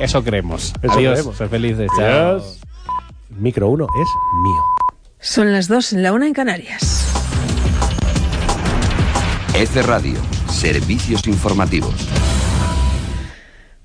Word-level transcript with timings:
Eso 0.00 0.22
creemos. 0.22 0.72
Eso 0.82 0.92
Adiós. 0.92 1.12
creemos. 1.14 1.36
Ser 1.36 1.48
felices. 1.48 1.90
Adiós. 1.98 2.58
Micro 3.30 3.68
1 3.68 3.84
es 3.84 4.08
mío. 4.42 4.62
Son 5.20 5.52
las 5.52 5.68
dos 5.68 5.92
en 5.92 6.02
la 6.02 6.12
una 6.12 6.26
en 6.26 6.34
Canarias. 6.34 7.06
F 9.54 9.82
Radio, 9.82 10.18
servicios 10.48 11.26
informativos. 11.26 11.94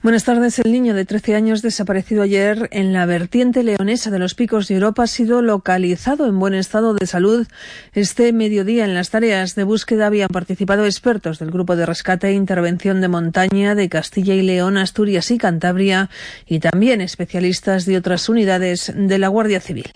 Buenas 0.10 0.24
tardes. 0.24 0.58
El 0.58 0.72
niño 0.72 0.96
de 0.96 1.06
13 1.06 1.36
años 1.36 1.62
desaparecido 1.62 2.24
ayer 2.24 2.68
en 2.72 2.94
la 2.94 3.06
vertiente 3.06 3.62
leonesa 3.62 4.10
de 4.10 4.18
los 4.18 4.34
Picos 4.34 4.68
de 4.68 4.74
Europa 4.74 5.04
ha 5.04 5.08
sido 5.08 5.44
localizado 5.44 6.26
en 6.26 6.40
buen 6.40 6.56
estado 6.56 6.96
de 6.96 7.06
salud. 7.06 7.46
Este 7.94 8.34
mediodía 8.34 8.86
en 8.86 8.96
las 8.96 9.12
tareas 9.12 9.54
de 9.54 9.66
búsqueda 9.66 10.08
habían 10.08 10.30
participado 10.30 10.86
expertos 10.86 11.38
del 11.38 11.52
Grupo 11.52 11.76
de 11.76 11.86
Rescate 11.86 12.30
e 12.30 12.34
Intervención 12.34 13.02
de 13.02 13.08
Montaña 13.08 13.76
de 13.76 13.88
Castilla 13.88 14.34
y 14.34 14.42
León, 14.42 14.78
Asturias 14.78 15.30
y 15.30 15.38
Cantabria 15.38 16.10
y 16.48 16.58
también 16.58 17.02
especialistas 17.02 17.86
de 17.86 17.98
otras 17.98 18.30
unidades 18.30 18.92
de 18.96 19.20
la 19.20 19.28
Guardia 19.28 19.62
Civil. 19.62 19.92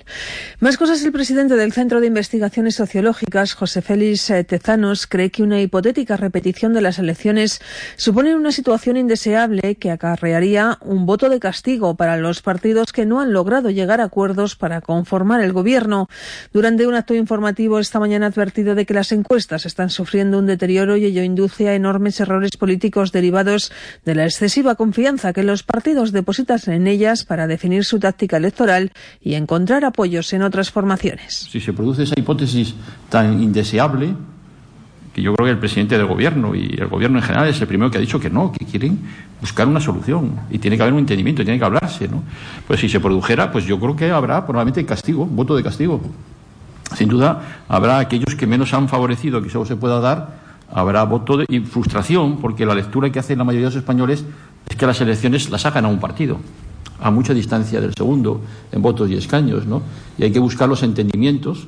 Más 0.59 0.77
cosas, 0.77 1.03
el 1.03 1.11
presidente 1.11 1.55
del 1.55 1.73
Centro 1.73 2.02
de 2.02 2.05
Investigaciones 2.05 2.75
Sociológicas, 2.75 3.53
José 3.53 3.81
Félix 3.81 4.30
eh, 4.30 4.43
Tezanos, 4.43 5.07
cree 5.07 5.31
que 5.31 5.41
una 5.41 5.59
hipotética 5.59 6.17
repetición 6.17 6.71
de 6.71 6.81
las 6.81 6.99
elecciones 6.99 7.61
supone 7.95 8.35
una 8.35 8.52
situación 8.52 8.95
indeseable 8.95 9.73
que 9.73 9.89
acarrearía 10.03 10.77
un 10.81 11.05
voto 11.05 11.30
de 11.30 11.39
castigo 11.39 11.95
para 11.95 12.17
los 12.17 12.41
partidos 12.41 12.91
que 12.91 13.05
no 13.05 13.21
han 13.21 13.31
logrado 13.31 13.70
llegar 13.70 14.02
a 14.02 14.05
acuerdos 14.05 14.55
para 14.55 14.81
conformar 14.81 15.41
el 15.41 15.53
gobierno. 15.53 16.09
Durante 16.52 16.85
un 16.88 16.95
acto 16.95 17.16
informativo 17.16 17.79
esta 17.79 17.99
mañana 17.99 18.27
advertido 18.27 18.76
de 18.76 18.85
que 18.85 18.93
las 18.93 19.12
encuestas 19.12 19.66
están 19.66 19.89
sufriendo 19.89 20.39
un 20.39 20.45
deterioro 20.45 20.98
y 20.98 21.05
ello 21.05 21.23
induce 21.23 21.70
a 21.70 21.76
enormes 21.76 22.20
errores 22.20 22.57
políticos 22.57 23.12
derivados 23.12 23.71
de 24.03 24.16
la 24.16 24.26
excesiva 24.26 24.76
confianza 24.76 25.34
que 25.34 25.43
los 25.43 25.63
partidos 25.63 26.12
depositan 26.12 26.59
en 26.67 26.88
ellas 26.88 27.23
para 27.23 27.48
definir 27.48 27.85
su 27.85 27.99
táctica 27.99 28.38
electoral 28.38 28.91
y 29.21 29.35
encontrar 29.35 29.85
apoyos 29.85 30.34
en 30.34 30.43
otras 30.43 30.71
formaciones. 30.71 31.48
Si 31.49 31.62
se 31.62 31.74
produce 31.74 32.04
esa 32.04 32.20
hipótesis 32.20 32.76
tan 33.09 33.41
indeseable, 33.41 34.13
que 35.13 35.21
yo 35.21 35.33
creo 35.33 35.45
que 35.45 35.51
el 35.51 35.59
presidente 35.59 35.97
del 35.97 36.07
gobierno 36.07 36.55
y 36.55 36.75
el 36.77 36.87
gobierno 36.87 37.19
en 37.19 37.23
general 37.23 37.47
es 37.47 37.61
el 37.61 37.67
primero 37.67 37.91
que 37.91 37.99
ha 37.99 38.01
dicho 38.01 38.19
que 38.19 38.29
no, 38.29 38.51
que 38.51 38.65
quieren 38.65 38.99
buscar 39.39 39.67
una 39.67 39.79
solución 39.79 40.39
y 40.49 40.57
tiene 40.57 40.75
que 40.75 40.83
haber 40.83 40.93
un 40.93 40.99
entendimiento, 40.99 41.43
tiene 41.43 41.59
que 41.59 41.65
hablarse, 41.65 42.07
¿no? 42.07 42.23
Pues 42.67 42.79
si 42.79 42.89
se 42.89 42.99
produjera, 42.99 43.51
pues 43.51 43.65
yo 43.65 43.79
creo 43.79 43.95
que 43.95 44.09
habrá 44.09 44.45
probablemente 44.45 44.85
castigo, 44.85 45.25
voto 45.25 45.55
de 45.55 45.63
castigo. 45.63 46.01
Sin 46.95 47.09
duda 47.09 47.63
habrá 47.67 47.99
aquellos 47.99 48.35
que 48.35 48.47
menos 48.47 48.73
han 48.73 48.89
favorecido 48.89 49.41
que 49.41 49.49
eso 49.49 49.65
se 49.65 49.75
pueda 49.75 49.99
dar, 49.99 50.41
habrá 50.71 51.03
voto 51.03 51.37
de 51.37 51.61
frustración, 51.61 52.37
porque 52.37 52.65
la 52.65 52.73
lectura 52.73 53.11
que 53.11 53.19
hacen 53.19 53.37
la 53.37 53.43
mayoría 53.43 53.67
de 53.67 53.75
los 53.75 53.81
españoles 53.81 54.25
es 54.67 54.75
que 54.75 54.87
las 54.87 54.99
elecciones 55.01 55.49
las 55.49 55.65
hagan 55.65 55.85
a 55.85 55.87
un 55.89 55.99
partido 55.99 56.39
a 57.03 57.11
mucha 57.11 57.34
distancia 57.34 57.81
del 57.81 57.93
segundo 57.93 58.41
en 58.71 58.81
votos 58.81 59.09
y 59.09 59.15
escaños, 59.15 59.65
¿no? 59.67 59.81
Y 60.17 60.23
hay 60.23 60.31
que 60.31 60.39
buscar 60.39 60.69
los 60.69 60.84
entendimientos. 60.84 61.67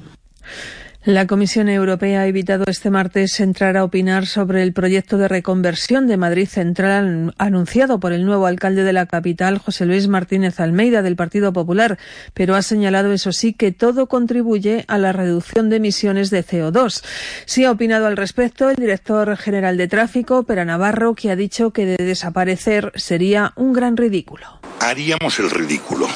La 1.05 1.27
Comisión 1.27 1.69
Europea 1.69 2.21
ha 2.21 2.27
evitado 2.27 2.63
este 2.67 2.89
martes 2.89 3.39
entrar 3.39 3.77
a 3.77 3.83
opinar 3.83 4.25
sobre 4.25 4.63
el 4.63 4.73
proyecto 4.73 5.19
de 5.19 5.27
reconversión 5.27 6.07
de 6.07 6.17
Madrid 6.17 6.47
Central 6.47 7.31
anunciado 7.37 7.99
por 7.99 8.11
el 8.11 8.25
nuevo 8.25 8.47
alcalde 8.47 8.83
de 8.83 8.91
la 8.91 9.05
capital, 9.05 9.59
José 9.59 9.85
Luis 9.85 10.07
Martínez 10.07 10.59
Almeida, 10.59 11.03
del 11.03 11.15
Partido 11.15 11.53
Popular, 11.53 11.99
pero 12.33 12.55
ha 12.55 12.63
señalado, 12.63 13.13
eso 13.13 13.31
sí, 13.33 13.53
que 13.53 13.71
todo 13.71 14.07
contribuye 14.07 14.83
a 14.87 14.97
la 14.97 15.11
reducción 15.11 15.69
de 15.69 15.75
emisiones 15.75 16.31
de 16.31 16.43
CO2. 16.43 17.03
Sí 17.45 17.65
ha 17.65 17.71
opinado 17.71 18.07
al 18.07 18.17
respecto 18.17 18.71
el 18.71 18.75
director 18.75 19.37
general 19.37 19.77
de 19.77 19.87
tráfico, 19.87 20.41
Pera 20.41 20.65
Navarro, 20.65 21.13
que 21.13 21.29
ha 21.29 21.35
dicho 21.35 21.69
que 21.69 21.85
de 21.85 22.03
desaparecer 22.03 22.91
sería 22.95 23.53
un 23.57 23.73
gran 23.73 23.95
ridículo. 23.95 24.59
Haríamos 24.79 25.37
el 25.37 25.51
ridículo. 25.51 26.07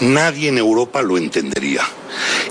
Nadie 0.00 0.48
en 0.48 0.58
Europa 0.58 1.02
lo 1.02 1.18
entendería. 1.18 1.82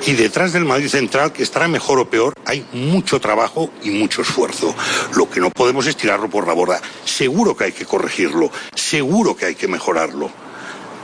Y 0.05 0.13
detrás 0.13 0.53
del 0.53 0.65
Madrid 0.65 0.87
Central, 0.87 1.31
que 1.31 1.43
estará 1.43 1.67
mejor 1.67 1.99
o 1.99 2.09
peor, 2.09 2.33
hay 2.45 2.65
mucho 2.73 3.19
trabajo 3.19 3.71
y 3.83 3.89
mucho 3.89 4.21
esfuerzo. 4.21 4.75
Lo 5.15 5.29
que 5.29 5.39
no 5.39 5.49
podemos 5.49 5.87
es 5.87 5.97
tirarlo 5.97 6.29
por 6.29 6.47
la 6.47 6.53
borda. 6.53 6.81
Seguro 7.03 7.55
que 7.55 7.65
hay 7.65 7.71
que 7.71 7.85
corregirlo, 7.85 8.51
seguro 8.75 9.35
que 9.35 9.45
hay 9.45 9.55
que 9.55 9.67
mejorarlo. 9.67 10.29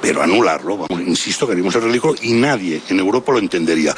Pero 0.01 0.21
anularlo, 0.21 0.77
vamos, 0.77 1.01
insisto 1.01 1.45
que 1.45 1.53
haríamos 1.53 1.75
el 1.75 1.83
ridículo 1.83 2.15
y 2.21 2.33
nadie 2.33 2.81
en 2.89 2.99
Europa 2.99 3.31
lo 3.31 3.39
entendería. 3.39 3.95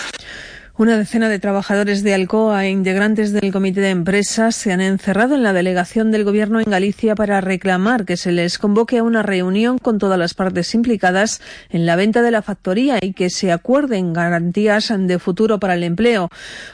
Una 0.76 0.98
decena 0.98 1.30
de 1.30 1.38
trabajadores 1.38 2.02
de 2.02 2.16
Alcoa 2.16 2.66
e 2.66 2.72
integrantes 2.72 3.32
del 3.32 3.52
comité 3.52 3.80
de 3.82 3.92
empresas 3.92 4.56
se 4.56 4.72
han 4.72 4.82
encerrado 4.82 5.36
en 5.36 5.44
la 5.44 5.54
delegación 5.54 6.10
del 6.10 6.24
Gobierno 6.24 6.60
en 6.60 6.66
Galicia 6.66 7.14
para 7.14 7.42
reclamar 7.42 8.06
que 8.06 8.18
se 8.18 8.32
les 8.32 8.58
convoque 8.58 8.98
a 8.98 9.04
una 9.04 9.22
reunión 9.22 9.78
con 9.78 10.00
todas 10.00 10.18
las 10.18 10.34
partes 10.34 10.74
implicadas 10.74 11.42
en 11.70 11.86
la 11.86 11.96
venta 11.96 12.24
de 12.24 12.32
la 12.32 12.42
factoría 12.42 12.98
y 13.00 13.14
que 13.14 13.30
se 13.30 13.52
acuerden 13.52 14.14
garantías 14.14 14.92
de 14.98 15.20
futuro 15.20 15.60
para 15.60 15.76
el 15.76 15.84
empleo. 15.84 16.30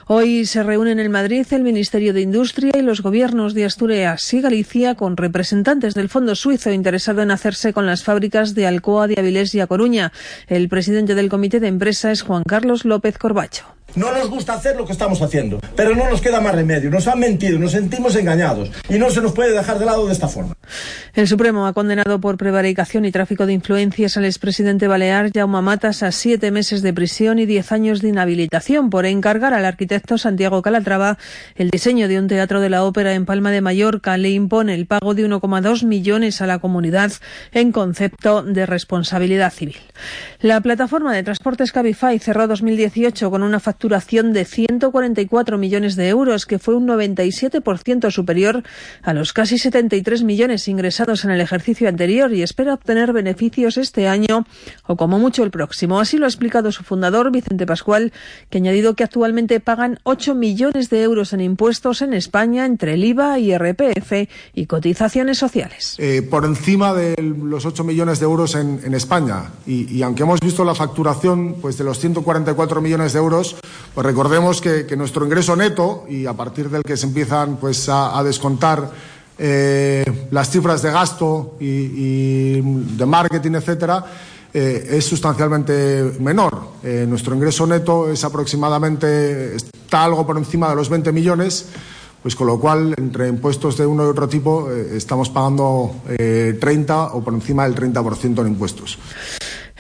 Hoy 0.08 0.46
se 0.46 0.64
reúnen 0.64 1.02
en 1.02 1.12
Madrid 1.12 1.46
el 1.52 1.64
Ministerio 1.64 2.14
de 2.14 2.22
Industria 2.22 2.72
y 2.76 2.82
los 2.82 3.02
gobiernos 3.02 3.54
de 3.54 3.66
Asturias 3.66 4.34
y 4.34 4.40
Galicia 4.40 4.96
con 4.96 5.18
representantes 5.18 5.94
del 5.94 6.08
Fondo 6.08 6.36
Suizo 6.36 6.72
interesado 6.72 7.22
en 7.22 7.32
hacerse 7.32 7.74
con 7.74 7.86
las 7.86 8.06
fábricas 8.06 8.56
de 8.56 8.66
Alcoa 8.66 9.08
de 9.08 9.20
Avilés 9.20 9.54
y 9.56 9.60
A 9.60 9.68
Coruña. 9.68 10.14
El 10.48 10.70
presidente 10.70 11.16
del 11.16 11.28
comité 11.28 11.60
de 11.60 11.68
empresa 11.68 12.14
es 12.14 12.22
Juan 12.22 12.44
Carlos 12.48 12.86
López 12.86 13.18
Corbacho. 13.18 13.66
No 13.96 14.12
nos 14.12 14.30
gusta 14.30 14.54
hacer 14.54 14.76
lo 14.76 14.86
que 14.86 14.94
estamos 14.94 15.22
haciendo, 15.22 15.60
pero 15.76 15.96
no 15.96 16.10
nos 16.10 16.22
queda 16.22 16.42
más 16.42 16.56
remedio. 16.56 16.90
Nos 16.90 17.08
han 17.08 17.20
mentido, 17.20 17.60
nos 17.60 17.72
sentimos 17.72 18.16
engañados 18.16 18.72
y 18.90 18.98
no 18.98 19.10
se 19.10 19.22
nos 19.22 19.34
puede 19.34 19.54
dejar 19.54 19.80
de 19.80 19.86
lado 19.86 20.06
de 20.08 20.14
esta 20.14 20.28
forma. 20.28 20.56
El 21.14 21.28
Supremo 21.28 21.66
ha 21.66 21.74
condenado 21.74 22.20
por 22.22 22.38
prevaricación 22.38 23.06
y 23.06 23.12
tráfico 23.12 23.46
de 23.46 23.54
influencias 23.54 24.18
al 24.18 24.26
expresidente 24.26 24.88
balear 24.88 25.32
Jaume 25.34 25.62
Matas 25.62 26.04
a 26.04 26.12
siete 26.12 26.52
meses 26.52 26.82
de 26.82 26.94
prisión 26.94 27.40
y 27.40 27.46
diez 27.46 27.72
años 27.72 28.02
de 28.02 28.10
inhabilitación 28.10 28.90
por 28.90 29.06
encargar 29.06 29.54
al 29.54 29.66
arquitecto 29.66 30.18
Santiago 30.18 30.62
Calatrava 30.62 31.18
el 31.56 31.70
diseño 31.70 32.08
de 32.08 32.20
un 32.20 32.28
teatro 32.28 32.62
de 32.62 32.70
la 32.70 32.84
ópera 32.84 33.14
en 33.14 33.26
Palma 33.26 33.52
de 33.52 33.62
Mallorca. 33.62 34.18
Le 34.18 34.30
impone 34.30 34.76
el 34.76 34.86
pago 34.86 35.14
de 35.14 35.28
1,2 35.28 35.86
millones 35.86 36.42
a 36.42 36.48
la 36.48 36.60
comunidad 36.60 37.12
en 37.52 37.72
concepto 37.72 38.44
de 38.44 38.66
responsabilidad 38.66 39.52
civil. 39.52 39.78
La 40.42 40.62
plataforma 40.62 41.14
de 41.14 41.24
transportes 41.24 41.72
Cabify 41.72 42.20
cerró 42.20 42.48
2018 42.48 43.30
con 43.30 43.44
una 43.44 43.60
facturación 43.80 44.34
de 44.34 44.44
144 44.44 45.58
millones 45.58 45.96
de 45.96 46.10
euros, 46.10 46.46
que 46.46 46.60
fue 46.60 46.76
un 46.76 46.86
97% 46.86 48.12
superior 48.12 48.62
a 49.04 49.14
los 49.14 49.32
casi 49.32 49.58
73 49.58 50.24
millones 50.24 50.68
ingresados 50.68 51.24
en 51.24 51.32
el 51.32 51.40
ejercicio 51.40 51.88
anterior 51.88 52.34
y 52.34 52.44
espera 52.44 52.74
obtener 52.74 53.14
beneficios 53.14 53.78
este 53.78 54.10
año 54.10 54.46
o 54.86 54.98
como 54.98 55.18
mucho 55.18 55.46
el 55.46 55.52
próximo. 55.52 56.02
Así 56.02 56.18
lo 56.18 56.26
ha 56.26 56.28
explicado 56.28 56.74
su 56.74 56.84
fundador, 56.84 57.32
Vicente 57.32 57.66
Pascual, 57.66 58.12
que 58.50 58.58
ha 58.58 58.60
añadido 58.60 58.96
que 58.96 59.06
actualmente 59.06 59.62
pagan 59.62 59.98
8 60.04 60.36
millones 60.36 60.90
de 60.90 61.02
euros 61.02 61.32
en 61.32 61.40
impuestos 61.40 62.02
en 62.02 62.14
España 62.14 62.66
entre 62.66 62.96
el 62.96 63.06
IVA, 63.06 63.40
IRPF 63.40 64.28
y 64.56 64.66
cotizaciones 64.66 65.38
sociales. 65.38 65.96
Eh, 66.00 66.22
por 66.22 66.44
encima 66.44 66.94
de 66.94 67.16
los 67.22 67.66
8 67.66 67.86
millones 67.86 68.20
de 68.20 68.26
euros 68.26 68.56
en, 68.56 68.82
en 68.84 68.94
España 68.94 69.52
y, 69.66 69.90
y, 69.90 70.04
aunque 70.04 70.24
hemos 70.24 70.42
visto 70.42 70.66
la 70.66 70.76
facturación 70.76 71.56
pues, 71.62 71.78
de 71.78 71.86
los 71.86 71.98
144 72.00 72.82
millones 72.82 73.14
de 73.14 73.20
euros, 73.20 73.56
pues 73.94 74.06
recordemos 74.06 74.62
que, 74.62 74.86
nuestro 74.96 75.26
ingreso 75.26 75.56
neto 75.56 76.06
y 76.08 76.26
a 76.26 76.34
partir 76.34 76.70
del 76.70 76.84
que 76.84 76.96
se 76.96 77.08
empiezan 77.08 77.58
pues, 77.58 77.90
a, 77.90 78.22
descontar 78.24 78.92
eh, 79.38 80.28
las 80.32 80.50
cifras 80.50 80.82
de 80.82 80.92
gasto 80.92 81.56
y, 81.60 82.62
de 82.62 83.06
marketing, 83.06 83.56
etcétera, 83.56 84.06
eh, 84.54 84.88
es 84.92 85.06
sustancialmente 85.06 86.14
menor. 86.20 86.60
Eh, 86.84 87.06
nuestro 87.08 87.36
ingreso 87.36 87.66
neto 87.66 88.12
es 88.12 88.24
aproximadamente, 88.24 89.56
está 89.56 90.04
algo 90.04 90.26
por 90.26 90.38
encima 90.38 90.70
de 90.70 90.76
los 90.76 90.90
20 90.90 91.12
millones, 91.12 91.66
pues 92.22 92.36
con 92.36 92.48
lo 92.48 92.60
cual, 92.60 92.94
entre 92.98 93.28
impuestos 93.28 93.78
de 93.78 93.86
uno 93.86 94.06
y 94.06 94.08
otro 94.08 94.28
tipo, 94.28 94.70
estamos 94.72 95.30
pagando 95.30 95.96
30 96.08 97.14
o 97.14 97.24
por 97.24 97.34
encima 97.34 97.64
del 97.64 97.76
30% 97.76 98.42
en 98.42 98.48
impuestos. 98.48 99.00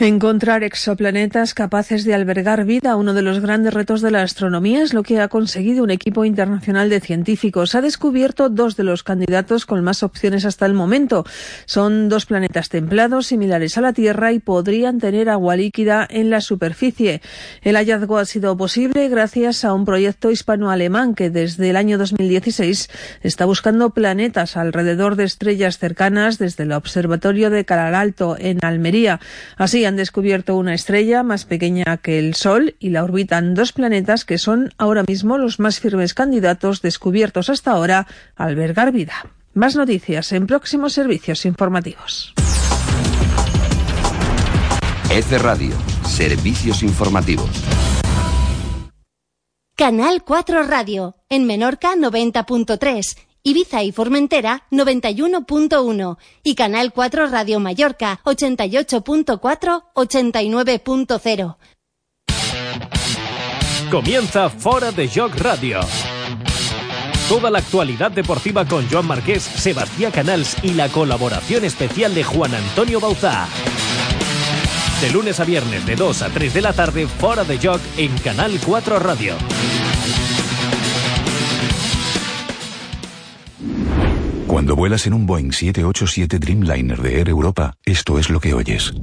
Encontrar 0.01 0.63
exoplanetas 0.63 1.53
capaces 1.53 2.05
de 2.05 2.13
albergar 2.13 2.63
vida, 2.63 2.95
uno 2.95 3.13
de 3.13 3.21
los 3.21 3.41
grandes 3.41 3.73
retos 3.73 3.99
de 3.99 4.11
la 4.11 4.21
astronomía, 4.21 4.81
es 4.81 4.93
lo 4.93 5.03
que 5.03 5.19
ha 5.19 5.27
conseguido 5.27 5.83
un 5.83 5.91
equipo 5.91 6.23
internacional 6.23 6.89
de 6.89 7.01
científicos. 7.01 7.75
Ha 7.75 7.81
descubierto 7.81 8.47
dos 8.47 8.77
de 8.77 8.85
los 8.85 9.03
candidatos 9.03 9.65
con 9.65 9.83
más 9.83 10.01
opciones 10.01 10.45
hasta 10.45 10.65
el 10.65 10.73
momento. 10.73 11.25
Son 11.65 12.07
dos 12.07 12.25
planetas 12.25 12.69
templados 12.69 13.27
similares 13.27 13.77
a 13.77 13.81
la 13.81 13.91
Tierra 13.91 14.31
y 14.31 14.39
podrían 14.39 14.99
tener 14.99 15.29
agua 15.29 15.57
líquida 15.57 16.07
en 16.09 16.29
la 16.29 16.39
superficie. 16.39 17.21
El 17.61 17.75
hallazgo 17.75 18.19
ha 18.19 18.25
sido 18.25 18.55
posible 18.55 19.09
gracias 19.09 19.65
a 19.65 19.73
un 19.73 19.83
proyecto 19.83 20.31
hispano-alemán 20.31 21.13
que 21.13 21.29
desde 21.29 21.71
el 21.71 21.75
año 21.75 21.97
2016 21.97 22.89
está 23.21 23.43
buscando 23.43 23.89
planetas 23.89 24.55
alrededor 24.55 25.17
de 25.17 25.25
estrellas 25.25 25.77
cercanas 25.77 26.37
desde 26.37 26.63
el 26.63 26.71
Observatorio 26.71 27.49
de 27.49 27.65
Calaralto 27.65 28.37
en 28.39 28.63
Almería. 28.63 29.19
Así 29.57 29.88
han 29.89 29.97
descubierto 29.97 30.55
una 30.55 30.73
estrella 30.73 31.23
más 31.23 31.45
pequeña 31.45 31.97
que 31.97 32.19
el 32.19 32.35
Sol 32.35 32.75
y 32.79 32.91
la 32.91 33.03
orbitan 33.03 33.55
dos 33.55 33.73
planetas 33.73 34.23
que 34.23 34.37
son 34.37 34.73
ahora 34.77 35.03
mismo 35.07 35.37
los 35.37 35.59
más 35.59 35.79
firmes 35.79 36.13
candidatos 36.13 36.81
descubiertos 36.81 37.49
hasta 37.49 37.71
ahora 37.71 38.07
a 38.35 38.43
albergar 38.45 38.91
vida. 38.91 39.13
Más 39.53 39.75
noticias 39.75 40.31
en 40.31 40.47
próximos 40.47 40.93
servicios 40.93 41.45
informativos. 41.45 42.33
Jaez 45.07 45.41
Radio, 45.41 45.75
servicios 46.07 46.83
informativos. 46.83 47.49
Canal 49.75 50.23
4 50.23 50.63
Radio, 50.63 51.15
en 51.29 51.47
Menorca 51.47 51.95
90.3, 51.95 53.17
Ibiza 53.49 53.81
y 53.81 53.91
Formentera 53.91 54.67
91.1 54.69 56.17
y 56.43 56.53
Canal 56.53 56.93
4 56.93 57.27
Radio 57.29 57.59
Mallorca 57.59 58.21
88.4, 58.23 59.85
89.0. 59.95 61.57
Comienza 63.89 64.51
Fora 64.51 64.91
de 64.91 65.09
Joc 65.09 65.35
Radio. 65.37 65.79
Toda 67.27 67.49
la 67.49 67.57
actualidad 67.57 68.11
deportiva 68.11 68.65
con 68.65 68.87
Joan 68.87 69.07
Marqués, 69.07 69.41
Sebastián 69.41 70.11
Canals 70.11 70.55
y 70.61 70.75
la 70.75 70.87
colaboración 70.89 71.65
especial 71.65 72.13
de 72.13 72.23
Juan 72.23 72.53
Antonio 72.53 72.99
Bauzá. 72.99 73.47
De 75.01 75.09
lunes 75.09 75.39
a 75.39 75.43
viernes 75.43 75.87
de 75.87 75.95
2 75.95 76.21
a 76.21 76.29
3 76.29 76.53
de 76.53 76.61
la 76.61 76.73
tarde, 76.73 77.07
Fora 77.07 77.43
de 77.45 77.57
Joc 77.57 77.81
en 77.97 78.15
Canal 78.19 78.59
4 78.63 78.99
Radio. 78.99 79.33
Cuando 84.69 84.81
vuelas 84.81 85.07
en 85.07 85.13
un 85.13 85.25
Boeing 85.25 85.51
787 85.51 86.37
Dreamliner 86.37 87.01
de 87.01 87.17
Air 87.17 87.29
Europa, 87.29 87.73
esto 87.85 88.19
es 88.19 88.29
lo 88.29 88.39
que 88.39 88.53
oyes. 88.53 88.93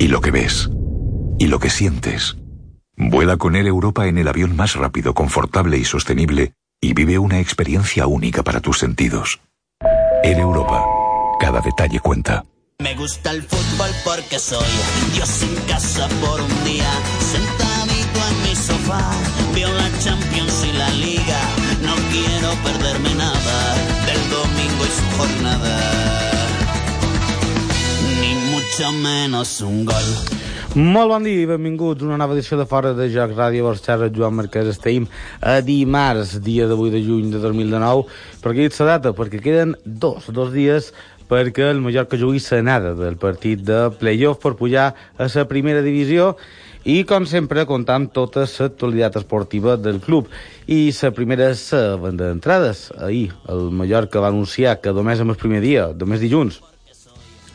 Y 0.00 0.08
lo 0.08 0.20
que 0.20 0.32
ves. 0.32 0.68
Y 1.38 1.46
lo 1.46 1.60
que 1.60 1.70
sientes. 1.70 2.36
Vuela 2.96 3.36
con 3.36 3.54
Air 3.54 3.68
Europa 3.68 4.08
en 4.08 4.18
el 4.18 4.26
avión 4.26 4.56
más 4.56 4.74
rápido, 4.74 5.14
confortable 5.14 5.78
y 5.78 5.84
sostenible 5.84 6.54
y 6.80 6.94
vive 6.94 7.20
una 7.20 7.38
experiencia 7.38 8.08
única 8.08 8.42
para 8.42 8.60
tus 8.60 8.80
sentidos. 8.80 9.38
Air 10.24 10.40
Europa. 10.40 10.84
Cada 11.38 11.60
detalle 11.60 12.00
cuenta. 12.00 12.44
Me 12.80 12.96
gusta 12.96 13.30
el 13.30 13.44
fútbol 13.44 13.90
porque 14.04 14.40
soy 14.40 14.66
Dios 15.14 15.42
en 15.42 15.54
casa 15.68 16.08
por 16.20 16.40
un 16.40 16.64
día, 16.64 16.90
sentadito 17.20 18.18
en 18.30 18.42
mi 18.42 18.56
sofá, 18.56 19.12
veo 19.54 19.72
la 19.72 19.88
Champions 20.00 20.66
y 20.66 20.72
la 20.76 20.90
Liga, 20.90 21.31
perderme 22.64 23.14
nada 23.14 23.56
del 24.06 24.22
domingo 24.30 24.82
y 24.84 24.92
su 24.98 25.04
jornada, 25.16 25.78
ni 28.20 28.34
mucho 28.50 28.92
menos 28.92 29.60
un 29.60 29.84
gol. 29.84 30.42
Molt 30.74 31.10
bon 31.10 31.20
dia 31.20 31.42
i 31.42 31.44
benvinguts 31.44 32.00
a 32.00 32.06
una 32.06 32.16
nova 32.16 32.32
edició 32.32 32.56
de 32.56 32.64
Fora 32.64 32.94
de 32.96 33.10
Jocs 33.12 33.36
Ràdio 33.36 33.66
a 33.68 33.74
xarra 33.76 34.08
Joan 34.08 34.38
Marquès. 34.38 34.70
Estem 34.72 35.04
a 35.44 35.58
dimarts, 35.60 36.38
dia 36.40 36.64
8 36.64 36.90
de 36.94 37.02
juny 37.04 37.28
de 37.28 37.42
2019. 37.42 38.06
Per 38.40 38.54
què 38.56 38.70
la 38.78 38.86
data? 38.94 39.12
Perquè 39.12 39.42
queden 39.44 39.76
dos, 39.84 40.30
dos 40.32 40.48
dies 40.54 40.94
perquè 41.28 41.68
el 41.72 41.80
Mallorca 41.84 42.16
jugui 42.16 42.40
l'anada 42.40 42.94
del 42.94 43.16
partit 43.16 43.60
de 43.64 43.90
playoff 44.00 44.40
per 44.40 44.56
pujar 44.56 44.94
a 45.16 45.28
la 45.28 45.44
primera 45.48 45.80
divisió 45.80 46.36
i, 46.84 47.02
com 47.06 47.26
sempre, 47.28 47.66
comptar 47.68 47.96
amb 48.00 48.10
tota 48.14 48.44
l'actualitat 48.46 49.20
esportiva 49.20 49.76
del 49.76 50.00
club. 50.02 50.28
I 50.66 50.90
la 50.96 51.12
primera 51.14 51.50
és 51.52 51.62
la 51.76 51.96
venda 52.02 52.28
d'entrades. 52.28 52.90
Ahir 52.98 53.30
el 53.52 53.70
Mallorca 53.70 54.20
va 54.20 54.32
anunciar 54.32 54.80
que 54.80 54.92
només 54.92 55.20
en 55.20 55.30
el 55.30 55.38
primer 55.38 55.62
dia, 55.62 55.88
només 55.94 56.22
dilluns, 56.22 56.60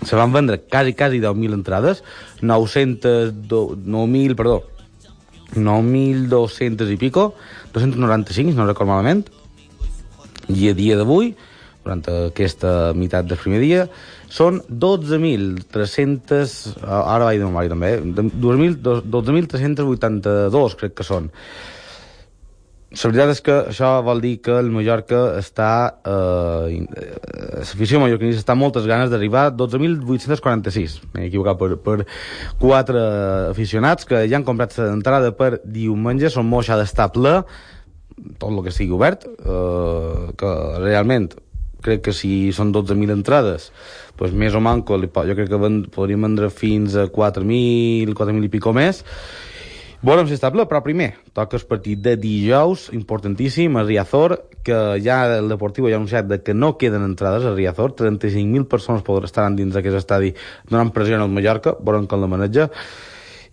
se 0.05 0.15
van 0.15 0.31
vendre 0.31 0.61
quasi, 0.61 0.93
quasi 0.93 1.19
10.000 1.19 1.53
entrades, 1.57 2.03
900, 2.41 3.33
9.000, 3.49 4.35
perdó, 4.35 4.61
9.200 5.55 6.91
i 6.93 6.97
pico, 6.97 7.33
295, 7.73 8.55
no 8.55 8.67
record 8.67 8.91
malament, 8.91 9.25
i 10.47 10.69
a 10.69 10.75
dia 10.77 10.97
d'avui, 10.99 11.33
durant 11.83 12.03
aquesta 12.27 12.93
meitat 12.95 13.27
del 13.27 13.39
primer 13.39 13.59
dia, 13.63 13.87
són 14.27 14.59
12.300, 14.67 16.83
ara 16.83 17.29
vaig 17.29 17.39
de 17.39 17.47
memòria 17.47 17.71
també, 17.71 17.95
eh? 17.95 18.03
12.382 18.43 20.75
crec 20.81 20.91
que 20.97 21.05
són. 21.07 21.31
La 22.87 23.09
veritat 23.11 23.29
és 23.33 23.41
que 23.43 23.55
això 23.73 23.87
vol 24.03 24.21
dir 24.23 24.37
que 24.43 24.53
el 24.61 24.69
Mallorca 24.71 25.39
està... 25.41 25.71
Eh, 26.07 26.85
L'afició 27.57 27.99
mallorquinista 27.99 28.39
està 28.45 28.55
moltes 28.55 28.85
ganes 28.87 29.09
d'arribar 29.11 29.43
a 29.49 29.51
12.846. 29.51 31.01
M'he 31.13 31.25
equivocat 31.27 31.57
per, 31.59 31.75
per 31.83 31.97
quatre 32.61 33.01
aficionats 33.49 34.05
que 34.07 34.27
ja 34.29 34.37
han 34.39 34.47
comprat 34.47 34.77
l'entrada 34.79 35.33
per 35.35 35.59
diumenge. 35.65 36.29
Són 36.31 36.47
molt 36.47 36.69
d'estar 36.79 37.11
ple, 37.11 37.41
tot 38.39 38.49
el 38.49 38.63
que 38.63 38.71
sigui 38.71 38.95
obert, 38.95 39.27
eh, 39.27 40.31
que 40.39 40.49
realment 40.79 41.27
crec 41.87 42.05
que 42.09 42.15
si 42.15 42.51
són 42.55 42.75
12.000 42.75 43.15
entrades, 43.15 43.71
pues 44.19 44.35
més 44.35 44.55
o 44.57 44.61
manco, 44.63 44.99
jo 44.99 45.35
crec 45.39 45.49
que 45.49 45.75
podríem 45.95 46.29
vendre 46.29 46.51
fins 46.53 46.99
a 46.99 47.07
4.000, 47.07 48.13
4.000 48.13 48.49
i 48.49 48.55
pico 48.59 48.75
més, 48.75 49.05
Volem 49.97 50.27
ser 50.29 50.35
estable, 50.37 50.67
però 50.69 50.83
primer 50.85 51.07
toca 51.33 51.57
el 51.57 51.63
partit 51.65 52.01
de 52.05 52.13
dijous, 52.21 52.91
importantíssim, 52.93 53.79
a 53.79 53.83
Riazor, 53.83 54.35
que 54.61 54.77
ja 55.01 55.23
el 55.39 55.49
Deportiu 55.49 55.87
ja 55.89 55.95
ha 55.95 55.97
anunciat 55.97 56.27
de 56.29 56.37
que 56.45 56.53
no 56.53 56.75
queden 56.77 57.01
entrades 57.01 57.47
a 57.49 57.55
Riazor, 57.55 57.95
35.000 57.97 58.67
persones 58.69 59.01
podran 59.01 59.25
estar 59.25 59.47
dins 59.57 59.73
d'aquest 59.73 59.97
estadi 59.97 60.35
donant 60.69 60.93
pressió 60.93 61.17
al 61.17 61.33
Mallorca, 61.33 61.73
veurem 61.81 62.05
com 62.05 62.21
la 62.21 62.29
maneja, 62.29 62.69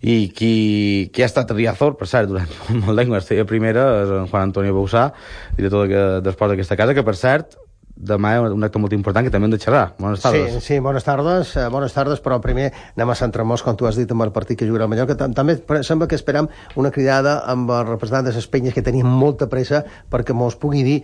i 0.05 0.29
qui, 0.29 1.09
qui 1.09 1.25
ha 1.25 1.31
estat 1.31 1.49
a 1.49 1.57
Riazor, 1.57 1.97
per 1.97 2.07
cert, 2.13 2.29
durant 2.29 2.53
molt 2.85 2.93
d'any, 2.93 3.09
la 3.09 3.49
primera, 3.49 3.89
és 4.03 4.13
en 4.21 4.29
Juan 4.29 4.51
Antonio 4.51 4.77
Bausà, 4.77 5.09
director 5.57 5.89
d'Esports 6.21 6.53
d'aquesta 6.53 6.77
casa, 6.77 6.93
que 6.93 7.07
per 7.09 7.17
cert, 7.17 7.57
demà 7.95 8.35
un 8.43 8.63
acte 8.67 8.79
molt 8.79 8.93
important 8.93 9.23
que 9.23 9.31
també 9.31 9.47
hem 9.47 9.53
de 9.55 9.59
xerrar. 9.61 9.93
Bones 9.97 10.21
tardes. 10.21 10.57
Sí, 10.59 10.61
sí, 10.61 10.79
bones 10.83 11.03
tardes, 11.03 11.55
eh, 11.55 11.67
bones 11.71 11.93
tardes, 11.95 12.19
però 12.21 12.41
primer 12.43 12.71
anem 12.95 13.09
a 13.09 13.15
centrar-nos, 13.15 13.63
com 13.63 13.77
tu 13.79 13.87
has 13.87 13.95
dit, 13.95 14.09
amb 14.11 14.25
el 14.25 14.33
partit 14.35 14.59
que 14.59 14.67
jugarà 14.67 14.83
el 14.85 14.91
Mallorca. 14.91 15.15
També 15.15 15.57
sembla 15.83 16.07
que 16.07 16.15
esperam 16.19 16.49
una 16.75 16.91
cridada 16.91 17.37
amb 17.47 17.71
el 17.71 17.85
representant 17.87 18.27
de 18.27 18.35
les 18.35 18.47
penyes 18.51 18.75
que 18.75 18.83
tenien 18.83 19.07
molta 19.07 19.47
pressa 19.47 19.83
perquè 20.11 20.35
mos 20.35 20.57
pugui 20.59 20.83
dir 20.83 20.97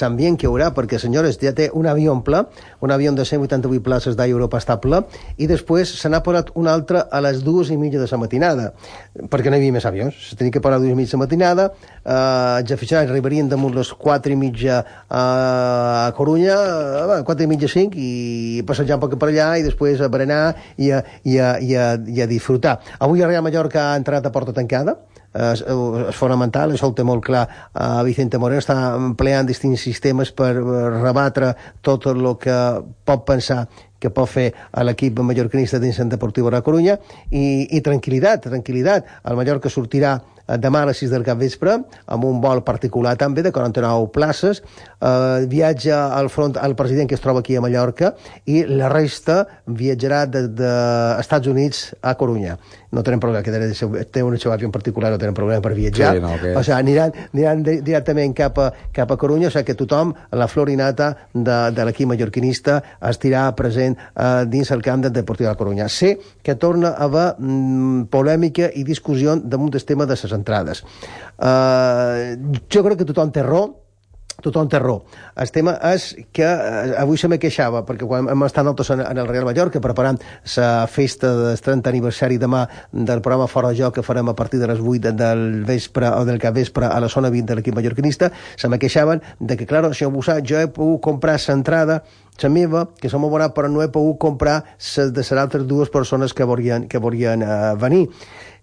l'ambient 0.00 0.38
que 0.38 0.46
hi 0.46 0.50
haurà, 0.50 0.72
perquè, 0.72 0.98
senyores, 0.98 1.38
ja 1.42 1.52
té 1.52 1.68
un 1.72 1.86
avió 1.86 2.16
ple, 2.24 2.44
un 2.80 2.90
avió 2.90 3.12
de 3.12 3.24
188 3.24 3.82
places 3.82 4.16
d'Europa 4.16 4.58
estable, 4.58 5.02
i 5.36 5.46
després 5.46 5.88
se 6.00 6.08
n'ha 6.08 6.22
posat 6.22 6.52
un 6.54 6.68
altre 6.68 7.04
a 7.10 7.20
les 7.20 7.42
dues 7.44 7.70
i 7.70 7.76
mitja 7.76 8.00
de 8.00 8.08
la 8.10 8.18
matinada, 8.18 8.72
perquè 9.28 9.50
no 9.50 9.56
hi 9.56 9.62
havia 9.62 9.72
més 9.72 9.86
avions. 9.86 10.16
Se 10.30 10.36
tenia 10.36 10.52
que 10.52 10.60
parar 10.60 10.78
a 10.78 10.82
dues 10.82 10.92
i 10.92 10.96
mitja 10.96 11.16
de 11.16 11.20
la 11.20 11.24
matinada, 11.26 11.68
eh, 12.04 12.62
els 12.62 12.72
aficionats 12.72 13.10
arribarien 13.10 13.48
damunt 13.48 13.74
les 13.74 13.92
quatre 13.92 14.32
i 14.32 14.36
mitja 14.36 14.80
eh, 14.80 15.16
a 15.16 16.12
Corunya, 16.22 16.54
eh, 17.18 17.22
4 17.26 17.42
i 17.42 17.50
mitja, 17.50 17.66
5, 17.66 17.98
i 17.98 18.62
passejar 18.62 18.94
un 18.94 19.02
poc 19.02 19.16
per 19.18 19.32
allà 19.32 19.56
i 19.58 19.64
després 19.66 19.98
a 19.98 20.06
berenar 20.06 20.54
i 20.78 20.92
a, 20.94 21.00
i 21.26 21.34
a, 21.42 21.56
i 21.58 21.74
a, 21.74 21.86
i 21.98 22.22
a 22.22 22.28
disfrutar. 22.30 22.76
Avui 23.02 23.24
el 23.24 23.32
Real 23.32 23.42
Mallorca 23.42 23.88
ha 23.90 23.96
entrat 23.98 24.28
a 24.28 24.30
porta 24.30 24.54
tancada, 24.54 25.00
és, 25.34 25.64
és 25.66 26.14
fonamental, 26.14 26.76
això 26.76 26.92
ho 26.92 26.94
té 26.94 27.02
molt 27.02 27.24
clar 27.26 27.42
uh, 27.48 28.02
Vicente 28.06 28.38
Moreno, 28.38 28.62
està 28.62 28.76
empleant 28.94 29.48
distints 29.48 29.82
sistemes 29.82 30.30
per 30.30 30.52
rebatre 30.54 31.56
tot 31.82 32.06
el 32.12 32.28
que 32.38 32.58
pot 33.02 33.24
pensar 33.26 33.64
que 33.98 34.10
pot 34.14 34.30
fer 34.30 34.52
a 34.70 34.86
l'equip 34.86 35.18
mallorquinista 35.26 35.82
dins 35.82 35.98
el 36.02 36.10
Deportiu 36.10 36.46
de 36.46 36.54
la 36.54 36.62
Corunya 36.62 36.98
i, 37.30 37.66
i 37.70 37.82
tranquil·litat, 37.82 38.46
tranquil·litat. 38.50 39.10
El 39.30 39.38
Mallorca 39.38 39.70
sortirà 39.70 40.16
Eh, 40.48 40.58
demà 40.58 40.82
a 40.82 40.88
les 40.90 40.98
6 41.02 41.12
del 41.12 41.24
cap 41.26 41.38
vespre, 41.38 41.76
amb 42.06 42.26
un 42.26 42.40
vol 42.42 42.62
particular 42.66 43.14
també 43.18 43.44
de 43.46 43.52
49 43.54 44.10
places. 44.14 44.62
Eh, 45.02 45.46
viatja 45.50 46.14
al 46.14 46.28
front 46.30 46.54
el 46.62 46.76
president 46.78 47.08
que 47.10 47.16
es 47.16 47.20
troba 47.20 47.40
aquí 47.40 47.56
a 47.58 47.60
Mallorca 47.60 48.12
i 48.46 48.60
la 48.68 48.86
resta 48.92 49.40
viatjarà 49.66 50.20
dels 50.30 50.52
de, 50.54 50.62
de 50.62 50.74
Estats 51.18 51.50
Units 51.50 51.80
a 52.02 52.14
Corunya. 52.20 52.54
No 52.92 53.02
tenen 53.02 53.18
problema, 53.18 53.42
que 53.42 53.50
té 54.12 54.22
un 54.22 54.36
seu 54.38 54.52
avió 54.52 54.68
en 54.68 54.72
particular, 54.72 55.10
no 55.10 55.18
tenen 55.18 55.34
problema 55.34 55.62
per 55.64 55.72
viatjar. 55.74 56.12
Sí, 56.14 56.22
no, 56.22 56.34
okay. 56.36 56.54
O 56.54 56.62
sigui, 56.62 56.76
aniran, 56.76 57.16
aniran 57.32 57.64
directament 57.64 58.36
cap 58.36 58.60
a, 58.62 58.68
cap 58.94 59.10
a 59.10 59.18
Corunya, 59.18 59.48
o 59.48 59.50
sigui 59.50 59.72
que 59.72 59.78
tothom, 59.80 60.12
la 60.30 60.46
florinata 60.46 61.10
de, 61.32 61.58
de 61.74 61.88
l'equip 61.88 62.10
mallorquinista, 62.12 62.78
estirà 63.10 63.48
present 63.58 63.96
eh, 63.96 64.44
dins 64.46 64.70
el 64.70 64.84
camp 64.86 65.02
del 65.06 65.16
Deportiu 65.16 65.48
de 65.48 65.56
Corunya. 65.58 65.88
Sé 65.88 66.14
que 66.44 66.54
torna 66.54 66.92
a 66.92 67.08
haver 67.08 67.28
mm, 67.38 68.06
polèmica 68.12 68.70
i 68.70 68.86
discussió 68.86 69.34
damunt 69.40 69.72
del 69.74 69.88
tema 69.88 70.06
de 70.06 70.14
les 70.14 70.36
entrades. 70.36 70.84
Uh, 71.42 72.36
jo 72.70 72.84
crec 72.84 73.00
que 73.00 73.08
tothom 73.08 73.32
té 73.34 73.42
raó, 73.42 73.81
tothom 74.44 74.68
té 74.70 74.80
raó. 74.82 75.02
El 75.36 75.52
tema 75.54 75.76
és 75.92 76.10
que 76.34 76.46
eh, 76.46 76.94
avui 77.00 77.20
se 77.20 77.30
me 77.30 77.38
queixava, 77.42 77.84
perquè 77.88 78.08
quan 78.08 78.28
hem 78.32 78.46
estat 78.46 78.66
nosaltres 78.66 78.92
en, 78.96 79.04
en 79.06 79.22
el 79.22 79.28
Real 79.30 79.46
Mallorca 79.48 79.82
preparant 79.84 80.20
la 80.56 80.86
festa 80.90 81.32
del 81.38 81.60
30 81.60 81.92
aniversari 81.92 82.38
demà 82.42 82.64
del 82.92 83.22
programa 83.22 83.48
Fora 83.50 83.72
de 83.72 83.80
Joc 83.80 83.98
que 83.98 84.06
farem 84.06 84.28
a 84.28 84.36
partir 84.38 84.60
de 84.60 84.70
les 84.70 84.80
8 84.80 85.14
del 85.18 85.62
vespre 85.68 86.10
o 86.10 86.24
del 86.28 86.40
cap 86.42 86.54
vespre 86.54 86.86
a 86.86 86.98
la 87.00 87.08
zona 87.08 87.30
20 87.30 87.52
de 87.52 87.58
l'equip 87.58 87.76
mallorquinista, 87.76 88.32
se 88.56 88.68
me 88.68 88.78
queixaven 88.78 89.22
de 89.38 89.56
que, 89.56 89.66
clar, 89.66 89.86
senyor 89.94 90.12
Bussà, 90.12 90.40
jo 90.44 90.60
he 90.60 90.68
pogut 90.68 91.02
comprar 91.02 91.38
l'entrada 91.48 92.02
la 92.42 92.48
meva, 92.48 92.86
que 92.98 93.10
som 93.12 93.24
abonat, 93.24 93.52
però 93.54 93.68
no 93.70 93.82
he 93.84 93.90
pogut 93.92 94.18
comprar 94.18 94.62
les 94.64 95.12
de 95.12 95.22
les 95.22 95.32
altres 95.32 95.66
dues 95.68 95.90
persones 95.90 96.32
que 96.34 96.44
volien, 96.44 96.88
que 96.88 96.98
volien 96.98 97.42
uh, 97.42 97.76
venir 97.78 98.08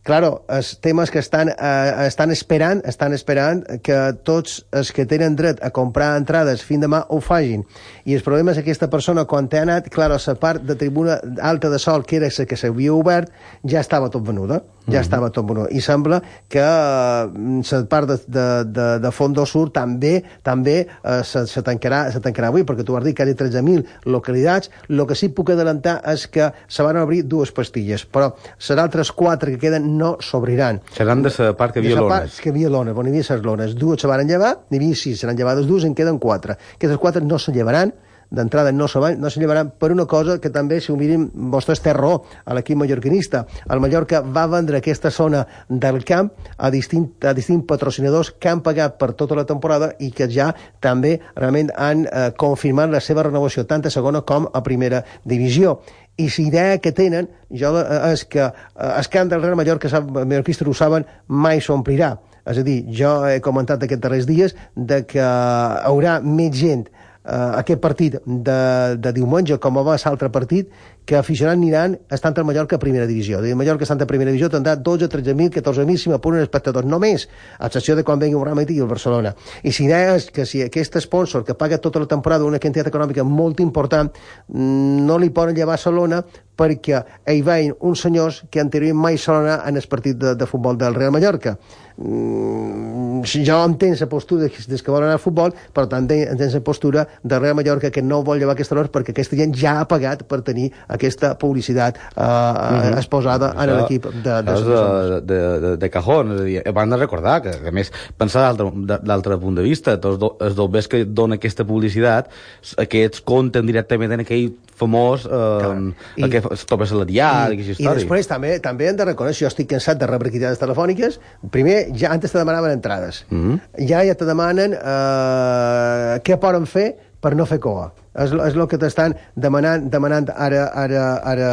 claro, 0.04 0.44
els 0.50 0.76
temes 0.82 1.12
que 1.12 1.20
estan, 1.20 1.50
eh, 1.50 2.08
estan 2.08 2.32
esperant 2.32 2.82
estan 2.86 3.14
esperant 3.14 3.64
que 3.84 3.98
tots 4.24 4.64
els 4.72 4.92
que 4.96 5.06
tenen 5.06 5.36
dret 5.36 5.62
a 5.64 5.72
comprar 5.76 6.16
entrades 6.18 6.64
fins 6.66 6.86
demà 6.86 7.04
ho 7.10 7.20
fagin. 7.22 7.66
I 8.06 8.16
el 8.16 8.26
problema 8.26 8.52
és 8.52 8.60
que 8.60 8.66
aquesta 8.68 8.90
persona, 8.90 9.26
quan 9.26 9.50
té 9.50 9.60
anat, 9.60 9.90
claro, 9.94 10.18
la 10.26 10.36
part 10.40 10.64
de 10.64 10.76
tribuna 10.76 11.20
alta 11.42 11.70
de 11.70 11.80
sol, 11.80 12.06
que 12.06 12.18
era 12.18 12.30
la 12.38 12.46
que 12.46 12.58
s'havia 12.58 12.94
obert, 12.94 13.32
ja 13.64 13.80
estava 13.80 14.10
tot 14.10 14.26
venuda. 14.26 14.64
Ja 14.90 14.98
mm 14.98 15.02
-hmm. 15.02 15.02
estava 15.02 15.30
tot 15.30 15.48
venut. 15.48 15.68
I 15.72 15.82
sembla 15.82 16.22
que 16.48 16.60
la 16.60 17.86
part 17.90 18.08
de, 18.08 18.18
de, 18.28 18.64
de, 18.66 18.88
de 19.00 19.12
Fondo 19.12 19.46
Sur 19.46 19.70
també 19.72 20.24
també 20.44 20.88
eh, 21.04 21.24
se, 21.24 21.46
se, 21.48 21.62
tancarà, 21.62 22.12
se 22.12 22.20
tancarà 22.20 22.48
avui, 22.48 22.64
perquè 22.64 22.84
tu 22.84 22.96
has 22.98 23.04
dit 23.04 23.16
que 23.16 23.24
hi 23.24 23.32
ha 23.32 23.36
13.000 23.36 23.86
localitats. 24.06 24.70
El 24.90 25.06
que 25.08 25.16
sí 25.16 25.30
puc 25.30 25.52
adelantar 25.52 26.02
és 26.06 26.28
que 26.28 26.52
se 26.68 26.84
van 26.84 26.98
obrir 26.98 27.24
dues 27.24 27.52
pastilles, 27.52 28.06
però 28.06 28.34
serà 28.58 28.84
altres 28.84 29.12
quatre 29.12 29.52
que 29.52 29.60
queden 29.60 29.98
no 29.98 30.18
s'obriran. 30.20 30.82
Seran 30.96 31.24
de 31.24 31.32
la 31.38 31.54
part 31.54 31.74
que 31.74 31.80
havia 31.80 31.96
lones. 31.96 32.10
De 32.10 32.10
la 32.10 32.20
part 32.20 32.44
que 32.44 32.50
havia 32.50 32.70
lones, 32.70 32.96
on 32.96 33.06
hi 33.06 33.10
havia 33.10 33.26
les 33.30 33.46
lones. 33.46 33.76
Dues 33.76 34.02
se 34.02 34.08
van 34.08 34.28
llevar, 34.28 34.58
n'hi 34.70 34.78
havia 34.78 34.96
sis, 34.96 35.20
se 35.20 35.28
n'han 35.28 35.38
llevat 35.38 35.64
dues, 35.66 35.86
en 35.86 35.96
queden 35.96 36.20
quatre. 36.20 36.58
Aquestes 36.76 36.98
quatre 36.98 37.24
no 37.26 37.40
se 37.40 37.52
llevaran, 37.52 37.94
d'entrada 38.30 38.72
no 38.72 38.88
se, 38.88 39.00
no 39.18 39.30
se 39.30 39.40
llevaran 39.40 39.72
per 39.72 39.92
una 39.92 40.06
cosa 40.06 40.40
que 40.40 40.50
també, 40.50 40.80
si 40.82 40.92
ho 40.92 40.98
mirin, 40.98 41.30
vostès 41.52 41.82
té 41.82 41.94
raó 41.94 42.24
a 42.46 42.56
l'equip 42.58 42.78
mallorquinista. 42.78 43.46
El 43.70 43.82
Mallorca 43.82 44.22
va 44.22 44.46
vendre 44.48 44.80
aquesta 44.80 45.12
zona 45.12 45.46
del 45.70 46.04
camp 46.06 46.32
a 46.58 46.70
distints 46.70 47.26
a 47.26 47.34
distint 47.34 47.66
patrocinadors 47.68 48.32
que 48.40 48.50
han 48.50 48.62
pagat 48.66 48.98
per 49.00 49.14
tota 49.18 49.38
la 49.38 49.46
temporada 49.50 49.92
i 50.00 50.12
que 50.16 50.30
ja 50.30 50.52
també 50.80 51.18
realment 51.36 51.72
han 51.76 52.06
eh, 52.06 52.30
confirmat 52.38 52.92
la 52.94 53.02
seva 53.04 53.26
renovació 53.28 53.66
tant 53.66 53.86
a 53.86 53.94
segona 53.94 54.22
com 54.22 54.48
a 54.54 54.64
primera 54.64 55.04
divisió 55.26 55.80
i 56.20 56.28
la 56.28 56.46
idea 56.46 56.78
que 56.84 56.92
tenen 56.92 57.30
jo, 57.50 57.74
eh, 57.80 58.14
és 58.14 58.26
que 58.26 58.46
eh, 58.46 59.26
del 59.26 59.42
Real 59.42 59.56
Mallorca, 59.56 59.90
mallorquistes 60.02 60.68
ho 60.68 60.74
saben, 60.74 61.06
mai 61.28 61.62
s'omplirà. 61.62 62.18
És 62.50 62.58
a 62.58 62.64
dir, 62.64 62.84
jo 62.92 63.12
he 63.28 63.40
comentat 63.46 63.84
aquests 63.84 64.02
darrers 64.02 64.26
dies 64.26 64.56
de 64.76 65.04
que 65.06 65.24
haurà 65.24 66.20
més 66.24 66.56
gent 66.56 66.88
eh, 67.26 67.52
aquest 67.62 67.82
partit 67.84 68.20
de, 68.26 68.60
de 68.98 69.14
diumenge, 69.16 69.58
com 69.62 69.82
va 69.82 69.98
l'altre 69.98 70.30
partit, 70.34 70.72
que 71.10 71.18
aficionats 71.18 71.58
aniran 71.58 71.96
a 72.08 72.18
Santa 72.18 72.44
Mallorca 72.46 72.76
a 72.78 72.80
primera 72.80 73.08
divisió. 73.10 73.40
De 73.42 73.56
Mallorca 73.58 73.82
a 73.82 73.90
Santa 73.90 74.06
primera 74.06 74.30
divisió 74.30 74.46
tindrà 74.54 74.76
12, 74.78 75.08
13.000, 75.10 75.50
14.000, 75.56 75.98
si 75.98 76.12
m'apuren 76.12 76.44
espectadors, 76.46 76.86
només, 76.86 77.26
a 77.58 77.66
excepció 77.66 77.96
de 77.98 78.04
quan 78.06 78.22
vengui 78.22 78.38
un 78.38 78.46
Real 78.46 78.62
i 78.70 78.78
el 78.78 78.92
Barcelona. 78.92 79.32
I 79.64 79.74
si 79.74 79.88
és 79.90 80.30
que 80.30 80.46
si 80.46 80.62
aquest 80.62 81.00
sponsor 81.02 81.44
que 81.48 81.58
paga 81.58 81.82
tota 81.82 82.04
la 82.04 82.06
temporada 82.06 82.46
una 82.46 82.60
quantitat 82.62 82.92
econòmica 82.94 83.26
molt 83.26 83.60
important 83.60 84.14
mm, 84.14 85.02
no 85.10 85.18
li 85.18 85.32
poden 85.34 85.58
llevar 85.58 85.80
a 85.80 85.82
Salona 85.82 86.22
perquè 86.60 87.02
hi 87.32 87.42
veien 87.46 87.76
uns 87.88 88.04
senyors 88.04 88.44
que 88.52 88.62
anteriorment 88.62 89.02
mai 89.02 89.18
solen 89.18 89.48
anar 89.48 89.70
en 89.70 89.80
el 89.80 89.88
partit 89.90 90.18
de, 90.20 90.36
de 90.36 90.48
futbol 90.50 90.78
del 90.78 90.98
Real 90.98 91.14
Mallorca. 91.16 91.56
Mm, 92.00 93.24
jo 93.28 93.58
entenc 93.66 94.00
la 94.00 94.08
postura 94.12 94.48
des 94.48 94.84
que 94.84 94.92
volen 94.92 95.10
anar 95.10 95.18
al 95.18 95.24
futbol, 95.24 95.54
però 95.74 95.88
també 95.92 96.22
entenc 96.28 96.56
la 96.56 96.64
postura 96.64 97.06
de 97.24 97.40
Real 97.40 97.56
Mallorca 97.56 97.92
que 97.92 98.04
no 98.04 98.22
vol 98.24 98.40
llevar 98.40 98.58
aquesta 98.58 98.76
hora 98.76 98.92
perquè 98.92 99.16
aquesta 99.16 99.40
gent 99.40 99.56
ja 99.56 99.80
ha 99.80 99.88
pagat 99.88 100.26
per 100.28 100.42
tenir 100.48 100.70
aquesta 101.00 101.34
publicitat 101.40 101.98
eh, 101.98 102.22
mm 102.22 102.24
-hmm. 102.24 102.98
exposada 102.98 103.54
en 103.58 103.76
l'equip 103.78 104.06
de, 104.06 104.36
de, 104.44 104.54
de, 104.54 105.22
de, 105.22 105.60
de, 105.60 105.78
de 105.78 105.90
cajón, 105.90 106.36
és 106.36 106.42
a 106.42 106.44
dir, 106.44 106.62
hem 106.66 106.90
de 106.90 106.98
recordar 106.98 107.42
que, 107.42 107.52
a 107.68 107.72
més, 107.72 107.92
pensar 108.18 108.54
d'altre 108.56 109.38
punt 109.38 109.56
de 109.56 109.64
vista, 109.64 109.98
tots 110.00 110.20
els 110.40 110.56
dobbers 110.56 110.88
que 110.88 111.06
dona 111.06 111.36
aquesta 111.36 111.66
publicitat, 111.66 112.30
aquests 112.78 113.22
compten 113.22 113.66
directament 113.66 114.12
en 114.12 114.20
aquell 114.26 114.52
famós 114.80 115.26
eh, 115.26 115.92
I, 116.16 116.24
el 116.24 116.32
que 116.32 116.42
es 116.56 116.66
topa 116.70 116.88
salarial 116.90 117.54
i, 117.54 117.60
i, 117.60 117.76
i 117.84 117.90
després 118.00 118.30
també 118.30 118.56
també 118.64 118.88
hem 118.90 119.00
de 119.00 119.10
reconèixer, 119.12 119.46
jo 119.46 119.52
estic 119.52 119.70
cansat 119.74 120.00
de 120.00 120.08
rebre 120.10 120.32
cridades 120.32 120.62
telefòniques 120.62 121.20
primer 121.52 121.78
ja 122.00 122.14
antes 122.16 122.32
te 122.32 122.40
demanaven 122.40 122.78
entrades. 122.78 123.26
Mm 123.30 123.44
-hmm. 123.44 123.88
Ja 123.90 124.04
ja 124.08 124.16
te 124.16 124.26
demanen 124.26 124.74
eh, 124.74 126.16
què 126.24 126.40
poden 126.40 126.66
fer 126.66 127.09
per 127.22 127.36
no 127.36 127.48
fer 127.50 127.60
coa. 127.64 127.90
És, 128.16 128.32
és 128.32 128.56
el 128.56 128.68
que 128.72 128.80
t'estan 128.82 129.16
demanant, 129.36 129.90
demanant 129.92 130.30
ara, 130.36 130.70
ara, 130.74 131.04
ara 131.34 131.52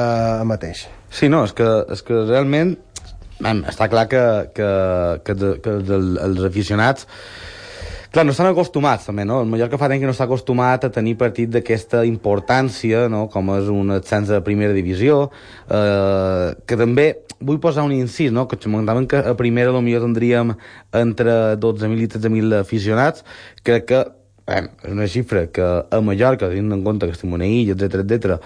mateix. 0.48 0.86
Sí, 1.10 1.30
no, 1.32 1.44
és 1.46 1.54
que, 1.56 1.68
és 1.92 2.02
que 2.06 2.22
realment 2.26 2.76
man, 3.42 3.64
està 3.68 3.90
clar 3.92 4.06
que, 4.10 4.22
que, 4.56 4.70
que, 5.26 5.36
que, 5.62 5.76
els 6.24 6.42
aficionats 6.46 7.08
Clar, 8.16 8.22
no 8.24 8.32
estan 8.32 8.46
acostumats, 8.48 9.04
també, 9.04 9.26
no? 9.28 9.42
El 9.42 9.48
Mallorca 9.50 9.76
fa 9.76 9.90
temps 9.90 10.00
que 10.00 10.08
no 10.08 10.12
està 10.14 10.24
acostumat 10.24 10.86
a 10.86 10.88
tenir 10.94 11.18
partit 11.20 11.50
d'aquesta 11.52 12.00
importància, 12.08 13.02
no?, 13.12 13.26
com 13.28 13.50
és 13.58 13.66
un 13.68 13.92
ascens 13.98 14.30
de 14.32 14.38
primera 14.46 14.72
divisió, 14.72 15.26
eh, 15.68 16.54
que 16.64 16.78
també 16.80 17.04
vull 17.44 17.58
posar 17.60 17.84
un 17.84 17.92
incís, 17.92 18.32
no?, 18.32 18.46
que 18.48 18.56
comentaven 18.56 19.04
que 19.10 19.20
a 19.20 19.34
primera 19.36 19.74
potser 19.74 20.00
tindríem 20.00 20.54
entre 20.96 21.34
12.000 21.60 22.06
i 22.06 22.08
13.000 22.14 22.56
aficionats, 22.62 23.26
crec 23.66 23.84
que 23.90 24.00
eh, 24.46 24.62
és 24.84 24.92
una 24.92 25.08
xifra 25.10 25.46
que 25.52 25.66
a 25.66 26.00
Mallorca, 26.00 26.50
tenint 26.50 26.78
en 26.78 26.84
compte 26.86 27.08
que 27.08 27.16
estem 27.16 27.34
una 27.36 27.46
illa, 27.46 27.76
etc 27.76 28.02
etc, 28.04 28.40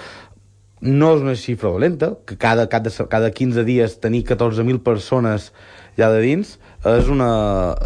no 0.81 1.13
és 1.17 1.25
una 1.27 1.37
xifra 1.37 1.73
dolenta, 1.73 2.15
que 2.27 2.39
cada, 2.41 2.67
cada, 2.73 2.91
cada 3.13 3.31
15 3.31 3.65
dies 3.69 3.99
tenir 4.01 4.25
14.000 4.25 4.81
persones 4.83 5.51
ja 5.99 6.09
de 6.13 6.23
dins, 6.25 6.57
és 6.87 7.09
una, 7.13 7.31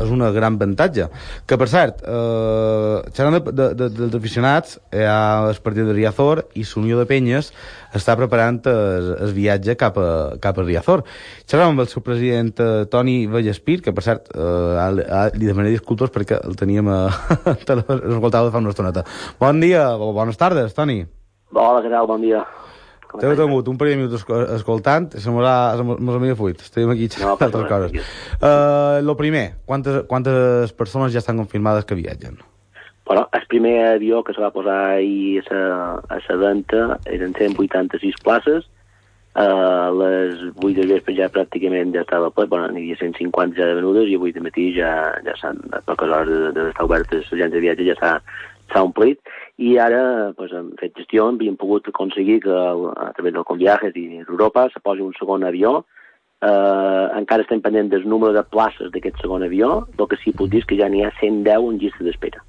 és 0.01 0.11
una 0.15 0.31
gran 0.35 0.55
avantatge. 0.55 1.09
Que, 1.47 1.59
per 1.59 1.69
cert, 1.71 2.03
eh, 2.07 2.99
xerrant 3.15 3.39
de, 3.39 3.53
de, 3.53 3.69
de, 3.79 3.89
dels 3.97 4.19
aficionats, 4.19 4.79
hi 4.95 5.07
ha 5.09 5.51
el 5.51 5.61
partit 5.65 5.89
de 5.89 5.97
Riazor 5.97 6.45
i 6.55 6.67
l'Unió 6.69 7.01
de 7.01 7.07
Penyes 7.11 7.51
està 7.95 8.17
preparant 8.19 8.61
el, 8.71 9.11
el 9.27 9.35
viatge 9.35 9.77
cap 9.81 9.99
a, 9.99 10.09
cap 10.43 10.59
a 10.59 10.67
Riazor. 10.67 11.05
Xerràvem 11.47 11.75
amb 11.75 11.85
el 11.85 11.91
seu 11.91 12.05
president 12.07 12.55
eh, 12.63 12.85
Toni 12.91 13.25
Vallespir, 13.31 13.81
que, 13.83 13.95
per 13.95 14.07
cert, 14.07 14.31
eh, 14.35 15.31
li 15.35 15.47
demanaré 15.47 15.75
disculpes 15.75 16.15
perquè 16.15 16.41
el 16.43 16.59
teníem 16.61 16.91
a... 16.95 17.01
escoltava 17.45 18.51
fa 18.51 18.63
una 18.63 18.75
estoneta. 18.75 19.07
Bon 19.41 19.63
dia, 19.63 19.91
o 19.97 20.13
bones 20.17 20.39
tardes, 20.39 20.75
Toni. 20.77 21.03
Hola, 21.55 21.81
què 21.83 21.91
tal? 21.91 22.07
Bon 22.11 22.23
dia. 22.23 22.43
T'he 23.21 23.35
tingut 23.38 23.68
un 23.71 23.76
parell 23.78 23.94
de 23.94 24.00
minuts 24.02 24.25
escoltant, 24.56 25.12
se 25.14 25.30
mos 25.30 26.16
havia 26.16 26.35
fuit. 26.38 26.64
Estem 26.64 26.90
aquí 26.90 27.09
xerrant 27.12 27.38
no, 27.38 27.47
altres 27.47 27.71
coses. 27.71 28.11
Uh, 28.40 29.04
lo 29.06 29.14
primer, 29.16 29.47
quantes, 29.66 30.02
quantes 30.11 30.75
persones 30.75 31.14
ja 31.14 31.23
estan 31.23 31.38
confirmades 31.38 31.87
que 31.87 31.99
viatgen? 31.99 32.40
Bueno, 33.06 33.28
el 33.33 33.47
primer 33.47 33.87
avió 33.87 34.25
que 34.25 34.33
se 34.33 34.40
va 34.40 34.50
posar 34.50 34.97
ahir 34.97 35.44
a 35.52 36.00
a 36.09 36.18
la 36.28 36.37
venda 36.37 36.99
eren 37.04 37.35
186 37.35 38.14
places, 38.25 38.64
a 39.35 39.90
les 39.90 40.38
8 40.56 40.75
de 40.78 40.87
vespre 40.87 41.14
ja 41.18 41.28
pràcticament 41.28 41.92
ja 41.94 42.04
estava 42.04 42.30
ple, 42.30 42.47
bueno, 42.47 42.68
n'hi 42.71 42.85
havia 42.87 43.00
150 43.02 43.59
ja 43.59 43.66
de 43.66 43.78
venudes 43.80 44.09
i 44.09 44.14
avui 44.14 44.33
de 44.33 44.40
matí 44.40 44.71
ja, 44.76 44.90
ja 45.26 45.35
s'han, 45.40 45.59
a 45.75 45.83
poques 45.83 46.09
hores 46.09 46.54
d'estar 46.54 46.87
obertes 46.87 47.26
l'agència 47.33 47.59
de 47.59 47.64
viatge 47.66 47.88
ja 47.88 47.97
s'ha 47.99 48.83
omplit 48.83 49.18
i 49.57 49.77
ara 49.79 50.33
pues, 50.37 50.53
hem 50.53 50.73
fet 50.81 50.97
gestió, 50.99 51.29
hem 51.31 51.59
pogut 51.59 51.87
aconseguir 51.89 52.41
que 52.43 52.55
a 52.55 53.13
través 53.15 53.35
del 53.35 53.45
Conviajes 53.47 53.95
i 53.95 54.07
d'Europa 54.25 54.69
se 54.73 54.83
posi 54.83 55.05
un 55.05 55.15
segon 55.19 55.45
avió. 55.47 55.85
Eh, 56.45 57.07
encara 57.17 57.45
estem 57.45 57.63
pendent 57.63 57.89
del 57.93 58.09
número 58.09 58.35
de 58.35 58.43
places 58.43 58.91
d'aquest 58.93 59.23
segon 59.23 59.47
avió, 59.47 59.87
el 59.97 60.09
que 60.11 60.19
sí 60.21 60.35
puc 60.35 60.51
dir 60.53 60.61
és 60.61 60.67
que 60.69 60.77
ja 60.77 60.91
n'hi 60.91 61.05
ha 61.07 61.13
110 61.21 61.71
en 61.71 61.79
llista 61.81 62.05
d'espera 62.05 62.43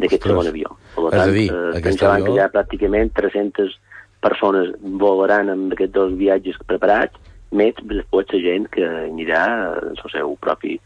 d'aquest 0.00 0.26
segon 0.26 0.48
avió. 0.48 0.72
Per 0.96 1.12
tant, 1.12 1.34
dir, 1.36 1.46
eh, 1.52 2.06
avió... 2.08 2.24
que 2.24 2.38
ja 2.40 2.48
pràcticament 2.50 3.12
300 3.14 3.76
persones 4.24 4.72
volaran 4.80 5.52
amb 5.52 5.76
aquests 5.76 5.94
dos 5.94 6.16
viatges 6.16 6.58
preparats 6.66 7.29
més 7.50 7.74
després 7.82 8.30
la 8.30 8.40
gent 8.44 8.66
que 8.70 8.86
anirà 8.86 9.42
en 9.80 9.96
la 9.98 10.10
seu 10.12 10.36
propi 10.42 10.76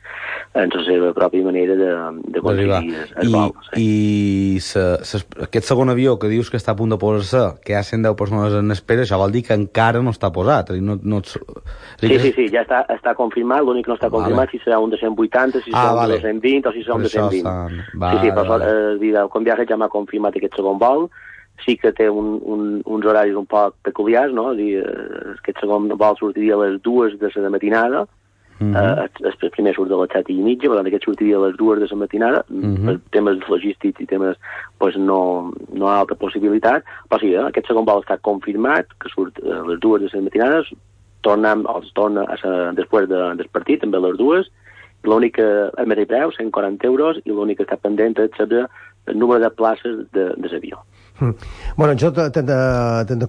en 0.54 0.70
la 0.72 0.84
seva 0.86 1.10
pròpia 1.16 1.44
manera 1.44 1.74
de, 1.76 1.90
de 2.30 2.40
aconseguir 2.40 2.94
el 3.20 3.32
vol. 3.34 3.52
I, 3.76 3.84
i 3.84 4.60
sa, 4.64 4.84
sa, 5.04 5.20
aquest 5.46 5.68
segon 5.68 5.92
avió 5.92 6.14
que 6.20 6.30
dius 6.30 6.50
que 6.50 6.60
està 6.60 6.72
a 6.72 6.78
punt 6.78 6.94
de 6.94 6.98
posar-se, 7.00 7.42
que 7.66 7.74
hi 7.74 7.78
ha 7.78 7.82
110 7.84 8.16
persones 8.18 8.56
en 8.60 8.74
espera, 8.74 9.04
això 9.04 9.18
vol 9.20 9.34
dir 9.34 9.44
que 9.48 9.56
encara 9.58 10.02
no 10.04 10.14
està 10.14 10.30
posat. 10.34 10.72
No, 10.80 10.96
no 11.02 11.20
ets... 11.24 11.36
Sí, 12.00 12.14
sí, 12.22 12.32
sí, 12.36 12.48
ja 12.54 12.62
està, 12.64 12.84
està 12.94 13.16
confirmat, 13.18 13.64
l'únic 13.66 13.88
que 13.88 13.94
no 13.94 13.98
està 13.98 14.12
confirmat 14.12 14.46
vale. 14.46 14.54
si 14.54 14.62
serà 14.64 14.80
un 14.82 14.94
de 14.94 15.00
180, 15.02 15.64
si 15.66 15.74
serà 15.74 15.84
ah, 15.90 15.98
vale. 16.00 16.20
un 16.20 16.22
de 16.22 16.48
120 16.48 16.70
o 16.70 16.74
si 16.74 16.86
serà 16.86 16.98
un 16.98 17.06
de 17.06 17.12
120. 17.12 17.84
Vale, 18.04 18.18
sí, 18.20 18.24
sí, 18.24 18.34
però 18.34 18.58
vale. 18.58 18.72
eh, 19.12 19.28
com 19.32 19.46
viatge 19.46 19.68
ja 19.68 19.80
m'ha 19.80 19.92
confirmat 19.92 20.38
aquest 20.38 20.58
segon 20.60 20.80
vol, 20.80 21.08
sí 21.62 21.76
que 21.78 21.92
té 21.92 22.08
un, 22.10 22.40
un, 22.42 22.82
uns 22.84 23.06
horaris 23.06 23.36
un 23.38 23.46
poc 23.46 23.76
peculiars, 23.86 24.34
no? 24.34 24.50
dir, 24.58 24.82
eh, 24.82 25.34
aquest 25.38 25.62
segon 25.62 25.88
vol 25.94 26.18
sortiria 26.18 26.58
a 26.58 26.64
les 26.64 26.80
dues 26.82 27.18
de 27.20 27.30
la 27.36 27.50
matinada, 27.50 28.06
Uh 28.60 28.66
-huh. 28.66 29.08
uh, 29.20 29.42
el 29.42 29.50
primer 29.50 29.74
surt 29.74 29.88
de 29.90 29.96
les 29.96 30.10
set 30.12 30.28
i 30.30 30.34
mitja, 30.34 30.68
per 30.68 30.76
tant 30.76 30.86
aquest 30.86 31.04
sortiria 31.04 31.36
a 31.36 31.46
les 31.46 31.56
dues 31.56 31.80
de 31.80 31.86
la 31.90 31.96
matinada, 31.96 32.44
uh 32.48 32.62
-huh. 32.62 32.84
per 32.86 33.00
temes 33.10 33.48
logístics 33.48 34.00
i 34.00 34.06
temes 34.06 34.36
pues, 34.78 34.96
no, 34.96 35.50
no 35.72 35.86
hi 35.86 35.90
ha 35.90 35.98
altra 35.98 36.14
possibilitat, 36.14 36.84
però 37.08 37.18
sí, 37.20 37.34
eh, 37.34 37.42
aquest 37.42 37.66
segon 37.66 37.84
vol 37.84 38.02
està 38.02 38.16
confirmat, 38.20 38.86
que 39.00 39.08
surt 39.08 39.42
a 39.42 39.66
les 39.66 39.80
dues 39.80 40.02
de 40.02 40.08
la 40.12 40.22
matinada, 40.22 40.62
tornem, 41.22 41.66
els 41.74 41.92
torna 41.92 42.22
a 42.22 42.36
sa, 42.36 42.72
després 42.72 43.08
de, 43.08 43.20
del 43.34 43.48
partit, 43.48 43.80
també 43.80 43.96
a 43.96 44.06
les 44.06 44.16
dues, 44.16 44.50
l'únic 45.02 45.34
que, 45.34 45.70
el 45.76 45.86
mateix 45.86 46.06
preu, 46.06 46.30
140 46.30 46.86
euros, 46.86 47.18
i 47.24 47.30
l'únic 47.30 47.58
que 47.58 47.64
està 47.64 47.76
pendent 47.76 48.18
és 48.18 48.30
saber 48.36 48.66
el 49.06 49.18
número 49.18 49.40
de 49.40 49.50
places 49.50 49.96
de, 50.12 50.32
de 50.36 50.48
l'avió. 50.48 50.78
Mm. 51.20 51.30
Bueno, 51.76 51.94
jo 51.94 52.10
t'he 52.10 52.42
de, 52.42 53.26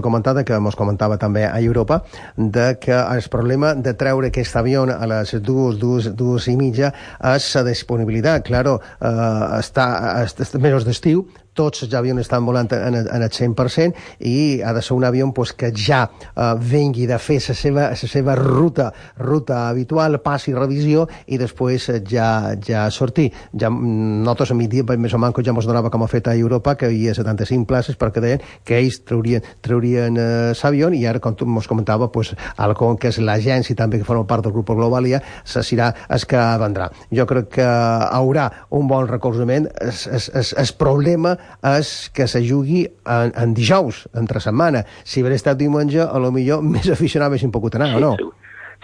comentar 0.00 0.32
que 0.44 0.56
ens 0.56 0.76
comentava 0.76 1.18
també 1.20 1.44
a 1.44 1.58
Europa 1.60 2.02
de 2.36 2.78
que 2.80 2.94
el 2.96 3.28
problema 3.30 3.74
de 3.74 3.92
treure 3.94 4.30
aquest 4.32 4.56
avió 4.56 4.86
a 4.88 5.06
les 5.10 5.34
dues, 5.44 5.76
dues, 5.78 6.08
dues 6.16 6.48
i 6.48 6.56
mitja 6.56 6.92
és 7.34 7.50
la 7.54 7.66
disponibilitat. 7.68 8.46
Claro, 8.48 8.78
eh, 9.00 9.12
està, 9.60 9.88
està 10.24 10.62
mesos 10.62 10.88
d'estiu, 10.88 11.26
tots 11.58 11.84
els 11.86 11.94
avions 11.98 12.22
estan 12.22 12.46
volant 12.46 12.70
en, 12.76 13.00
en 13.02 13.24
el 13.24 13.30
100% 13.30 14.22
i 14.30 14.60
ha 14.62 14.72
de 14.76 14.82
ser 14.84 14.94
un 14.96 15.06
avió 15.08 15.26
pues, 15.34 15.52
que 15.58 15.72
ja 15.74 16.04
eh, 16.06 16.54
vengui 16.58 17.08
de 17.10 17.18
fer 17.18 17.40
la 17.48 17.56
seva, 17.58 17.88
la 17.90 18.10
seva 18.14 18.36
ruta, 18.38 18.92
ruta 19.18 19.64
habitual, 19.68 20.20
passi 20.22 20.54
revisió 20.54 21.06
i 21.26 21.38
després 21.40 21.90
ja, 22.08 22.54
ja 22.64 22.86
sortir. 22.94 23.28
Ja, 23.52 23.70
mm, 23.70 24.22
nosaltres 24.22 24.52
a 24.54 24.58
migdia, 24.58 24.86
més 24.98 25.14
o 25.14 25.20
manco, 25.20 25.42
ja 25.42 25.54
ens 25.54 25.68
donava 25.68 25.90
com 25.90 26.04
ha 26.04 26.10
fet 26.10 26.30
a 26.30 26.36
Europa, 26.36 26.76
que 26.78 26.90
hi 26.90 27.08
havia 27.08 27.16
75 27.18 27.66
places 27.68 27.98
perquè 27.98 28.22
deien 28.22 28.44
que 28.64 28.78
ells 28.78 29.00
traurien, 29.08 29.44
traurien 29.64 30.18
eh, 30.18 30.94
i 30.98 31.04
ara, 31.06 31.20
com 31.20 31.34
tu 31.34 31.46
ens 31.48 31.68
comentava, 31.68 32.10
pues, 32.12 32.34
Alcon, 32.56 32.96
que 32.98 33.08
és 33.08 33.18
l'agència 33.18 33.76
també 33.76 33.98
que 33.98 34.06
forma 34.06 34.26
part 34.26 34.44
del 34.44 34.52
grup 34.52 34.70
Globalia, 34.78 35.20
se 35.44 35.62
serà 35.62 35.92
el 36.08 36.26
que 36.28 36.42
vendrà. 36.60 36.88
Jo 37.14 37.26
crec 37.26 37.50
que 37.58 37.66
haurà 37.66 38.48
un 38.70 38.88
bon 38.88 39.08
recolzament. 39.08 39.68
El 39.78 40.72
problema 40.78 41.36
és 41.78 42.10
que 42.14 42.26
se 42.30 42.42
jugui 42.44 42.84
en, 42.86 43.32
en 43.34 43.54
dijous, 43.54 44.06
entre 44.18 44.42
setmana. 44.44 44.84
Si 45.04 45.22
hagués 45.22 45.40
estat 45.40 45.58
diumenge, 45.60 46.02
a 46.04 46.18
lo 46.22 46.32
millor 46.34 46.62
més 46.74 46.88
aficionats 46.90 47.32
haguessin 47.32 47.54
pogut 47.54 47.78
anar, 47.78 47.92
sí, 47.92 47.98
o 47.98 48.04
no? 48.04 48.12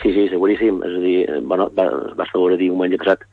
Sí, 0.02 0.12
sí, 0.12 0.28
seguríssim. 0.32 0.82
És 0.84 0.98
a 0.98 1.02
dir, 1.02 1.18
bueno, 1.46 1.70
va, 1.76 1.88
vas 2.18 2.32
veure 2.34 2.60
diumenge 2.60 3.00
passat 3.02 3.26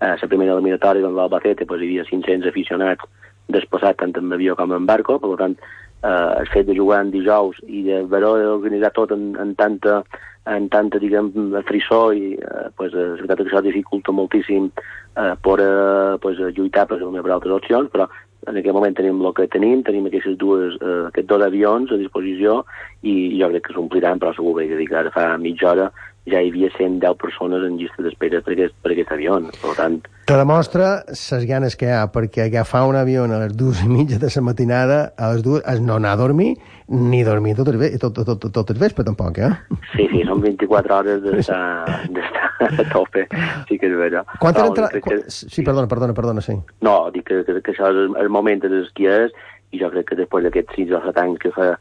a 0.00 0.14
la 0.20 0.28
primera 0.28 0.52
eliminatòria 0.52 1.04
doncs, 1.04 1.16
l'Albacete 1.16 1.64
pues, 1.64 1.80
hi 1.80 1.88
havia 1.88 2.04
500 2.08 2.50
aficionats 2.50 3.04
desplaçats 3.48 4.00
tant 4.00 4.12
en 4.18 4.32
avió 4.34 4.56
com 4.58 4.72
en 4.74 4.86
barco, 4.86 5.18
per 5.22 5.36
tant, 5.40 5.54
eh, 6.02 6.30
el 6.42 6.48
fet 6.52 6.66
de 6.66 6.76
jugar 6.76 7.04
en 7.04 7.12
dijous 7.14 7.60
i 7.66 7.84
de 7.86 8.02
veure 8.10 8.48
organitzar 8.56 8.92
tot 8.96 9.14
en, 9.16 9.30
en 9.40 9.54
tanta 9.54 10.02
en 10.46 10.68
tanta, 10.70 11.00
diguem, 11.02 11.32
frisó 11.66 12.12
i 12.14 12.36
eh, 12.38 12.68
pues, 12.78 12.92
eh, 12.94 13.02
la 13.02 13.16
veritat 13.16 13.40
que 13.40 13.48
això 13.48 13.62
dificulta 13.64 14.14
moltíssim 14.14 14.68
eh, 14.70 15.32
per 15.42 15.56
eh, 15.58 16.18
pues, 16.22 16.38
lluitar 16.54 16.86
per, 16.86 17.00
per 17.02 17.32
altres 17.34 17.56
opcions, 17.56 17.90
però 17.90 18.06
en 18.46 18.58
aquest 18.60 18.74
moment 18.74 18.94
tenim 18.94 19.22
el 19.24 19.32
que 19.34 19.46
tenim, 19.52 19.82
tenim 19.86 20.06
aquestes 20.08 20.36
dues, 20.38 20.76
eh, 20.80 20.98
aquests 21.10 21.28
dos 21.32 21.42
avions 21.46 21.92
a 21.92 21.98
disposició 22.00 22.60
i 23.02 23.16
jo 23.40 23.50
crec 23.52 23.66
que 23.66 23.74
s'ompliran, 23.74 24.22
però 24.22 24.34
segur 24.36 24.54
que 24.58 24.84
que 24.86 24.98
ara 25.02 25.10
fa 25.14 25.26
mitja 25.38 25.72
hora 25.72 25.90
ja 26.26 26.42
hi 26.42 26.50
havia 26.50 26.70
110 26.74 27.16
persones 27.20 27.62
en 27.62 27.76
llista 27.78 28.02
d'espera 28.02 28.40
per, 28.42 28.56
aquest, 28.56 28.74
per 28.82 28.92
aquest 28.92 29.12
avió. 29.14 29.38
Per 29.62 29.74
tant... 29.78 29.98
Te 30.26 30.34
demostra 30.34 30.88
les 31.06 31.44
ganes 31.46 31.76
que 31.78 31.86
hi 31.86 31.92
ha, 31.94 32.06
perquè 32.10 32.48
agafar 32.48 32.82
un 32.90 32.98
avió 32.98 33.24
a 33.24 33.38
les 33.44 33.54
dues 33.54 33.84
i 33.84 33.90
mitja 33.90 34.18
de 34.18 34.30
la 34.34 34.42
matinada, 34.42 34.98
a 35.16 35.30
les 35.34 35.44
dues, 35.46 35.62
és 35.70 35.80
no 35.80 36.00
anar 36.00 36.16
a 36.16 36.20
dormir, 36.24 36.56
ni 36.90 37.22
dormir 37.26 37.54
tot 37.58 37.70
el, 37.70 37.78
tot, 38.02 38.18
tot, 38.18 38.32
tot, 38.34 38.50
tot 38.58 38.74
el 38.74 38.82
vespre, 38.82 39.06
tampoc, 39.06 39.38
eh? 39.38 39.52
Sí, 39.94 40.08
sí, 40.10 40.24
són 40.26 40.42
24 40.42 40.98
hores 40.98 41.22
d'estar 41.22 41.62
a 41.86 42.88
tope, 42.90 43.28
sí 43.70 43.78
que 43.78 43.86
és 43.86 43.98
vera. 43.98 44.24
Quan 44.42 44.58
no, 44.58 44.68
entra... 44.72 44.90
que... 44.90 45.22
Sí, 45.30 45.62
perdona, 45.62 45.86
perdona, 45.86 46.16
perdona, 46.16 46.42
sí. 46.42 46.58
No, 46.82 46.98
dic 47.14 47.28
que, 47.30 47.44
que, 47.46 47.60
que 47.62 47.76
això 47.76 47.92
és 47.92 48.06
el, 48.06 48.16
el 48.24 48.32
moment 48.34 48.66
de 48.66 48.82
qui 48.98 49.06
és, 49.06 49.34
i 49.70 49.78
jo 49.78 49.90
crec 49.94 50.10
que 50.10 50.18
després 50.18 50.46
d'aquests 50.46 50.74
6 50.78 50.96
o 50.98 51.04
7 51.06 51.22
anys 51.22 51.42
que 51.42 51.54
fa 51.54 51.76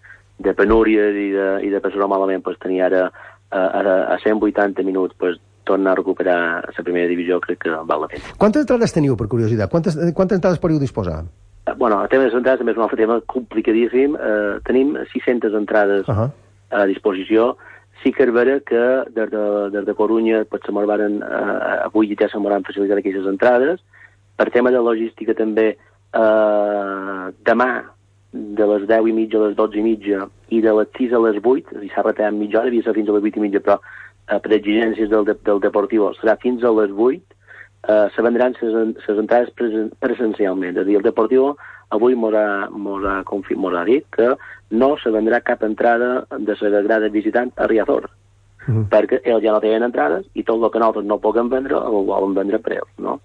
de 0.46 0.54
penúries 0.54 1.16
i 1.16 1.30
de, 1.32 1.48
i 1.64 1.70
de 1.72 1.80
passar 1.82 2.10
malament, 2.12 2.44
pues, 2.44 2.60
tenir 2.62 2.84
ara 2.86 3.08
a, 3.56 4.14
a 4.16 4.20
180 4.20 4.84
minuts 4.84 5.16
pues, 5.18 5.40
tornar 5.66 5.94
a 5.94 5.96
recuperar 5.96 6.74
la 6.78 6.84
primera 6.84 7.08
divisió 7.08 7.42
crec 7.42 7.64
que 7.64 7.70
val 7.70 8.02
la 8.02 8.08
pena. 8.08 8.24
Quantes 8.38 8.64
entrades 8.64 8.94
teniu, 8.94 9.18
per 9.18 9.28
curiositat? 9.28 9.72
Quantes, 9.72 9.98
quantes 10.14 10.38
entrades 10.38 10.62
podeu 10.62 10.80
disposar? 10.80 11.24
Eh, 11.66 11.74
bueno, 11.76 12.02
el 12.02 12.10
tema 12.10 12.24
de 12.24 12.30
les 12.30 12.38
entrades 12.38 12.62
també 12.62 12.76
és 12.76 12.80
un 12.80 12.86
altre 12.86 13.02
tema 13.02 13.20
complicadíssim. 13.28 14.16
Eh, 14.16 14.60
tenim 14.68 14.96
600 15.12 15.58
entrades 15.58 16.08
uh 16.08 16.16
-huh. 16.16 16.30
a 16.70 16.86
disposició. 16.86 17.58
Sí 18.04 18.14
que 18.14 18.24
és 18.24 18.32
vera 18.32 18.60
que 18.60 19.10
des 19.10 19.30
de, 19.32 19.70
des 19.72 19.86
de 19.86 19.94
Corunya 19.94 20.46
pues, 20.46 20.62
se 20.66 20.72
varen, 20.72 21.24
eh, 21.24 21.86
avui 21.86 22.16
ja 22.16 22.30
se 22.30 22.38
m'hauran 22.38 22.64
facilitat 22.64 23.00
aquestes 23.00 23.26
entrades. 23.26 23.82
Per 24.38 24.52
tema 24.52 24.70
de 24.70 24.78
logística 24.78 25.34
també, 25.34 25.78
eh, 26.14 27.26
demà 27.44 27.84
de 28.32 28.66
les 28.68 28.88
10 28.88 29.08
i 29.08 29.14
mitja 29.14 29.38
a 29.38 29.48
les 29.48 29.56
12 29.56 29.80
i 29.80 29.82
mitja 29.82 30.28
i 30.50 30.62
de 30.62 30.74
les 30.78 30.92
6 30.98 31.14
a 31.14 31.22
les 31.26 31.40
8, 31.42 31.72
és 31.72 31.78
a 31.78 31.84
dir, 31.84 31.92
s'ha 31.94 32.04
retallat 32.06 32.38
mitja 32.38 32.60
hora, 32.60 32.72
havia 32.72 32.86
ser 32.86 32.96
fins 32.98 33.10
a 33.10 33.16
les 33.18 33.30
8 33.32 33.40
i 33.40 33.46
mitja, 33.46 33.62
però 33.66 33.80
eh, 33.80 34.40
per 34.40 34.52
exigències 34.58 35.10
del, 35.10 35.26
de, 35.26 35.38
del 35.48 35.62
Deportivo 35.64 36.12
serà 36.20 36.38
fins 36.42 36.64
a 36.64 36.74
les 36.80 36.92
8, 36.92 37.40
eh, 37.88 38.06
se 38.16 38.26
vendran 38.26 38.58
les 38.60 39.18
entrades 39.18 39.54
presen, 39.58 39.90
presencialment. 40.00 40.76
És 40.76 40.84
a 40.84 40.90
dir, 40.90 41.00
el 41.00 41.08
Deportivo 41.08 41.56
avui 41.96 42.16
mos 42.18 42.36
ha, 42.36 42.68
ha, 42.68 43.18
ha 43.22 43.86
dit 43.86 44.06
que 44.12 44.34
no 44.72 44.96
se 45.02 45.14
vendrà 45.14 45.42
cap 45.46 45.64
entrada 45.64 46.26
de 46.38 46.58
la 46.62 46.82
grada 46.82 47.10
visitant 47.10 47.52
a 47.56 47.68
Riazor. 47.70 48.10
-huh. 48.66 48.74
Mm-hmm. 48.74 48.90
perquè 48.90 49.22
ells 49.24 49.44
ja 49.44 49.52
no 49.54 49.62
tenen 49.64 49.84
entrades 49.84 50.26
i 50.34 50.44
tot 50.44 50.62
el 50.62 50.72
que 50.72 50.80
nosaltres 50.80 51.06
no 51.06 51.20
puguem 51.20 51.50
vendre 51.50 51.76
ho 51.76 52.04
volen 52.06 52.34
vendre 52.34 52.58
a 52.58 52.64
preu, 52.64 52.86
no? 52.98 53.20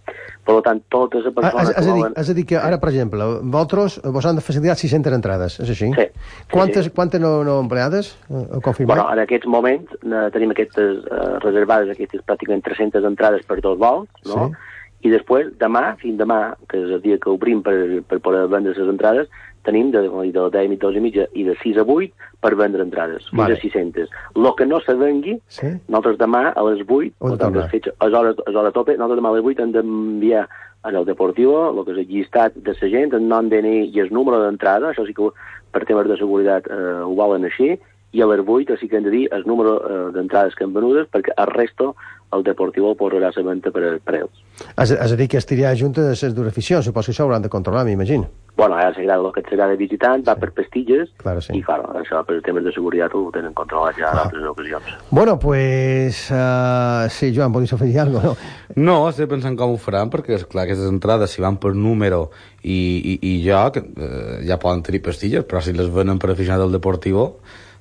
Per 0.45 0.57
tant, 0.65 0.81
totes 0.89 1.25
les 1.25 1.35
persones... 1.35 1.55
Ah, 1.55 1.63
és, 1.63 1.87
és, 1.87 1.87
a 1.87 1.95
dir, 1.95 2.07
és 2.17 2.31
a 2.31 2.35
dir, 2.35 2.45
que 2.49 2.57
ara, 2.57 2.79
per 2.81 2.89
exemple, 2.89 3.27
vosaltres 3.43 4.01
vos 4.05 4.27
han 4.27 4.37
de 4.37 4.45
facilitar 4.45 4.77
600 4.77 5.13
entrades, 5.13 5.59
és 5.61 5.69
així? 5.69 5.91
Sí. 5.95 6.07
Quantes, 6.51 6.89
sí. 6.89 6.91
quantes 6.97 7.21
no, 7.21 7.45
no 7.45 7.61
empleades? 7.61 8.17
Ho 8.31 8.61
confirmat? 8.65 8.97
Bueno, 8.97 9.07
en 9.13 9.23
aquests 9.27 9.47
moments 9.47 9.93
eh, 10.01 10.27
tenim 10.35 10.51
aquestes 10.57 11.05
eh, 11.05 11.39
reservades, 11.45 11.93
aquestes 11.93 12.25
pràcticament 12.27 12.65
300 12.67 13.07
entrades 13.13 13.45
per 13.47 13.61
dos 13.61 13.79
vols, 13.79 14.09
no? 14.27 14.49
Sí. 14.49 14.67
I 15.01 15.13
després, 15.13 15.49
demà, 15.61 15.95
fins 16.01 16.19
demà, 16.21 16.41
que 16.69 16.77
és 16.77 16.91
el 16.93 17.01
dia 17.01 17.19
que 17.21 17.31
obrim 17.33 17.63
per, 17.65 17.75
per 18.09 18.19
poder 18.21 18.45
vendre 18.53 18.75
les 18.77 18.93
entrades, 18.93 19.31
tenim 19.65 19.91
de, 19.93 20.03
de 20.09 20.45
10 20.53 20.75
i 20.75 20.79
2 20.81 20.97
i 20.97 21.03
mitja 21.05 21.27
i 21.37 21.45
de 21.45 21.55
6 21.61 21.81
a 21.81 21.85
8 21.85 22.29
per 22.41 22.55
vendre 22.57 22.85
entrades, 22.85 23.29
fins 23.29 23.43
vale. 23.43 23.59
a 23.59 23.61
600. 23.61 24.11
El 24.37 24.49
que 24.57 24.67
no 24.67 24.81
se 24.85 24.97
vengui, 24.97 25.37
sí? 25.53 25.73
nosaltres 25.89 26.19
demà 26.21 26.51
a 26.53 26.65
les 26.69 26.83
8, 26.87 27.13
nosaltres 27.21 27.71
fets, 27.73 27.93
a 27.99 28.09
hora, 28.09 28.33
a 28.33 28.57
hora 28.57 28.73
tope, 28.77 28.97
nosaltres 28.97 29.21
demà 29.21 29.33
a 29.33 29.39
les 29.39 29.49
8 29.53 29.65
hem 29.67 29.77
d'enviar 29.77 30.47
en 30.89 30.97
el 30.97 31.05
Deportivo, 31.05 31.69
el 31.71 31.85
que 31.85 31.93
és 31.93 32.01
el 32.01 32.09
llistat 32.09 32.57
de 32.57 32.73
la 32.73 32.91
gent, 32.93 33.13
el 33.17 33.27
nom 33.29 33.51
DNI 33.53 33.91
i 33.93 34.01
el 34.01 34.13
número 34.17 34.41
d'entrada, 34.41 34.93
això 34.93 35.05
sí 35.05 35.17
que 35.17 35.29
per 35.71 35.85
temes 35.85 36.09
de 36.09 36.17
seguretat 36.17 36.69
eh, 36.73 37.01
ho 37.05 37.13
volen 37.19 37.45
així, 37.45 37.75
i 38.13 38.23
a 38.25 38.27
les 38.27 38.41
8 38.43 38.79
sí 38.81 38.89
que 38.89 38.97
hem 38.99 39.05
de 39.05 39.13
dir 39.13 39.27
el 39.37 39.45
número 39.47 39.77
eh, 39.85 39.99
d'entrades 40.17 40.57
que 40.57 40.65
han 40.65 40.73
venudes, 40.75 41.07
perquè 41.13 41.37
el 41.37 41.53
resto 41.53 41.93
el 42.37 42.45
Deportivo 42.47 42.95
posarà 42.95 43.33
la 43.35 43.43
venda 43.47 43.73
per 43.75 43.97
preus. 44.07 44.45
És, 44.77 44.93
és 44.93 45.13
a 45.13 45.17
dir, 45.17 45.27
que 45.31 45.41
estiria 45.41 45.73
junta 45.77 46.05
de 46.05 46.15
les 46.15 46.37
dues 46.37 46.53
aficions, 46.53 46.85
suposo 46.87 47.11
que 47.11 47.17
això 47.17 47.27
hauran 47.27 47.43
de 47.43 47.51
controlar, 47.51 47.85
m'imagino. 47.89 48.29
Bueno, 48.57 48.77
ara 48.77 48.93
s'agrada 48.93 49.25
el 49.25 49.33
que 49.33 49.43
s'agrada 49.47 49.77
visitant, 49.79 50.23
va 50.27 50.35
sí. 50.37 50.41
per 50.43 50.51
pastilles, 50.59 51.09
claro, 51.23 51.41
sí. 51.41 51.55
i 51.57 51.63
clar, 51.65 51.79
això 51.97 52.21
per 52.29 52.37
temes 52.45 52.67
de 52.67 52.75
seguretat 52.75 53.15
ho 53.17 53.23
tenen 53.33 53.55
controlat 53.57 53.97
ja 53.97 54.11
en 54.13 54.21
altres 54.27 54.45
ocasions. 54.51 54.91
Bueno, 55.11 55.39
pues... 55.41 56.27
Uh, 56.29 57.09
sí, 57.09 57.33
Joan, 57.35 57.55
podies 57.55 57.73
afegir 57.73 58.03
alguna 58.03 58.35
cosa, 58.35 58.51
no? 58.75 58.85
No, 58.91 58.99
estic 59.09 59.31
pensant 59.33 59.57
com 59.59 59.73
ho 59.73 59.81
faran, 59.81 60.13
perquè, 60.13 60.37
és 60.37 60.45
clar, 60.51 60.67
aquestes 60.69 60.91
entrades, 60.91 61.33
si 61.33 61.43
van 61.43 61.57
per 61.63 61.73
número 61.73 62.27
i, 62.61 62.77
i, 62.77 63.17
i 63.33 63.33
joc, 63.47 63.81
eh, 63.81 64.37
ja 64.47 64.61
poden 64.61 64.85
tenir 64.87 65.01
pastilles, 65.09 65.47
però 65.49 65.65
si 65.65 65.75
les 65.75 65.89
venen 65.95 66.21
per 66.21 66.35
aficionat 66.35 66.61
del 66.63 66.77
Deportivo, 66.77 67.27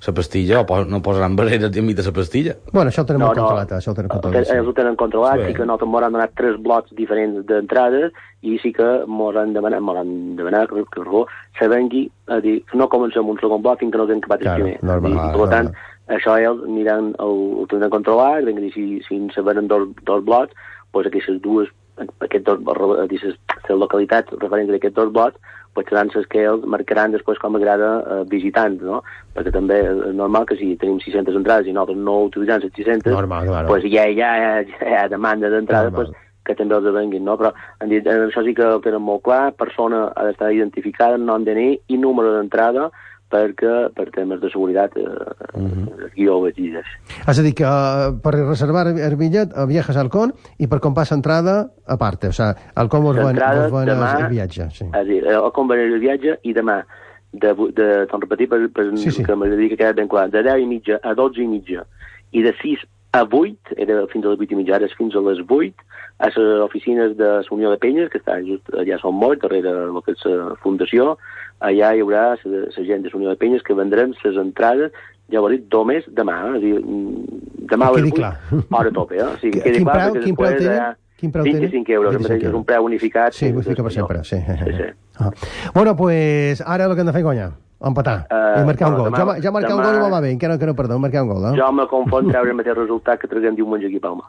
la 0.07 0.13
pastilla, 0.13 0.61
o 0.61 0.85
no 0.85 1.01
posaran 1.03 1.35
barreres 1.35 1.75
i 1.75 1.93
de 1.93 2.03
la 2.03 2.11
pastilla. 2.15 2.55
Bueno, 2.71 2.89
això 2.89 3.03
ho 3.03 3.05
tenen 3.09 3.19
no, 3.19 3.27
no, 3.27 3.35
controlat, 3.35 3.71
això 3.75 3.91
ho 3.91 3.97
tenen 3.97 4.09
controlat. 4.09 4.47
Sí. 4.47 4.55
Ells 4.55 4.67
ho 4.67 4.73
tenen 4.77 4.95
controlat, 4.95 5.43
sí, 5.43 5.53
que 5.57 5.65
nosaltres 5.65 5.91
m'hauran 5.91 6.15
donat 6.15 6.35
tres 6.39 6.55
blocs 6.63 6.95
diferents 6.95 7.45
d'entrades 7.49 8.15
i 8.41 8.57
sí 8.63 8.71
que 8.75 8.87
m'hauran 9.07 9.51
demanat, 9.53 9.83
m'hauran 9.83 10.13
demanat 10.39 10.71
que, 10.71 10.85
que, 10.95 11.03
que 11.03 11.23
se 11.59 11.67
vengui 11.67 12.05
a 12.27 12.39
dir, 12.39 12.61
no 12.73 12.87
comencem 12.87 13.27
un 13.27 13.39
segon 13.41 13.61
bloc 13.65 13.83
fins 13.83 13.91
que 13.91 13.99
no 13.99 14.07
tenen 14.07 14.23
capat 14.23 14.45
claro, 14.45 14.63
primer. 14.63 14.79
Normal, 14.87 15.11
I, 15.11 15.35
per 15.35 15.49
tant, 15.51 15.71
normal. 15.73 16.15
això 16.19 16.37
ells 16.39 16.63
aniran, 16.69 17.11
el, 17.19 17.43
ho 17.59 17.67
tenen 17.73 17.91
controlat, 17.91 18.47
dir, 18.47 18.71
si, 18.75 18.87
si 19.07 19.19
se 19.35 19.43
venen 19.43 19.67
dos, 19.67 19.89
dos 20.07 20.23
blocs, 20.23 20.55
doncs 20.95 21.11
aquestes 21.11 21.43
dues, 21.43 21.67
aquests 21.99 22.47
dos, 22.47 22.63
aquestes 23.03 23.75
localitats 23.75 24.39
referents 24.39 24.71
a 24.71 24.79
aquests 24.79 24.95
dos 24.95 25.11
blocs, 25.11 25.57
les 25.81 26.27
que 26.27 26.43
ells 26.43 26.65
marcaran 26.65 27.11
després 27.15 27.39
com 27.39 27.55
agrada 27.55 27.89
eh, 27.99 28.23
visitants, 28.29 28.81
no? 28.83 29.01
Perquè 29.35 29.53
també 29.55 29.79
és 29.87 30.15
normal 30.15 30.45
que 30.49 30.57
si 30.59 30.75
tenim 30.81 30.99
600 30.99 31.37
entrades 31.39 31.67
i 31.67 31.75
nosaltres 31.75 32.01
no 32.03 32.23
utilitzem 32.27 32.63
les 32.63 32.73
600, 32.75 33.13
normal, 33.13 33.47
claro. 33.47 33.67
pues 33.67 33.85
ja, 33.87 34.07
ja, 34.09 34.33
ja, 34.43 34.51
ja 34.63 34.89
hi 34.89 34.97
ha 34.99 35.07
demanda 35.11 35.49
d'entrada, 35.49 35.91
pues, 35.91 36.11
que 36.45 36.55
també 36.57 36.75
els 36.75 36.89
venguin, 36.95 37.23
no? 37.25 37.37
Però 37.37 37.53
han 37.79 37.91
dit, 37.91 38.07
eh, 38.07 38.25
això 38.27 38.43
sí 38.45 38.55
que 38.57 38.65
ho 38.65 38.81
tenen 38.83 39.05
molt 39.05 39.23
clar, 39.27 39.53
persona 39.59 40.07
ha 40.15 40.25
d'estar 40.27 40.51
identificada, 40.55 41.17
nom 41.17 41.45
DNI 41.45 41.69
i 41.93 42.01
número 42.01 42.33
d'entrada, 42.37 42.89
perquè 43.29 43.73
per 43.95 44.07
temes 44.15 44.41
de 44.41 44.49
seguretat 44.49 44.95
eh, 44.97 45.05
uh 45.05 45.59
mhm. 45.59 45.85
-huh. 45.85 46.05
aquí 46.07 46.27
ho 46.27 46.47
exigeix. 46.47 46.87
És 47.27 47.39
a 47.39 47.41
dir, 47.41 47.53
que 47.53 47.65
uh, 47.65 48.19
per 48.21 48.33
reservar 48.33 48.87
el 48.87 49.15
bitllet 49.15 49.53
uh, 49.53 49.65
viatges 49.65 49.97
al 49.97 50.09
CON 50.09 50.33
i 50.57 50.67
per 50.67 50.79
comprar 50.79 51.05
l'entrada 51.09 51.69
a 51.85 51.97
part, 51.97 52.23
o 52.23 52.31
sigui, 52.31 52.53
el 52.75 52.89
CON 52.89 53.03
vos 53.03 53.15
ven, 53.15 53.35
vos 53.35 53.71
ven 53.71 53.85
demà, 53.85 54.19
el 54.19 54.29
viatge. 54.29 54.69
Sí. 54.71 54.85
És 54.85 54.93
a 54.93 55.03
dir, 55.03 55.23
el 55.25 55.51
CON 55.51 55.67
ven 55.67 55.79
el 55.79 55.99
viatge 55.99 56.39
i 56.43 56.53
demà 56.53 56.83
de, 57.31 57.53
de, 57.73 58.07
a 58.09 58.17
repetir 58.17 58.49
per, 58.49 58.59
per 58.73 58.97
sí, 58.97 59.11
sí. 59.11 59.23
que 59.23 59.35
m'agradaria 59.35 59.69
que 59.69 59.77
quedi 59.77 59.93
ben 60.01 60.07
clar, 60.07 60.29
de 60.29 60.43
10 60.43 60.63
i 60.63 60.65
mitja 60.65 60.99
a 61.03 61.13
12 61.13 61.43
i 61.43 61.47
mitja 61.47 61.85
i 62.31 62.41
de 62.41 62.53
6 62.61 62.85
a 63.11 63.23
8, 63.25 63.75
era 63.77 64.01
fins 64.11 64.25
a 64.25 64.33
les 64.33 64.43
8 64.45 64.53
i 64.53 64.59
mitja, 64.59 64.75
ara 64.77 64.85
és 64.85 64.95
fins 64.97 65.15
a 65.15 65.23
les 65.25 65.41
8, 65.45 65.85
a 66.19 66.29
les 66.29 66.37
oficines 66.65 67.15
de 67.17 67.29
la 67.39 67.55
Unió 67.55 67.71
de 67.71 67.79
Penyes, 67.81 68.09
que 68.13 68.19
estan 68.21 68.45
just 68.45 68.69
allà 68.73 68.99
són 69.01 69.15
molt, 69.17 69.41
darrere 69.41 69.71
el 69.87 70.01
que 70.05 70.13
és 70.17 70.25
la 70.29 70.57
fundació, 70.63 71.15
allà 71.59 71.93
hi 71.95 72.03
haurà 72.03 72.25
la 72.43 72.83
gent 72.85 73.05
de 73.05 73.09
la 73.09 73.19
Unió 73.21 73.33
de 73.33 73.39
Penyes 73.41 73.65
que 73.65 73.77
vendrem 73.77 74.13
les 74.23 74.37
entrades 74.37 74.93
ja 75.29 75.41
ho 75.41 75.49
he 75.49 75.57
dit, 75.57 75.67
només 75.73 76.05
demà, 76.17 76.37
eh? 76.47 76.49
és 76.49 76.57
a 76.57 76.61
dir, 76.63 76.73
mm, 76.79 77.39
demà 77.69 77.89
a 77.89 77.95
les 77.95 78.09
8, 78.09 78.63
hora 78.79 78.91
tope, 78.95 79.17
eh? 79.19 79.25
O 79.25 79.37
sigui, 79.37 79.61
quedi 79.61 79.81
quin 79.81 79.87
clar 79.87 79.99
preu, 79.99 80.23
quin 80.23 80.37
preu 80.39 80.57
tenen? 80.57 80.99
Quin 81.19 81.33
preu 81.35 81.43
25 81.45 81.91
euros, 81.91 82.13
25 82.15 82.33
euros. 82.33 82.49
és 82.49 82.57
un 82.57 82.65
preu 82.65 82.85
unificat. 82.87 83.35
Sí, 83.35 83.51
unificat 83.51 83.85
per 83.85 83.93
sempre, 83.93 84.23
sí. 84.23 84.39
sí, 84.39 84.75
sí. 84.77 84.91
Ah. 85.19 85.31
Bueno, 85.75 85.95
pues 85.95 86.63
ara 86.65 86.85
el 86.85 86.95
que 86.95 87.01
hem 87.03 87.11
de 87.11 87.13
fer, 87.13 87.23
conya, 87.23 87.51
empatar 87.79 88.27
uh, 88.27 88.59
i 88.59 88.65
marcar 88.67 88.91
un 88.91 88.97
gol. 88.97 89.09
Demà, 89.09 89.35
ja, 89.37 89.47
ja 89.47 89.53
marcar 89.55 89.71
demà... 89.71 89.79
un 89.79 89.87
gol 89.87 89.99
no 90.03 90.11
va 90.11 90.21
bé, 90.23 90.31
encara 90.35 90.57
que 90.59 90.67
no, 90.67 90.75
perdó, 90.75 90.99
marcar 90.99 91.23
un 91.23 91.33
gol, 91.33 91.41
no? 91.47 91.53
Jo 91.57 91.71
me 91.75 91.87
confon 91.91 92.31
treure 92.31 92.53
el 92.53 92.59
mateix 92.59 92.77
resultat 92.77 93.21
que 93.21 93.29
traguem 93.31 93.57
diumenge 93.57 93.87
aquí 93.87 94.01
Palma. 94.03 94.27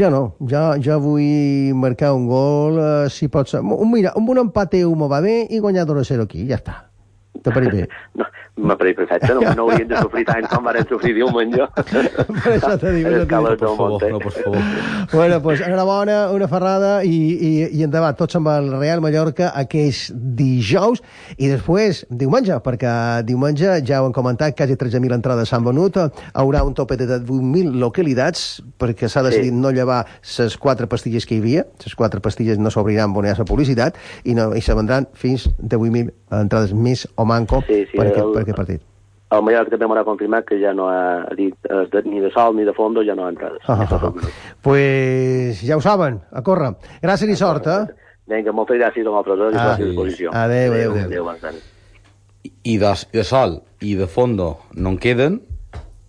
Ja 0.00 0.12
no, 0.12 0.22
ja, 0.48 0.66
ja 0.82 1.00
vull 1.02 1.74
marcar 1.76 2.14
un 2.16 2.28
gol, 2.30 2.80
uh, 2.80 3.08
si 3.12 3.28
pot 3.28 3.52
ser... 3.52 3.62
Mira, 3.64 4.14
amb 4.16 4.32
un 4.32 4.46
empat 4.46 4.78
EU 4.80 4.94
me 4.96 5.10
va 5.10 5.20
bé 5.24 5.42
i 5.50 5.60
guanyar 5.60 5.88
2 5.88 6.14
0 6.14 6.28
aquí, 6.28 6.46
ja 6.48 6.60
està. 6.60 6.89
Te 7.44 7.54
pareix 7.54 7.74
bé? 7.74 7.88
No, 8.60 8.66
m'ha 8.66 8.74
pareix 8.76 8.96
perfecte, 8.98 9.30
no, 9.32 9.52
no 9.56 9.64
hauríem 9.64 9.86
de 9.88 10.00
sofrir 10.02 10.24
tant 10.28 10.44
com 10.50 10.66
vam 10.66 10.76
sofrir 10.88 11.14
diumenge. 11.16 11.64
per 11.76 12.50
això 12.56 12.74
t'he 12.82 12.90
dit, 12.96 13.06
per 13.06 13.22
això 13.22 13.40
Per 13.40 13.70
favor, 13.78 14.02
no, 14.10 14.18
per 14.20 14.32
favor. 14.34 14.58
Bueno, 15.12 15.38
pues 15.40 15.62
enhorabona, 15.64 16.16
una 16.34 16.48
ferrada 16.50 16.90
i, 17.06 17.14
i, 17.14 17.50
i 17.78 17.84
endavant, 17.86 18.18
tots 18.18 18.36
amb 18.36 18.50
el 18.52 18.68
Real 18.74 19.00
Mallorca 19.00 19.52
aquest 19.56 20.12
dijous 20.36 21.00
i 21.38 21.48
després 21.48 22.02
diumenge, 22.10 22.58
perquè 22.66 22.92
diumenge 23.28 23.78
ja 23.86 24.02
ho 24.02 24.10
hem 24.10 24.16
comentat, 24.16 24.56
quasi 24.58 24.76
13.000 24.76 25.16
entrades 25.16 25.54
s'han 25.54 25.64
venut, 25.64 25.96
haurà 26.34 26.64
un 26.66 26.76
tope 26.76 26.98
de 27.00 27.08
8.000 27.16 27.78
localitats 27.80 28.60
perquè 28.82 29.08
s'ha 29.08 29.24
decidit 29.26 29.54
sí. 29.54 29.62
no 29.62 29.72
llevar 29.72 30.02
les 30.36 30.58
quatre 30.60 30.90
pastilles 30.90 31.24
que 31.24 31.38
hi 31.38 31.42
havia, 31.44 31.64
les 31.86 31.96
quatre 31.96 32.20
pastilles 32.20 32.60
no 32.60 32.74
s'obriran 32.74 33.16
on 33.16 33.26
hi 33.26 33.32
ha 33.32 33.38
la 33.38 33.48
publicitat 33.48 33.96
i, 34.24 34.34
no, 34.36 34.50
i 34.56 34.62
se 34.64 34.76
vendran 34.76 35.08
fins 35.14 35.48
de 35.58 35.78
8.000 35.78 36.12
entrades 36.40 36.74
més 36.76 37.06
o 37.16 37.26
manco 37.30 37.62
sí, 37.68 37.84
sí, 37.90 37.96
per, 37.96 38.08
aquest, 38.10 38.24
el, 38.26 38.32
per 38.34 38.42
aquest 38.44 38.58
partit. 38.58 38.86
El 39.30 39.44
Mallorca 39.46 39.76
també 39.78 39.86
m'ha 39.86 40.02
confirmat 40.02 40.42
que 40.48 40.56
ja 40.58 40.72
no 40.74 40.88
ha 40.90 41.28
dit 41.38 41.54
eh, 41.70 41.84
de, 41.92 42.00
ni 42.10 42.18
de 42.18 42.32
sol 42.34 42.56
ni 42.58 42.64
de 42.66 42.74
fondo, 42.74 43.04
ja 43.06 43.14
no 43.14 43.28
ha 43.28 43.30
entrades. 43.30 43.62
Ah, 43.70 43.86
ah, 43.86 44.00
ah. 44.10 44.30
Pues 44.60 45.60
ja 45.62 45.76
ho 45.78 45.80
saben, 45.84 46.20
a 46.34 46.42
córrer. 46.42 46.72
Gràcies 47.02 47.30
i 47.30 47.36
sort, 47.38 47.66
eh? 47.70 47.84
Vinga, 48.30 48.52
moltes 48.54 48.78
gràcies 48.78 49.06
a 49.06 49.10
vosaltres, 49.14 49.54
a 49.54 49.68
Ah, 49.72 49.76
disposició. 49.78 50.30
Adéu, 50.34 50.74
adéu, 50.74 50.96
adéu. 51.06 51.28
adéu. 51.30 51.60
I 52.62 52.76
de, 52.78 52.90
i 53.12 53.16
de 53.18 53.24
sol 53.24 53.60
i 53.80 53.94
de 53.98 54.06
fondo 54.10 54.50
no 54.74 54.92
en 54.94 54.98
queden, 54.98 55.40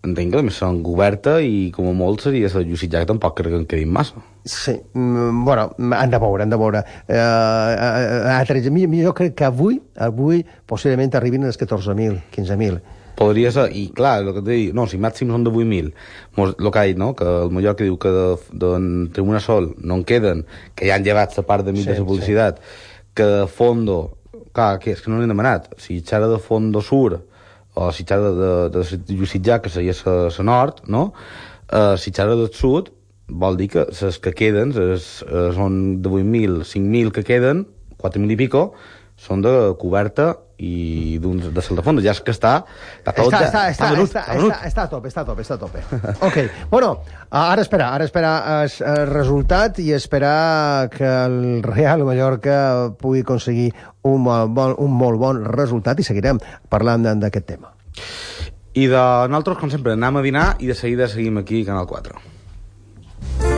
entenc 0.03 0.31
que 0.33 0.39
també 0.39 0.53
són 0.55 0.79
coberta 0.81 1.35
i 1.45 1.69
com 1.75 1.89
a 1.91 1.93
molt 1.93 2.23
seria 2.25 2.49
la 2.53 2.63
Llucitjà 2.65 3.03
que 3.03 3.09
tampoc 3.11 3.35
crec 3.37 3.51
que 3.53 3.59
en 3.61 3.67
quedin 3.69 3.91
massa. 3.93 4.21
Sí, 4.43 4.73
mm, 4.93 5.43
bueno, 5.45 5.67
han 5.93 6.09
de 6.09 6.17
veure, 6.23 6.43
han 6.43 6.49
de 6.49 6.57
veure. 6.57 6.81
Eh, 7.07 7.19
a, 7.19 8.31
a, 8.33 8.39
a 8.39 8.45
13.000, 8.49 8.95
jo 9.05 9.13
crec 9.13 9.35
que 9.37 9.45
avui, 9.45 9.77
avui 10.01 10.41
possiblement 10.65 11.13
arribin 11.19 11.45
als 11.45 11.59
14.000, 11.61 12.17
15.000. 12.33 12.79
Podria 13.21 13.51
ser, 13.53 13.67
i 13.77 13.91
clar, 13.93 14.23
el 14.23 14.31
que 14.33 14.41
t'he 14.41 14.55
dit, 14.55 14.73
no, 14.73 14.87
si 14.89 14.97
màxim 14.97 15.29
són 15.29 15.43
de 15.45 15.51
8.000, 15.53 15.91
mos- 16.39 16.55
el 16.57 16.71
que 16.73 16.79
ha 16.81 16.87
dit, 16.89 16.97
no?, 16.97 17.11
que 17.13 17.27
el 17.27 17.51
Mallorca 17.53 17.83
diu 17.85 17.99
que 18.01 18.09
de, 18.09 18.23
de, 18.63 18.71
de 19.13 19.21
una 19.21 19.39
sol 19.43 19.75
no 19.77 19.99
en 19.99 20.05
queden, 20.09 20.45
que 20.73 20.87
ja 20.89 20.95
han 20.97 21.05
llevat 21.05 21.35
la 21.37 21.43
part 21.45 21.67
de 21.67 21.75
mig 21.75 21.83
Sí, 21.85 21.91
de 21.91 21.99
la 21.99 22.05
publicitat, 22.07 22.63
que 23.13 23.27
de 23.27 23.45
fondo, 23.51 24.17
clar, 24.55 24.79
que 24.81 24.95
és 24.95 25.03
que 25.03 25.11
no 25.13 25.19
n'hem 25.19 25.29
demanat, 25.29 25.69
si 25.77 25.99
xara 26.01 26.31
de 26.31 26.39
fondo 26.41 26.81
sur, 26.81 27.19
o 27.73 27.91
si 27.95 28.05
xara 28.07 28.31
de, 28.35 28.51
de, 28.73 28.83
de 28.97 29.17
Llucitjà, 29.17 29.61
que 29.61 29.69
seria 29.69 29.95
la 30.05 30.29
la 30.29 30.43
nord, 30.43 30.83
no?, 30.87 31.11
uh, 31.71 31.95
si 31.97 32.11
xara 32.11 32.35
del 32.35 32.51
sud, 32.53 32.91
vol 33.31 33.57
dir 33.57 33.69
que 33.71 33.85
les 33.87 34.19
que 34.19 34.33
queden 34.35 34.73
es, 34.75 35.23
es, 35.23 35.55
són 35.55 36.01
de 36.03 36.09
8.000, 36.09 36.65
5.000 36.67 37.11
que 37.15 37.23
queden, 37.23 37.65
4.000 38.01 38.35
i 38.35 38.39
pico, 38.39 38.63
són 39.15 39.43
de 39.45 39.53
coberta 39.79 40.33
i 40.61 41.17
d'uns 41.21 41.49
de 41.53 41.63
sal 41.65 41.79
de 41.79 41.85
fons. 41.85 42.03
Ja 42.05 42.13
és 42.13 42.21
que 42.21 42.33
està... 42.33 42.53
Està 43.01 43.15
Està, 43.15 43.41
ja, 43.41 43.47
està, 43.47 43.63
està, 43.71 43.89
està, 44.03 44.23
està, 44.35 44.59
està 44.69 44.85
a 44.85 44.91
tope, 44.91 45.09
està 45.09 45.23
a 45.23 45.27
tope, 45.27 45.45
està 45.45 45.57
a 45.57 45.61
tope. 45.61 45.83
ok, 46.27 46.37
bueno, 46.71 46.91
ara 47.41 47.65
espera, 47.65 47.91
ara 47.95 48.05
espera 48.05 48.33
el, 48.61 48.73
el 48.93 49.05
resultat 49.09 49.79
i 49.81 49.91
esperar 49.97 50.89
que 50.93 51.07
el 51.07 51.63
Real 51.65 52.05
Mallorca 52.07 52.57
pugui 53.01 53.25
aconseguir 53.25 53.71
un 54.07 54.25
bon, 54.25 54.75
un 54.77 54.93
molt 54.97 55.21
bon 55.21 55.45
resultat 55.49 55.99
i 56.01 56.05
seguirem 56.05 56.41
parlant 56.69 57.09
d'aquest 57.21 57.49
tema. 57.55 57.73
I 58.73 58.85
de 58.87 59.05
nosaltres, 59.27 59.57
com 59.59 59.71
sempre, 59.73 59.97
anem 59.97 60.21
a 60.21 60.23
dinar 60.23 60.45
i 60.63 60.69
de 60.69 60.77
seguida 60.77 61.09
seguim 61.11 61.41
aquí, 61.41 61.65
Canal 61.67 61.89
4. 61.89 62.30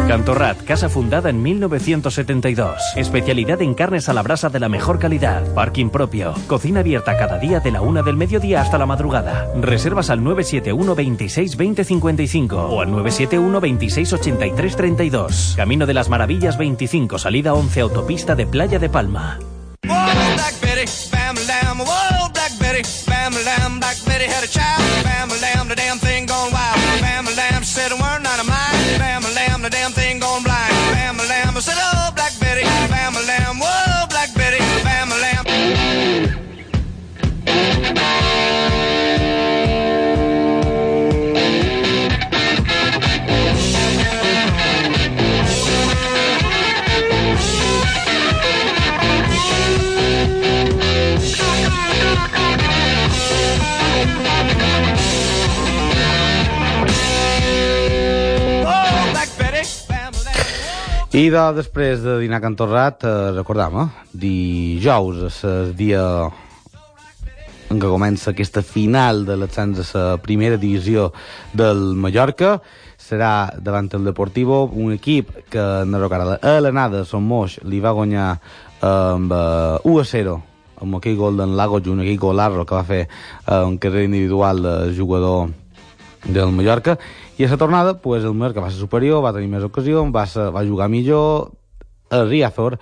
Cantorrat, 0.08 0.62
casa 0.64 0.90
fundada 0.90 1.30
en 1.30 1.42
1972. 1.42 2.78
Especialidad 2.96 3.62
en 3.62 3.74
carnes 3.74 4.10
a 4.10 4.14
la 4.14 4.22
brasa 4.22 4.50
de 4.50 4.60
la 4.60 4.70
mejor 4.70 5.00
calidad. 5.00 5.54
Parking 5.54 5.90
propio. 5.90 6.34
Cocina 6.48 6.82
abierta 6.82 7.18
cada 7.18 7.40
día 7.40 7.60
de 7.60 7.72
la 7.72 7.82
una 7.82 8.04
del 8.04 8.18
mediodía 8.18 8.62
hasta 8.62 8.78
la 8.78 8.86
madrugada. 8.86 9.48
Reservas 9.60 10.10
al 10.10 10.24
971 10.24 10.96
26 10.96 11.58
20 11.58 11.84
55 11.84 12.58
o 12.58 12.82
al 12.82 12.92
971 12.92 13.62
26 13.62 14.14
83 14.14 14.76
32. 14.76 15.54
Camino 15.58 15.86
de 15.86 15.94
las 15.94 16.10
Maravillas 16.10 16.58
25, 16.58 17.18
salida 17.18 17.54
11, 17.54 17.82
autopista 17.82 18.36
de 18.36 18.46
Playa 18.46 18.80
de 18.80 18.90
Palma. 18.90 19.40
Black 19.84 20.73
I 61.14 61.28
de, 61.30 61.42
després 61.54 62.00
de 62.02 62.16
dinar 62.24 62.40
a 62.40 62.42
Can 62.42 62.56
Torrat, 62.58 63.04
eh, 63.06 63.10
recordam, 63.36 63.76
eh, 63.84 64.06
dijous, 64.18 65.20
és 65.28 65.36
el 65.46 65.76
dia 65.78 66.02
en 67.70 67.78
què 67.78 67.86
comença 67.86 68.32
aquesta 68.32 68.64
final 68.66 69.22
de 69.28 69.36
l'ascens 69.38 69.94
a 69.94 70.02
la 70.08 70.18
primera 70.18 70.58
divisió 70.58 71.12
del 71.54 71.94
Mallorca. 71.94 72.56
Serà 72.98 73.54
davant 73.62 73.92
el 73.94 74.10
Deportivo, 74.10 74.64
un 74.74 74.98
equip 74.98 75.30
que 75.54 75.86
no 75.86 76.02
recorda 76.02 76.40
a 76.42 76.60
l'anada, 76.60 77.06
Son 77.06 77.22
Moix, 77.22 77.60
li 77.62 77.80
va 77.80 77.94
guanyar 77.94 78.32
eh, 78.82 78.88
amb 78.88 79.32
eh, 79.32 79.86
1 79.86 80.00
a 80.02 80.06
0 80.18 80.40
amb 80.82 80.98
aquell 80.98 81.16
gol 81.16 81.38
d'en 81.38 81.54
Lago, 81.56 81.78
un 81.94 82.02
aquell 82.02 82.18
golarro 82.18 82.66
que 82.66 82.74
va 82.74 82.84
fer 82.84 83.04
eh, 83.06 83.62
un 83.62 83.78
carrer 83.78 84.06
individual 84.06 84.64
del 84.64 84.98
jugador 84.98 85.54
del 86.26 86.52
Mallorca 86.52 86.98
i 87.38 87.46
a 87.46 87.50
la 87.50 87.58
tornada 87.58 87.96
pues, 88.02 88.24
el 88.24 88.34
Mallorca 88.34 88.62
va 88.62 88.72
ser 88.72 88.80
superior, 88.80 89.24
va 89.24 89.34
tenir 89.34 89.50
més 89.50 89.64
ocasions, 89.66 90.14
va, 90.14 90.26
ser, 90.30 90.50
va 90.54 90.66
jugar 90.66 90.90
millor 90.90 91.52
el 92.14 92.28
Riazor, 92.30 92.78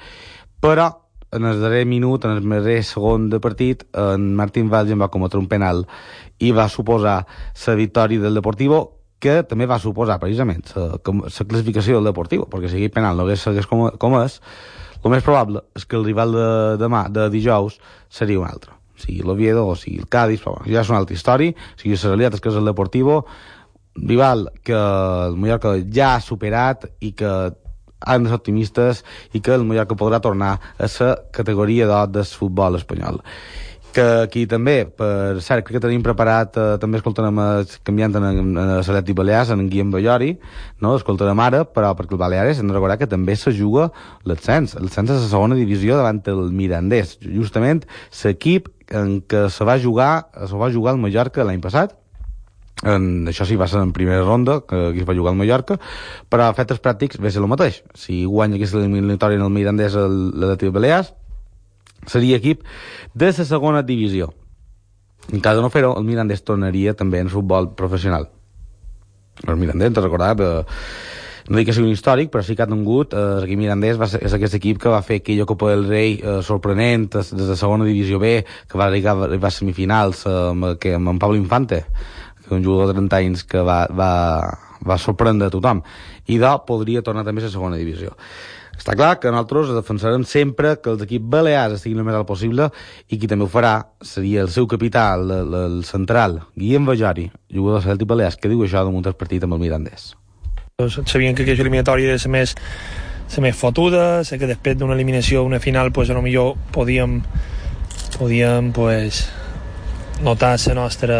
però 0.59 0.89
en 1.31 1.45
el 1.47 1.61
darrer 1.61 1.85
minut, 1.87 2.25
en 2.25 2.35
el 2.35 2.49
darrer 2.49 2.81
segon 2.83 3.29
de 3.31 3.39
partit, 3.39 3.85
en 3.95 4.33
Martín 4.35 4.69
Valls 4.69 4.91
va 4.99 5.11
cometre 5.13 5.39
un 5.39 5.47
penal 5.47 5.85
i 6.39 6.51
va 6.51 6.67
suposar 6.69 7.21
la 7.67 7.75
victòria 7.79 8.19
del 8.19 8.35
Deportivo 8.35 8.81
que 9.21 9.43
també 9.47 9.67
va 9.69 9.79
suposar 9.79 10.19
precisament 10.19 10.65
la 10.75 10.97
classificació 11.05 11.99
del 11.99 12.09
Deportivo, 12.09 12.49
perquè 12.49 12.67
si 12.67 12.81
aquell 12.81 12.95
penal 12.97 13.15
no 13.15 13.23
hagués 13.23 13.45
segueix 13.45 13.69
com, 13.69 13.87
com 14.01 14.17
és, 14.19 14.41
el 15.01 15.13
més 15.13 15.23
probable 15.25 15.63
és 15.77 15.85
que 15.85 15.97
el 15.97 16.05
rival 16.05 16.35
de 16.35 16.49
demà, 16.81 17.05
de 17.09 17.29
dijous, 17.33 17.79
seria 18.09 18.41
un 18.41 18.49
altre. 18.49 18.75
O 18.97 19.01
sigui 19.01 19.23
l'Oviedo 19.25 19.63
o 19.69 19.77
sigui 19.77 20.01
el 20.01 20.09
Cádiz, 20.09 20.43
però 20.43 20.57
bueno, 20.57 20.69
ja 20.73 20.83
és 20.83 20.91
una 20.91 20.99
altra 21.01 21.15
història. 21.15 21.55
O 21.55 21.79
sigui, 21.79 21.95
la 21.95 22.11
realitat 22.11 22.37
és 22.37 22.43
que 22.43 22.51
és 22.51 22.59
el 22.59 22.69
Deportivo, 22.69 23.15
rival 23.95 24.51
que 24.63 24.75
el 24.75 25.35
Mallorca 25.37 25.75
ja 25.93 26.15
ha 26.15 26.21
superat 26.23 26.87
i 26.99 27.11
que 27.17 27.31
han 28.01 28.23
de 28.23 28.31
ser 28.31 28.39
optimistes 28.39 29.03
i 29.33 29.41
que 29.41 29.53
el 29.55 29.65
Mallorca 29.67 29.97
podrà 29.97 30.21
tornar 30.21 30.55
a 30.77 30.87
la 30.87 31.11
categoria 31.31 31.87
d'or 31.87 32.09
del 32.09 32.25
futbol 32.25 32.79
espanyol. 32.79 33.21
Que 33.91 34.23
aquí 34.23 34.45
també, 34.47 34.85
per 34.87 35.41
cert, 35.43 35.65
crec 35.67 35.75
que 35.75 35.83
tenim 35.83 36.01
preparat, 36.01 36.55
eh, 36.55 36.77
també 36.79 37.01
escoltarem 37.01 37.41
eh, 37.43 37.73
canviant 37.83 38.15
en, 38.15 38.27
en, 38.29 38.53
en 38.55 38.71
Saleti 38.87 39.11
Balears, 39.11 39.51
en 39.51 39.65
Guillem 39.67 39.91
Ballori, 39.91 40.31
no? 40.79 40.93
escoltarem 40.95 41.43
ara, 41.43 41.65
però 41.67 41.91
perquè 41.99 42.15
el 42.15 42.21
Baleares 42.21 42.61
hem 42.61 42.71
de 42.71 42.77
recordar 42.77 42.95
que 43.01 43.09
també 43.11 43.35
se 43.35 43.51
juga 43.51 43.89
l'ascens, 44.23 44.77
l'ascens 44.79 45.11
és 45.11 45.25
la 45.25 45.33
segona 45.33 45.59
divisió 45.59 45.99
davant 45.99 46.23
el 46.31 46.53
Mirandés, 46.55 47.17
justament 47.35 47.83
l'equip 48.23 48.71
en 48.95 49.19
què 49.27 49.49
se 49.51 49.67
va 49.67 49.75
jugar, 49.79 50.13
se 50.39 50.55
va 50.55 50.71
jugar 50.71 50.95
el 50.95 51.03
Mallorca 51.03 51.43
l'any 51.43 51.59
passat, 51.59 51.97
en, 52.83 53.27
això 53.29 53.45
sí 53.45 53.57
va 53.59 53.67
ser 53.69 53.81
en 53.81 53.93
primera 53.93 54.23
ronda 54.23 54.61
que 54.67 54.79
aquí 54.89 55.03
es 55.03 55.07
va 55.07 55.15
jugar 55.17 55.33
al 55.33 55.39
Mallorca. 55.39 55.77
Però 56.29 56.47
a 56.47 56.55
efectes 56.55 56.81
pràctics 56.81 57.21
ve 57.21 57.31
ser 57.31 57.43
el 57.43 57.49
mateix. 57.51 57.81
Si 57.95 58.23
guanya 58.25 58.57
aquesta 58.59 58.81
eliminatòria 58.81 59.39
en 59.39 59.45
el 59.45 59.53
Mirandès 59.53 59.97
l'Atlètic 59.97 60.73
Balears 60.73 61.13
seria 62.09 62.39
equip 62.41 62.65
de 63.13 63.31
la 63.31 63.45
segona 63.45 63.83
divisió. 63.85 64.33
En 65.31 65.39
cas 65.39 65.55
de 65.55 65.61
no 65.61 65.69
fer-ho 65.69 65.93
el 65.97 66.05
Mirandès 66.07 66.43
tornaria 66.43 66.95
també 66.97 67.21
en 67.21 67.29
futbol 67.29 67.73
professional. 67.77 68.29
El 69.47 69.57
Mirandès, 69.57 69.93
te 69.93 70.01
recordar 70.01 70.35
eh, 70.41 70.63
no 71.49 71.57
dic 71.57 71.69
que 71.69 71.73
sigui 71.75 71.89
un 71.89 71.95
històric, 71.95 72.29
però 72.33 72.43
sí 72.45 72.55
que 72.55 72.63
ha 72.63 72.69
tingut 72.69 73.15
eh, 73.17 73.21
l'equip 73.41 73.59
mirandès 73.59 73.97
va 73.99 74.07
ser, 74.11 74.21
és 74.25 74.33
aquest 74.37 74.57
equip 74.59 74.79
que 74.81 74.91
va 74.93 75.01
fer 75.05 75.21
aquella 75.21 75.47
Copa 75.49 75.71
del 75.71 75.87
Rei 75.89 76.13
eh, 76.19 76.39
sorprenent 76.45 77.07
des, 77.15 77.31
des 77.33 77.49
de 77.49 77.57
segona 77.59 77.87
divisió 77.87 78.21
B, 78.21 78.33
que 78.69 78.79
va 78.79 78.87
arribar 78.87 79.49
a 79.49 79.53
semifinals 79.53 80.25
eh, 80.29 80.35
amb, 80.51 80.73
que, 80.81 80.95
amb 80.99 81.13
en 81.13 81.21
Pablo 81.21 81.39
Infante 81.39 81.83
un 82.57 82.65
jugador 82.65 82.91
de 82.91 82.99
30 82.99 83.21
anys 83.21 83.43
que 83.47 83.61
va, 83.65 83.83
va, 83.87 84.13
va 84.87 84.97
sorprendre 85.01 85.47
a 85.49 85.53
tothom 85.53 85.83
i 86.27 86.39
de 86.41 86.55
podria 86.67 87.03
tornar 87.05 87.25
també 87.27 87.43
a 87.43 87.49
la 87.49 87.53
segona 87.53 87.79
divisió 87.79 88.15
està 88.81 88.95
clar 88.97 89.19
que 89.21 89.29
nosaltres 89.29 89.75
defensarem 89.75 90.23
sempre 90.25 90.71
que 90.81 90.89
els 90.89 91.03
equips 91.05 91.27
balears 91.29 91.75
estiguin 91.75 91.99
el 92.01 92.07
més 92.07 92.15
alt 92.17 92.25
possible 92.25 92.65
i 93.13 93.19
qui 93.21 93.29
també 93.29 93.45
ho 93.45 93.51
farà 93.51 93.75
seria 94.01 94.41
el 94.41 94.49
seu 94.49 94.65
capital, 94.65 95.27
el, 95.35 95.53
el 95.59 95.75
central, 95.85 96.39
Guillem 96.57 96.87
Bajari, 96.89 97.27
jugador 97.53 97.77
de 97.77 97.85
Celtic 97.85 98.09
Balears, 98.09 98.39
que 98.41 98.49
diu 98.49 98.63
això 98.65 98.81
de 98.81 98.95
muntar 98.95 99.13
el 99.13 99.19
partit 99.19 99.45
amb 99.45 99.53
el 99.53 99.61
Mirandès. 99.61 100.15
Sabien 101.05 101.37
que 101.37 101.45
aquesta 101.45 101.61
eliminatòria 101.61 102.15
és 102.17 102.25
més, 102.31 102.55
la 103.35 103.43
més 103.45 103.59
fotuda, 103.59 104.23
sé 104.25 104.41
que 104.41 104.49
després 104.49 104.79
d'una 104.79 104.97
eliminació, 104.97 105.43
una 105.45 105.61
final, 105.61 105.91
pues, 105.93 106.09
a 106.09 106.17
lo 106.17 106.25
millor 106.25 106.55
podíem, 106.73 107.19
podíem 108.17 108.71
pues, 108.73 109.27
notar 110.25 110.55
la 110.57 110.79
nostra 110.79 111.19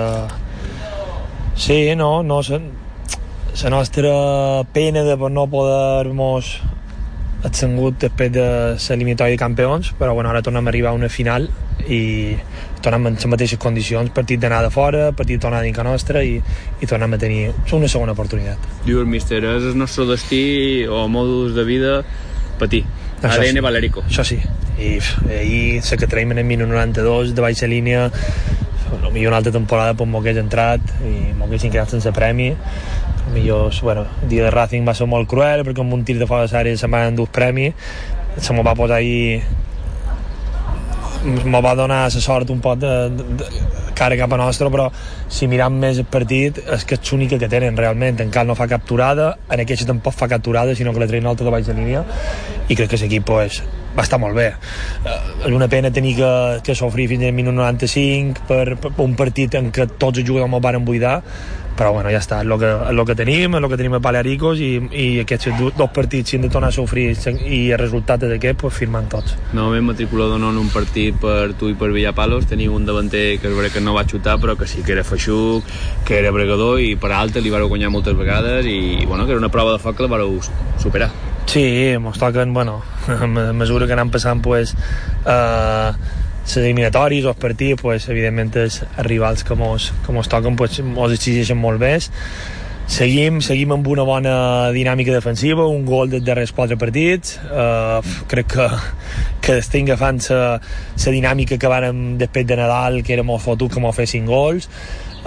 Sí, 1.62 1.96
no, 1.96 2.24
no, 2.24 2.42
la 2.42 3.70
nostra 3.70 4.64
pena 4.74 5.04
de 5.04 5.16
no 5.30 5.44
poder-nos 5.46 6.56
atzengut 7.46 8.00
després 8.02 8.32
de 8.34 8.46
la 8.74 8.96
eliminatòria 8.96 9.36
de 9.36 9.38
campions, 9.38 9.92
però 10.00 10.16
bueno, 10.18 10.32
ara 10.32 10.42
tornem 10.42 10.66
a 10.66 10.72
arribar 10.74 10.90
a 10.90 10.98
una 10.98 11.10
final 11.10 11.46
i 11.86 12.34
tornem 12.82 13.12
en 13.12 13.20
les 13.20 13.30
mateixes 13.30 13.62
condicions, 13.62 14.10
partit 14.10 14.42
d'anar 14.42 14.64
de 14.66 14.72
fora, 14.74 15.12
partit 15.14 15.38
de 15.38 15.44
tornar 15.46 15.62
dintre 15.62 15.86
nostra 15.86 16.26
i, 16.26 16.40
i 16.82 16.90
tornem 16.90 17.14
a 17.14 17.22
tenir 17.22 17.52
una 17.78 17.92
segona 17.94 18.18
oportunitat. 18.18 18.66
Diu 18.88 19.06
el 19.06 19.14
míster, 19.14 19.44
és 19.46 19.70
el 19.70 19.78
nostre 19.78 20.10
destí 20.10 20.44
o 20.90 21.06
modus 21.14 21.54
de 21.54 21.68
vida 21.70 22.00
patir. 22.58 22.88
Això 23.22 23.38
ADN 23.38 23.62
sí. 23.62 23.66
Valerico. 23.70 24.08
Això 24.10 24.26
sí. 24.26 24.42
I 24.82 24.98
ahir 25.38 25.86
sé 25.86 26.02
que 26.02 26.10
traiem 26.10 26.34
en 26.34 26.42
el 26.42 26.50
minut 26.50 26.74
92 26.74 27.36
de 27.38 27.46
baixa 27.46 27.70
línia 27.70 28.08
potser 28.92 29.28
una 29.28 29.38
altra 29.38 29.54
temporada 29.56 29.96
pues, 29.96 30.10
m'ho 30.10 30.20
hagués 30.20 30.38
entrat 30.42 30.94
i 31.08 31.32
m'ho 31.34 31.48
haguessin 31.48 31.72
quedat 31.72 31.96
sense 31.96 32.12
premi. 32.12 32.52
Millor, 33.34 33.72
bueno, 33.82 34.06
el 34.24 34.30
dia 34.30 34.44
de 34.44 34.52
Racing 34.52 34.88
va 34.88 34.96
ser 34.98 35.08
molt 35.08 35.30
cruel 35.30 35.64
perquè 35.66 35.84
amb 35.84 35.94
un 35.94 36.04
tir 36.04 36.18
de 36.20 36.28
fora 36.28 36.48
de 36.48 36.52
sèrie 36.52 36.78
se'n 36.78 36.92
van 36.92 37.12
endur 37.14 37.30
premi 37.32 37.70
se 38.38 38.54
m'ho 38.54 38.64
va 38.64 38.76
posar 38.76 38.98
ahir 38.98 39.42
m'ho 41.22 41.62
va 41.62 41.76
donar 41.76 42.04
la 42.10 42.10
sort 42.10 42.50
un 42.50 42.62
pot 42.62 42.80
de, 42.80 43.10
de, 43.10 43.24
de 43.38 43.46
cara 43.94 44.18
cap 44.18 44.32
a 44.34 44.38
nostre, 44.38 44.70
però 44.74 44.88
si 45.30 45.46
miram 45.48 45.76
més 45.78 46.00
el 46.02 46.08
partit 46.10 46.58
és 46.58 46.86
que 46.88 46.98
és 46.98 47.12
l'única 47.12 47.38
que 47.38 47.50
tenen 47.52 47.78
realment. 47.78 48.18
En 48.24 48.32
Cal 48.34 48.48
no 48.50 48.56
fa 48.58 48.68
capturada, 48.72 49.36
en 49.52 49.62
aquest 49.62 49.86
tampoc 49.86 50.16
fa 50.18 50.28
capturada 50.32 50.74
sinó 50.76 50.94
que 50.96 51.04
la 51.04 51.10
treien 51.12 51.30
alta 51.30 51.46
de 51.46 51.54
baix 51.54 51.70
de 51.70 51.78
línia. 51.78 52.02
I 52.68 52.76
crec 52.80 52.90
que 52.90 53.02
l'equip 53.04 53.28
pues, 53.28 53.62
va 53.98 54.06
estar 54.06 54.20
molt 54.22 54.38
bé 54.38 54.50
eh, 54.52 55.18
és 55.48 55.56
una 55.56 55.68
pena 55.72 55.92
tenir 55.92 56.16
que, 56.20 56.34
que 56.64 56.76
sofrir 56.76 57.10
fins 57.12 57.28
al 57.28 57.36
minut 57.38 57.58
95 57.58 58.46
per, 58.48 58.78
per, 58.82 58.94
un 59.04 59.18
partit 59.20 59.58
en 59.60 59.72
què 59.74 59.90
tots 59.98 60.22
els 60.22 60.28
jugadors 60.28 60.52
m'ho 60.52 60.62
van 60.64 60.86
buidar 60.86 61.20
però 61.82 61.94
bueno, 61.94 62.12
ja 62.14 62.20
està, 62.20 62.42
és 62.44 62.50
el 62.50 62.60
que, 62.60 62.70
el 62.92 63.02
que 63.08 63.16
tenim, 63.18 63.56
el 63.58 63.66
que 63.72 63.78
tenim 63.80 63.96
a 63.98 64.02
Balearicos 64.04 64.60
i, 64.62 64.74
i 64.92 65.06
aquests 65.24 65.56
dos 65.78 65.90
partits 65.96 66.30
si 66.30 66.38
han 66.38 66.46
de 66.46 66.52
tornar 66.54 66.70
a 66.70 66.76
sofrir 66.76 67.08
i 67.48 67.62
el 67.72 67.80
resultat 67.80 68.28
és 68.28 68.36
aquest, 68.36 68.60
pues 68.62 68.76
firmen 68.76 69.08
tots. 69.10 69.38
Novament 69.58 69.88
matriculador 69.88 70.38
no 70.42 70.52
en 70.54 70.60
un 70.62 70.70
partit 70.74 71.18
per 71.24 71.56
tu 71.58 71.72
i 71.72 71.78
per 71.80 71.90
Villapalos, 71.96 72.46
teniu 72.52 72.76
un 72.78 72.86
davanter 72.86 73.40
que 73.42 73.50
és 73.50 73.74
que 73.74 73.82
no 73.82 73.96
va 73.98 74.06
xutar 74.06 74.38
però 74.44 74.58
que 74.60 74.68
sí 74.68 74.86
que 74.86 74.94
era 74.94 75.08
feixuc, 75.08 75.66
que 76.06 76.20
era 76.20 76.36
bregador 76.36 76.84
i 76.84 76.94
per 77.02 77.16
alta 77.18 77.42
li 77.42 77.50
vareu 77.50 77.72
guanyar 77.72 77.90
moltes 77.90 78.18
vegades 78.20 78.68
i 78.68 79.06
bueno, 79.08 79.26
que 79.26 79.34
era 79.34 79.42
una 79.42 79.50
prova 79.50 79.74
de 79.74 79.82
foc 79.82 79.98
que 79.98 80.06
la 80.06 80.16
vareu 80.20 80.38
superar. 80.78 81.31
Sí, 81.52 81.98
mos 82.00 82.18
toquen, 82.18 82.54
bueno, 82.54 82.82
a 83.08 83.28
mesura 83.52 83.84
que 83.86 83.92
anem 83.92 84.08
passant 84.08 84.40
pues, 84.40 84.72
eh, 85.28 85.90
les 86.46 86.54
eliminatòries 86.62 87.26
o 87.28 87.34
els 87.34 87.42
partits, 87.42 87.82
pues, 87.82 88.06
evidentment 88.08 88.54
els 88.62 88.78
rivals 89.04 89.44
que 89.44 89.58
mos, 89.60 89.90
que 90.06 90.16
mos 90.16 90.30
toquen 90.32 90.56
pues, 90.56 90.80
mos 90.80 91.12
exigeixen 91.12 91.60
molt 91.60 91.84
més. 91.84 92.08
Seguim, 92.88 93.42
seguim 93.44 93.76
amb 93.76 93.90
una 93.92 94.08
bona 94.08 94.38
dinàmica 94.72 95.12
defensiva, 95.12 95.68
un 95.68 95.84
gol 95.84 96.14
dels 96.14 96.24
darrers 96.24 96.56
quatre 96.56 96.80
partits 96.80 97.36
uh, 97.44 98.00
crec 98.32 98.48
que, 98.56 98.70
que 99.44 99.60
estem 99.60 99.92
agafant 99.92 100.24
la 100.32 101.14
dinàmica 101.18 101.60
que 101.60 101.72
vàrem 101.76 102.16
després 102.20 102.48
de 102.48 102.62
Nadal 102.64 103.02
que 103.04 103.18
era 103.20 103.28
molt 103.28 103.44
fotut 103.44 103.76
que 103.76 103.84
m'ho 103.84 103.92
fessin 103.92 104.24
gols 104.24 104.72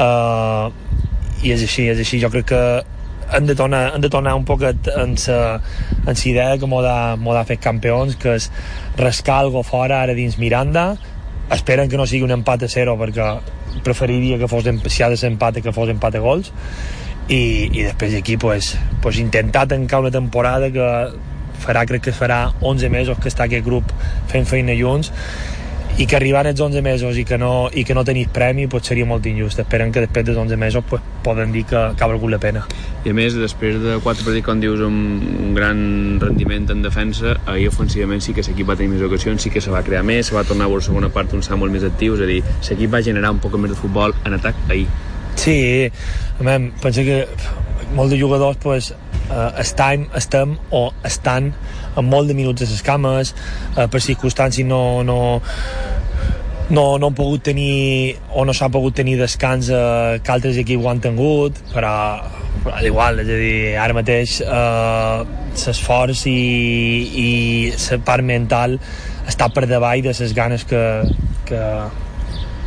uh, 0.00 0.72
i 1.44 1.52
és 1.52 1.68
així, 1.68 1.90
és 1.92 2.00
així. 2.00 2.24
Jo 2.24 2.32
crec 2.32 2.48
que 2.48 2.64
hem 3.32 3.46
de 3.46 3.54
tornar, 3.54 3.94
hem 3.94 4.00
de 4.00 4.10
tornar 4.10 4.34
un 4.34 4.44
poc 4.44 4.62
en 4.62 5.16
la 5.24 6.14
idea 6.24 6.58
que 6.58 6.66
m'ho 6.66 6.82
de 6.82 7.44
fer 7.48 7.58
campions 7.58 8.16
que 8.20 8.36
és 8.38 8.50
rascar 8.98 9.40
algo 9.44 9.62
fora 9.62 10.02
ara 10.02 10.14
dins 10.14 10.38
Miranda. 10.38 10.94
Esperen 11.52 11.90
que 11.90 11.96
no 12.00 12.06
sigui 12.06 12.24
un 12.24 12.34
empat 12.38 12.64
a 12.64 12.68
zero 12.68 12.96
perquè 13.00 13.28
preferiria 13.84 14.38
que 14.38 14.48
fos 14.48 14.64
si 14.86 15.02
ha 15.02 15.10
de 15.10 15.16
ser 15.16 15.32
empat 15.32 15.60
que 15.62 15.72
fos 15.72 15.88
empat 15.88 16.16
a 16.16 16.24
gols. 16.24 16.52
I, 17.28 17.70
i 17.72 17.82
després 17.86 18.12
d'aquí 18.12 18.36
pues, 18.36 18.74
pues 19.00 19.18
intentar 19.18 19.66
tancar 19.68 20.00
una 20.00 20.10
temporada 20.12 20.68
que 20.70 20.88
farà, 21.64 21.86
crec 21.88 22.02
que 22.04 22.12
farà 22.12 22.52
11 22.60 22.90
mesos 22.92 23.18
que 23.18 23.30
està 23.32 23.46
aquest 23.48 23.64
grup 23.64 23.92
fent 24.28 24.44
feina 24.44 24.74
junts 24.76 25.12
i 25.94 26.06
que 26.10 26.16
arribant 26.18 26.48
els 26.50 26.58
11 26.58 26.82
mesos 26.82 27.18
i 27.20 27.24
que 27.26 27.36
no, 27.38 27.68
i 27.70 27.84
que 27.86 27.94
no 27.94 28.02
tenis 28.06 28.30
premi 28.34 28.66
pues 28.70 28.88
seria 28.90 29.06
molt 29.06 29.26
injust. 29.30 29.60
Esperen 29.62 29.92
que 29.94 30.02
després 30.02 30.26
dels 30.26 30.38
11 30.40 30.58
mesos 30.58 30.82
pues, 30.90 31.02
poden 31.22 31.52
dir 31.54 31.62
que, 31.70 31.80
que 31.94 32.04
ha 32.04 32.08
valgut 32.10 32.32
la 32.32 32.40
pena. 32.42 32.64
I 33.04 33.12
a 33.12 33.16
més 33.16 33.36
després 33.38 33.78
de 33.82 34.00
quatre 34.02 34.26
partits 34.26 34.46
com 34.46 34.62
dius 34.62 34.82
amb 34.82 35.22
un 35.22 35.54
gran 35.54 35.78
rendiment 36.22 36.66
en 36.74 36.82
defensa 36.82 37.36
ahir 37.46 37.68
ofensivament 37.70 38.24
sí 38.24 38.34
que 38.34 38.42
l'equip 38.42 38.72
va 38.72 38.78
tenir 38.80 38.96
més 38.96 39.06
ocasions 39.06 39.46
sí 39.46 39.54
que 39.54 39.62
se 39.62 39.70
va 39.70 39.84
crear 39.86 40.02
més, 40.02 40.26
se 40.30 40.34
va 40.34 40.42
tornar 40.48 40.66
a 40.66 40.72
veure 40.72 40.84
segona 40.84 41.12
part 41.14 41.34
on 41.36 41.44
està 41.44 41.58
molt 41.60 41.72
més 41.72 41.86
actiu, 41.86 42.18
és 42.18 42.24
a 42.24 42.30
dir, 42.30 42.40
l'equip 42.42 42.94
va 42.94 43.02
generar 43.04 43.30
un 43.36 43.42
poc 43.44 43.54
més 43.60 43.70
de 43.70 43.78
futbol 43.78 44.16
en 44.24 44.38
atac 44.40 44.58
ahir. 44.70 44.88
Sí, 45.38 45.90
a 46.40 46.42
mi, 46.46 46.70
penso 46.82 47.06
que 47.06 47.24
molts 47.94 48.10
de 48.10 48.18
jugadors 48.18 48.58
pues, 48.62 48.90
eh, 49.30 49.50
estan, 49.62 50.08
estem 50.14 50.56
o 50.70 50.88
estan 51.04 51.52
amb 51.94 52.10
molt 52.10 52.30
de 52.30 52.36
minuts 52.38 52.64
a 52.64 52.70
les 52.70 52.82
cames 52.84 53.34
eh, 53.76 53.86
per 53.90 54.02
circumstàncies 54.02 54.66
no, 54.66 55.02
no, 55.06 55.18
no, 56.70 56.84
no 56.98 57.10
han 57.10 57.16
pogut 57.16 57.44
tenir 57.50 58.16
o 58.32 58.44
no 58.44 58.54
s'ha 58.56 58.70
pogut 58.72 58.96
tenir 59.00 59.18
descans 59.20 59.70
eh, 59.70 60.20
que 60.24 60.34
altres 60.34 60.60
equips 60.60 60.84
ho 60.84 60.90
han 60.92 61.02
tingut 61.04 61.60
però, 61.74 61.94
però 62.64 62.80
igual, 62.86 63.20
és 63.24 63.28
a 63.28 63.40
dir, 63.40 63.58
ara 63.80 63.96
mateix 63.96 64.38
eh, 64.44 65.26
l'esforç 65.54 66.26
i, 66.30 66.38
i 67.24 67.28
la 67.74 68.00
part 68.06 68.24
mental 68.24 68.78
està 69.28 69.50
per 69.52 69.66
davall 69.68 70.02
de 70.04 70.14
les 70.18 70.34
ganes 70.36 70.64
que, 70.68 70.82
que, 71.48 71.60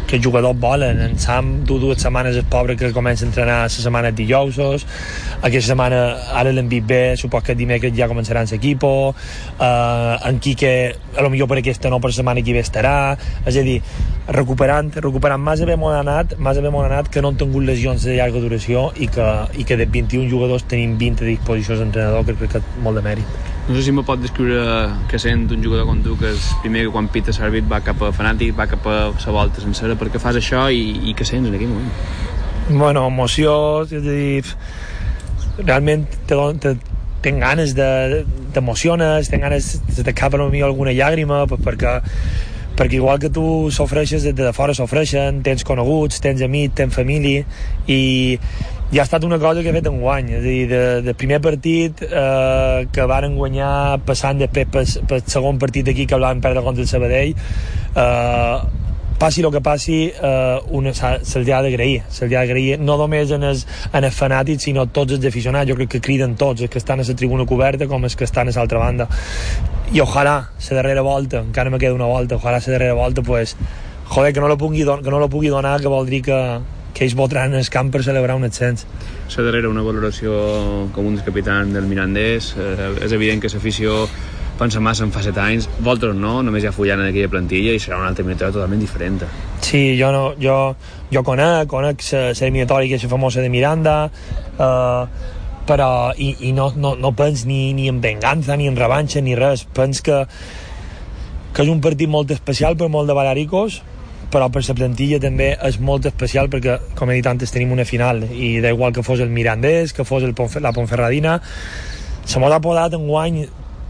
que 0.08 0.18
els 0.18 0.24
jugadors 0.24 0.58
volen. 0.58 1.02
En 1.04 1.18
Sam 1.20 1.52
du 1.68 1.78
dues 1.82 2.02
setmanes 2.02 2.38
el 2.40 2.48
pobre 2.50 2.78
que 2.80 2.94
comença 2.96 3.26
a 3.26 3.28
entrenar 3.28 3.58
la 3.66 3.70
setmana 3.70 4.12
dijousos, 4.16 4.88
aquesta 5.42 5.74
setmana 5.74 6.02
ara 6.40 6.54
l'hem 6.56 6.70
vist 6.72 6.88
bé, 6.88 7.02
supos 7.20 7.44
que 7.44 7.56
dimecres 7.60 7.94
ja 7.98 8.08
començarà 8.10 8.42
en 8.46 8.52
l'equip, 8.52 8.84
uh, 8.84 10.16
en 10.30 10.40
Quique, 10.40 10.96
a 11.18 11.26
lo 11.26 11.30
millor 11.34 11.52
per 11.52 11.60
aquesta 11.60 11.92
no, 11.92 12.00
per 12.00 12.14
setmana 12.16 12.42
que 12.42 12.56
ve 12.56 12.64
estarà, 12.64 13.18
és 13.46 13.60
a 13.60 13.66
dir, 13.68 13.82
recuperant, 14.32 14.94
recuperant 15.04 15.44
massa 15.44 15.68
bé 15.68 15.76
molt 15.80 16.00
anat, 16.00 16.38
massa 16.40 16.64
bé 16.64 16.72
molt 16.74 16.88
anat 16.88 17.12
que 17.12 17.22
no 17.22 17.34
han 17.34 17.42
tingut 17.44 17.68
lesions 17.68 18.08
de 18.08 18.18
llarga 18.18 18.42
duració 18.44 18.90
i 18.96 19.12
que, 19.12 19.28
i 19.60 19.68
que 19.68 19.78
de 19.80 19.86
21 20.00 20.32
jugadors 20.32 20.68
tenim 20.72 20.98
20 20.98 21.28
a 21.28 21.32
disposició 21.34 21.80
d'entrenador, 21.82 22.26
que 22.26 22.40
crec 22.42 22.58
que 22.58 22.84
molt 22.84 23.00
de 23.02 23.08
mèrit. 23.12 23.57
No 23.68 23.76
sé 23.76 23.84
si 23.84 23.92
me 23.92 24.04
pot 24.08 24.22
descriure 24.24 24.64
que 25.12 25.20
sent 25.20 25.50
un 25.52 25.64
jugador 25.64 25.90
com 25.90 26.00
tu, 26.00 26.16
que 26.16 26.30
és 26.32 26.46
primer 26.64 26.86
que 26.86 26.92
quan 26.94 27.10
pita 27.12 27.34
l'àrbit 27.36 27.68
va 27.68 27.82
cap 27.84 28.00
a 28.00 28.14
fanàtic, 28.16 28.54
va 28.56 28.68
cap 28.72 28.86
a 28.88 28.98
la 29.12 29.34
volta 29.36 29.64
sencera, 29.64 29.98
perquè 30.00 30.22
fas 30.24 30.40
això 30.40 30.70
i, 30.72 30.86
i 31.12 31.16
què 31.18 31.28
sents 31.28 31.50
en 31.50 31.58
aquell 31.58 31.74
moment? 31.74 31.92
Bueno, 32.70 33.04
emoció, 33.12 33.58
és 33.84 33.98
a 34.00 34.04
dir, 34.06 34.44
realment 35.58 36.08
te, 36.30 36.40
te, 36.64 36.78
tenc 37.28 37.44
ganes 37.44 37.76
de, 37.76 38.24
t'emociones, 38.56 39.28
tenc 39.32 39.44
ganes, 39.44 39.74
de 39.98 40.04
te 40.04 40.16
cap 40.16 40.36
a 40.36 40.48
mi 40.48 40.64
alguna 40.64 40.96
llàgrima, 40.96 41.44
perquè 41.52 42.00
perquè 42.78 43.00
igual 43.00 43.18
que 43.18 43.32
tu 43.34 43.72
sofreixes, 43.74 44.22
des 44.22 44.36
de 44.38 44.52
fora 44.54 44.74
sofreixen, 44.78 45.42
tens 45.42 45.66
coneguts, 45.66 46.22
tens 46.22 46.44
amics, 46.46 46.76
tens 46.78 46.94
família, 46.94 47.42
i, 47.90 48.38
i 48.92 49.00
ha 49.00 49.04
estat 49.04 49.24
una 49.28 49.38
cosa 49.40 49.62
que 49.62 49.70
he 49.70 49.76
fet 49.76 49.88
en 49.90 50.00
guany, 50.00 50.32
és 50.38 50.40
a 50.40 50.46
dir, 50.46 50.68
de, 50.72 50.82
de 51.04 51.14
primer 51.18 51.42
partit 51.44 52.04
eh, 52.08 52.88
que 52.94 53.08
varen 53.12 53.36
guanyar 53.36 54.00
passant 54.08 54.40
després 54.40 54.70
pel, 54.72 55.08
pel 55.10 55.24
segon 55.28 55.60
partit 55.60 55.92
aquí 55.92 56.06
que 56.08 56.20
van 56.24 56.40
perdre 56.44 56.64
contra 56.64 56.86
el 56.86 56.88
Sabadell 56.88 57.34
eh, 57.36 58.86
passi 59.18 59.42
el 59.42 59.52
que 59.52 59.62
passi 59.66 59.98
eh, 60.08 60.94
se'ls 60.94 61.50
ha 61.50 61.62
d'agrair 61.66 62.04
se'ls 62.08 62.32
ha 62.32 62.46
d'agrair 62.46 62.78
no 62.80 62.98
només 63.02 63.32
en 63.36 63.44
els, 63.44 63.66
en 63.92 64.08
els 64.08 64.16
fanàtics 64.16 64.70
sinó 64.70 64.86
tots 64.88 65.18
els 65.18 65.26
aficionats 65.26 65.70
jo 65.70 65.76
crec 65.76 65.96
que 65.98 66.02
criden 66.08 66.38
tots 66.38 66.62
els 66.62 66.72
que 66.72 66.78
estan 66.78 67.02
a 67.02 67.08
la 67.08 67.16
tribuna 67.16 67.46
coberta 67.46 67.88
com 67.88 68.06
els 68.06 68.16
que 68.16 68.24
estan 68.24 68.48
a 68.48 68.56
l'altra 68.56 68.80
banda. 68.80 69.10
I 69.92 70.02
ojalà 70.04 70.38
la 70.70 70.76
darrera 70.80 71.02
volta 71.02 71.42
encara 71.42 71.70
me 71.70 71.80
queda 71.80 71.98
una 71.98 72.06
volta 72.06 72.38
ojalà 72.38 72.62
la 72.62 72.72
darrera 72.72 72.94
volta 72.94 73.22
pues, 73.22 73.58
joder, 74.06 74.34
que 74.34 74.40
no 74.40 74.48
la 74.48 74.56
pugui, 74.56 74.86
que 74.86 75.12
no 75.12 75.20
la 75.20 75.28
pugui 75.28 75.50
donar 75.50 75.82
que 75.82 75.88
vol 75.88 76.06
dir 76.06 76.22
que, 76.22 76.60
que 76.98 77.06
ells 77.06 77.14
votaran 77.14 77.54
el 77.54 77.68
camp 77.70 77.92
per 77.94 78.02
celebrar 78.02 78.36
un 78.40 78.48
ascens. 78.48 78.88
La 79.36 79.44
darrera 79.46 79.70
una 79.70 79.84
valoració 79.86 80.34
com 80.96 81.06
un 81.06 81.20
capitans 81.22 81.76
del 81.76 81.86
Mirandés 81.86 82.56
eh, 82.58 82.90
és 83.06 83.14
evident 83.14 83.44
que 83.44 83.52
l'afició 83.54 84.08
pensa 84.58 84.82
massa 84.82 85.06
en 85.06 85.12
fa 85.14 85.22
set 85.22 85.38
anys, 85.38 85.68
vosaltres 85.78 86.16
no, 86.18 86.40
només 86.42 86.64
hi 86.64 86.70
ha 86.72 86.74
fullant 86.74 87.04
en 87.04 87.12
aquella 87.12 87.30
plantilla 87.30 87.76
i 87.78 87.82
serà 87.82 88.00
una 88.00 88.10
altra 88.10 88.24
eliminatòria 88.24 88.56
totalment 88.56 88.82
diferent. 88.82 89.20
Sí, 89.62 89.82
jo, 90.00 90.10
no, 90.16 90.32
jo, 90.42 90.56
jo 91.14 91.24
conec, 91.28 91.68
conec 91.70 92.02
l'eliminatòria 92.10 92.90
que 92.90 92.98
és 92.98 93.12
famosa 93.12 93.44
de 93.46 93.52
Miranda, 93.54 93.98
eh, 94.58 95.36
però 95.70 95.90
i, 96.18 96.32
i 96.50 96.54
no, 96.58 96.72
no, 96.80 96.96
no 96.98 97.12
pens 97.14 97.46
ni, 97.46 97.76
ni 97.78 97.86
en 97.92 98.02
venganza, 98.02 98.58
ni 98.58 98.72
en 98.72 98.80
revanxa, 98.80 99.22
ni 99.22 99.38
res, 99.38 99.68
pens 99.78 100.02
que, 100.02 100.24
que 101.54 101.68
és 101.68 101.70
un 101.70 101.84
partit 101.84 102.10
molt 102.10 102.34
especial 102.34 102.80
per 102.80 102.90
molt 102.90 103.12
de 103.12 103.18
Balaricos, 103.18 103.84
però 104.32 104.50
per 104.52 104.64
la 104.68 104.76
plantilla 104.76 105.20
també 105.24 105.54
és 105.70 105.80
molt 105.80 106.08
especial 106.10 106.50
perquè, 106.52 106.78
com 106.96 107.10
he 107.10 107.20
dit 107.20 107.30
antes, 107.30 107.54
tenim 107.54 107.72
una 107.72 107.86
final 107.88 108.24
i 108.32 108.58
da 108.64 108.74
igual 108.74 108.94
que 108.94 109.04
fos 109.04 109.22
el 109.24 109.32
Mirandés, 109.32 109.94
que 109.94 110.06
fos 110.08 110.24
el 110.24 110.36
Ponfer 110.36 110.62
la 110.62 110.74
Ponferradina, 110.76 111.40
se 112.28 112.40
m'ha 112.40 112.60
podat 112.60 112.98
en 112.98 113.08
guany 113.08 113.46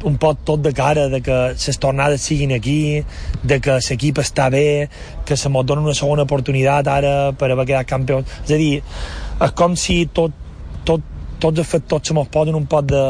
un 0.05 0.17
poc 0.21 0.43
tot 0.45 0.61
de 0.61 0.73
cara 0.77 1.07
de 1.09 1.21
que 1.25 1.37
les 1.53 1.79
tornades 1.81 2.21
siguin 2.21 2.53
aquí, 2.53 3.03
de 3.43 3.59
que 3.59 3.79
l'equip 3.81 4.21
està 4.21 4.49
bé, 4.53 4.89
que 5.25 5.37
se 5.37 5.49
m'ho 5.49 5.63
dona 5.63 5.81
una 5.81 5.95
segona 5.97 6.27
oportunitat 6.27 6.87
ara 6.87 7.13
per 7.33 7.51
haver 7.51 7.65
quedat 7.71 7.89
campió. 7.89 8.21
És 8.45 8.53
a 8.53 8.59
dir, 8.61 8.83
és 9.41 9.55
com 9.57 9.75
si 9.75 10.03
tot, 10.13 10.35
tot, 10.85 11.01
tots 11.41 11.63
els 11.63 11.67
factors 11.67 12.07
se 12.07 12.13
mos 12.13 12.29
poden 12.29 12.55
un 12.55 12.67
poc 12.69 12.85
de, 12.91 13.03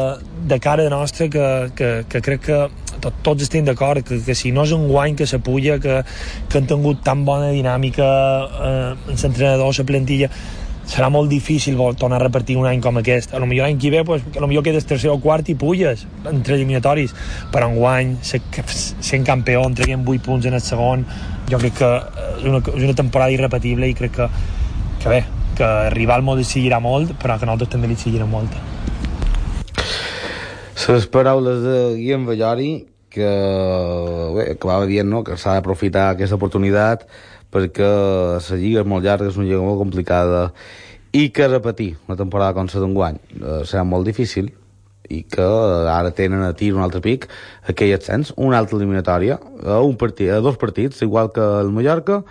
de 0.48 0.58
cara 0.58 0.86
de 0.86 0.90
nostra 0.90 1.28
que, 1.28 1.46
que, 1.76 1.92
que 2.08 2.24
crec 2.24 2.46
que 2.48 2.62
tot, 3.02 3.18
tots 3.26 3.46
estem 3.46 3.66
d'acord 3.66 4.04
que, 4.06 4.20
que 4.24 4.36
si 4.38 4.52
no 4.54 4.64
és 4.68 4.72
un 4.76 4.88
guany 4.90 5.16
que 5.18 5.26
s'apuja 5.26 5.78
que, 5.82 6.00
que 6.48 6.60
han 6.60 6.70
tingut 6.70 7.04
tan 7.06 7.24
bona 7.28 7.50
dinàmica 7.54 8.06
eh, 8.06 9.12
l'entrenador, 9.12 9.74
la 9.78 9.86
plantilla 9.88 10.30
serà 10.88 11.10
molt 11.12 11.28
difícil 11.28 11.76
tornar 12.00 12.16
a 12.16 12.24
repetir 12.24 12.56
un 12.56 12.66
any 12.66 12.80
com 12.80 12.96
aquest. 12.96 13.34
A 13.34 13.38
lo 13.38 13.46
millor 13.46 13.66
l'any 13.68 13.78
que 13.78 13.90
ve, 13.92 14.04
pues, 14.08 14.22
a 14.34 14.40
lo 14.40 14.48
millor 14.48 14.64
quedes 14.64 14.86
tercer 14.88 15.10
o 15.12 15.18
quart 15.20 15.48
i 15.52 15.54
pulles 15.54 16.06
entre 16.24 16.56
eliminatoris, 16.56 17.12
però 17.52 17.68
en 17.68 17.76
guany, 17.76 18.14
sent 18.24 19.26
campió, 19.26 19.66
treguem 19.76 20.06
8 20.08 20.24
punts 20.24 20.48
en 20.48 20.56
el 20.56 20.64
segon, 20.64 21.04
jo 21.50 21.60
crec 21.60 21.76
que 21.82 21.92
és 22.38 22.48
una, 22.48 22.62
és 22.64 22.88
una 22.88 22.96
temporada 22.96 23.36
irrepetible 23.36 23.88
i 23.88 23.94
crec 23.98 24.16
que, 24.16 24.30
que 25.04 25.12
bé, 25.12 25.22
que 25.58 25.68
el 25.68 25.92
rival 25.92 26.24
m'ho 26.24 26.38
decidirà 26.40 26.80
molt, 26.80 27.12
però 27.20 27.36
que 27.38 27.48
nosaltres 27.48 27.76
també 27.76 27.92
li 27.92 27.98
decidirem 27.98 28.32
molt. 28.32 28.56
Les 30.78 31.08
paraules 31.10 31.58
de 31.58 31.78
Guillem 31.98 32.22
Vallori, 32.28 32.68
que 33.10 33.28
bé, 34.36 34.44
acabava 34.52 34.86
dient 34.86 35.08
no? 35.10 35.24
que 35.26 35.34
s'ha 35.34 35.56
d'aprofitar 35.56 36.04
aquesta 36.12 36.36
oportunitat 36.38 37.02
perquè 37.50 37.88
la 37.88 38.58
lliga 38.60 38.84
és 38.84 38.86
molt 38.86 39.02
llarga, 39.04 39.26
és 39.26 39.36
una 39.40 39.48
lliga 39.48 39.64
molt 39.64 39.80
complicada 39.80 40.44
i 41.10 41.32
que 41.34 41.48
repetir 41.48 41.88
una 42.06 42.16
temporada 42.20 42.54
com 42.54 42.70
la 42.70 42.82
d'enguany 42.84 43.18
eh, 43.18 43.64
serà 43.66 43.82
molt 43.84 44.06
difícil 44.06 44.52
i 45.10 45.24
que 45.24 45.48
ara 45.90 46.14
tenen 46.14 46.44
a 46.46 46.52
tir 46.54 46.70
un 46.76 46.84
altre 46.84 47.02
pic 47.02 47.26
aquell 47.66 47.96
ascens, 47.96 48.30
una 48.36 48.60
altra 48.62 48.78
eliminatòria 48.78 49.40
a, 49.64 49.80
un 49.82 49.98
partit, 49.98 50.30
a 50.30 50.38
dos 50.44 50.60
partits, 50.62 51.02
igual 51.02 51.32
que 51.34 51.42
el 51.42 51.74
Mallorca 51.74 52.22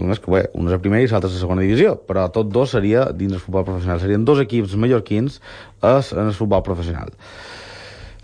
només 0.00 0.18
que 0.18 0.32
bé, 0.32 0.46
un 0.56 0.66
és 0.66 0.74
a 0.74 0.80
primera 0.82 1.04
i 1.04 1.12
l'altre 1.12 1.28
és 1.28 1.36
a 1.36 1.44
segona 1.44 1.62
divisió, 1.62 1.92
però 2.08 2.24
tot 2.32 2.48
dos 2.50 2.72
seria 2.74 3.04
dins 3.12 3.36
el 3.36 3.44
futbol 3.44 3.68
professional, 3.68 4.00
serien 4.00 4.24
dos 4.24 4.40
equips 4.42 4.74
mallorquins 4.74 5.38
en 5.84 6.24
el 6.26 6.34
futbol 6.34 6.64
professional. 6.66 7.12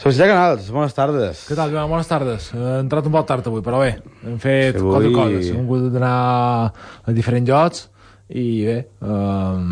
Sebastià 0.03 0.27
Canals, 0.27 0.65
bones 0.75 0.97
tardes. 0.97 1.45
Què 1.47 1.55
tal, 1.55 1.71
Joan? 1.71 1.87
Bones 1.87 2.09
tardes. 2.11 2.49
He 2.57 2.71
entrat 2.81 3.07
un 3.07 3.13
poc 3.15 3.27
tard 3.29 3.47
avui, 3.47 3.63
però 3.63 3.79
bé, 3.79 3.93
hem 4.27 4.41
fet 4.43 4.75
sí, 4.75 4.83
avui... 4.83 5.13
coses. 5.15 5.51
Hem 5.53 5.61
hagut 5.61 5.85
d'anar 5.95 6.17
a 7.07 7.15
diferents 7.15 7.47
llocs 7.47 7.85
i 8.35 8.47
bé, 8.67 8.75
um, 9.07 9.69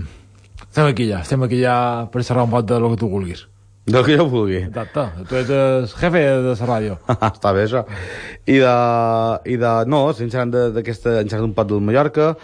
estem 0.69 0.87
aquí 0.93 1.09
ja, 1.09 1.25
estem 1.27 1.43
aquí 1.49 1.59
ja 1.59 1.75
per 2.15 2.23
xerrar 2.23 2.47
un 2.47 2.55
poc 2.55 2.69
de 2.71 2.79
lo 2.79 2.93
que 2.93 3.01
tu 3.01 3.11
vulguis. 3.11 3.43
Del 3.91 4.07
que 4.07 4.21
jo 4.21 4.29
vulgui. 4.31 4.61
Exacte. 4.69 5.09
Tu 5.27 5.41
ets 5.41 5.99
jefe 5.99 6.23
de 6.23 6.55
la 6.55 6.71
ràdio. 6.77 7.01
Està 7.33 7.57
bé, 7.57 7.67
això. 7.67 7.83
I 8.47 8.63
de... 8.63 8.75
I 9.51 9.59
de 9.67 9.77
no, 9.91 10.05
estem 10.15 10.31
xerrant 10.31 10.55
d'aquesta... 10.77 11.25
Xerrat 11.25 11.49
un 11.49 11.57
poc 11.59 11.73
del 11.75 11.83
Mallorca, 11.91 12.37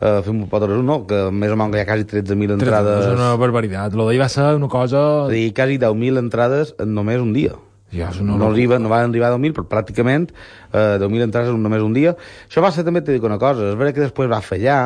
eh, 0.00 0.22
fem 0.24 0.42
un 0.42 0.48
pot 0.50 0.66
no? 0.68 0.98
que 1.06 1.26
més 1.32 1.52
o 1.52 1.60
menys 1.60 1.76
hi 1.76 1.84
ha 1.84 1.88
quasi 1.88 2.08
13.000 2.08 2.58
entrades... 2.58 3.06
És 3.06 3.14
una 3.14 3.34
barbaritat, 3.40 3.94
lo 3.94 4.08
d'ahir 4.08 4.22
va 4.22 4.28
ser 4.32 4.52
una 4.58 4.68
cosa... 4.72 5.04
És 5.28 5.36
dir, 5.36 5.46
quasi 5.56 5.78
10.000 5.82 6.24
entrades 6.24 6.74
en 6.82 6.94
només 6.96 7.22
un 7.22 7.32
dia. 7.36 7.56
Ja, 7.92 8.10
no, 8.20 8.36
no, 8.36 8.48
arriba, 8.50 8.80
no 8.82 8.90
van 8.90 9.08
arribar 9.08 9.30
a 9.30 9.36
10.000, 9.38 9.54
però 9.54 9.64
pràcticament 9.70 10.26
eh, 10.74 10.98
10.000 10.98 11.26
entrades 11.28 11.52
en 11.54 11.60
només 11.62 11.84
un 11.86 11.94
dia. 11.94 12.16
Això 12.48 12.64
va 12.64 12.72
ser 12.74 12.82
també, 12.84 13.00
t'he 13.00 13.14
dit 13.14 13.24
una 13.24 13.38
cosa, 13.38 13.70
és 13.70 13.78
veritat 13.78 14.00
que 14.00 14.06
després 14.08 14.30
va 14.32 14.40
fallar, 14.44 14.80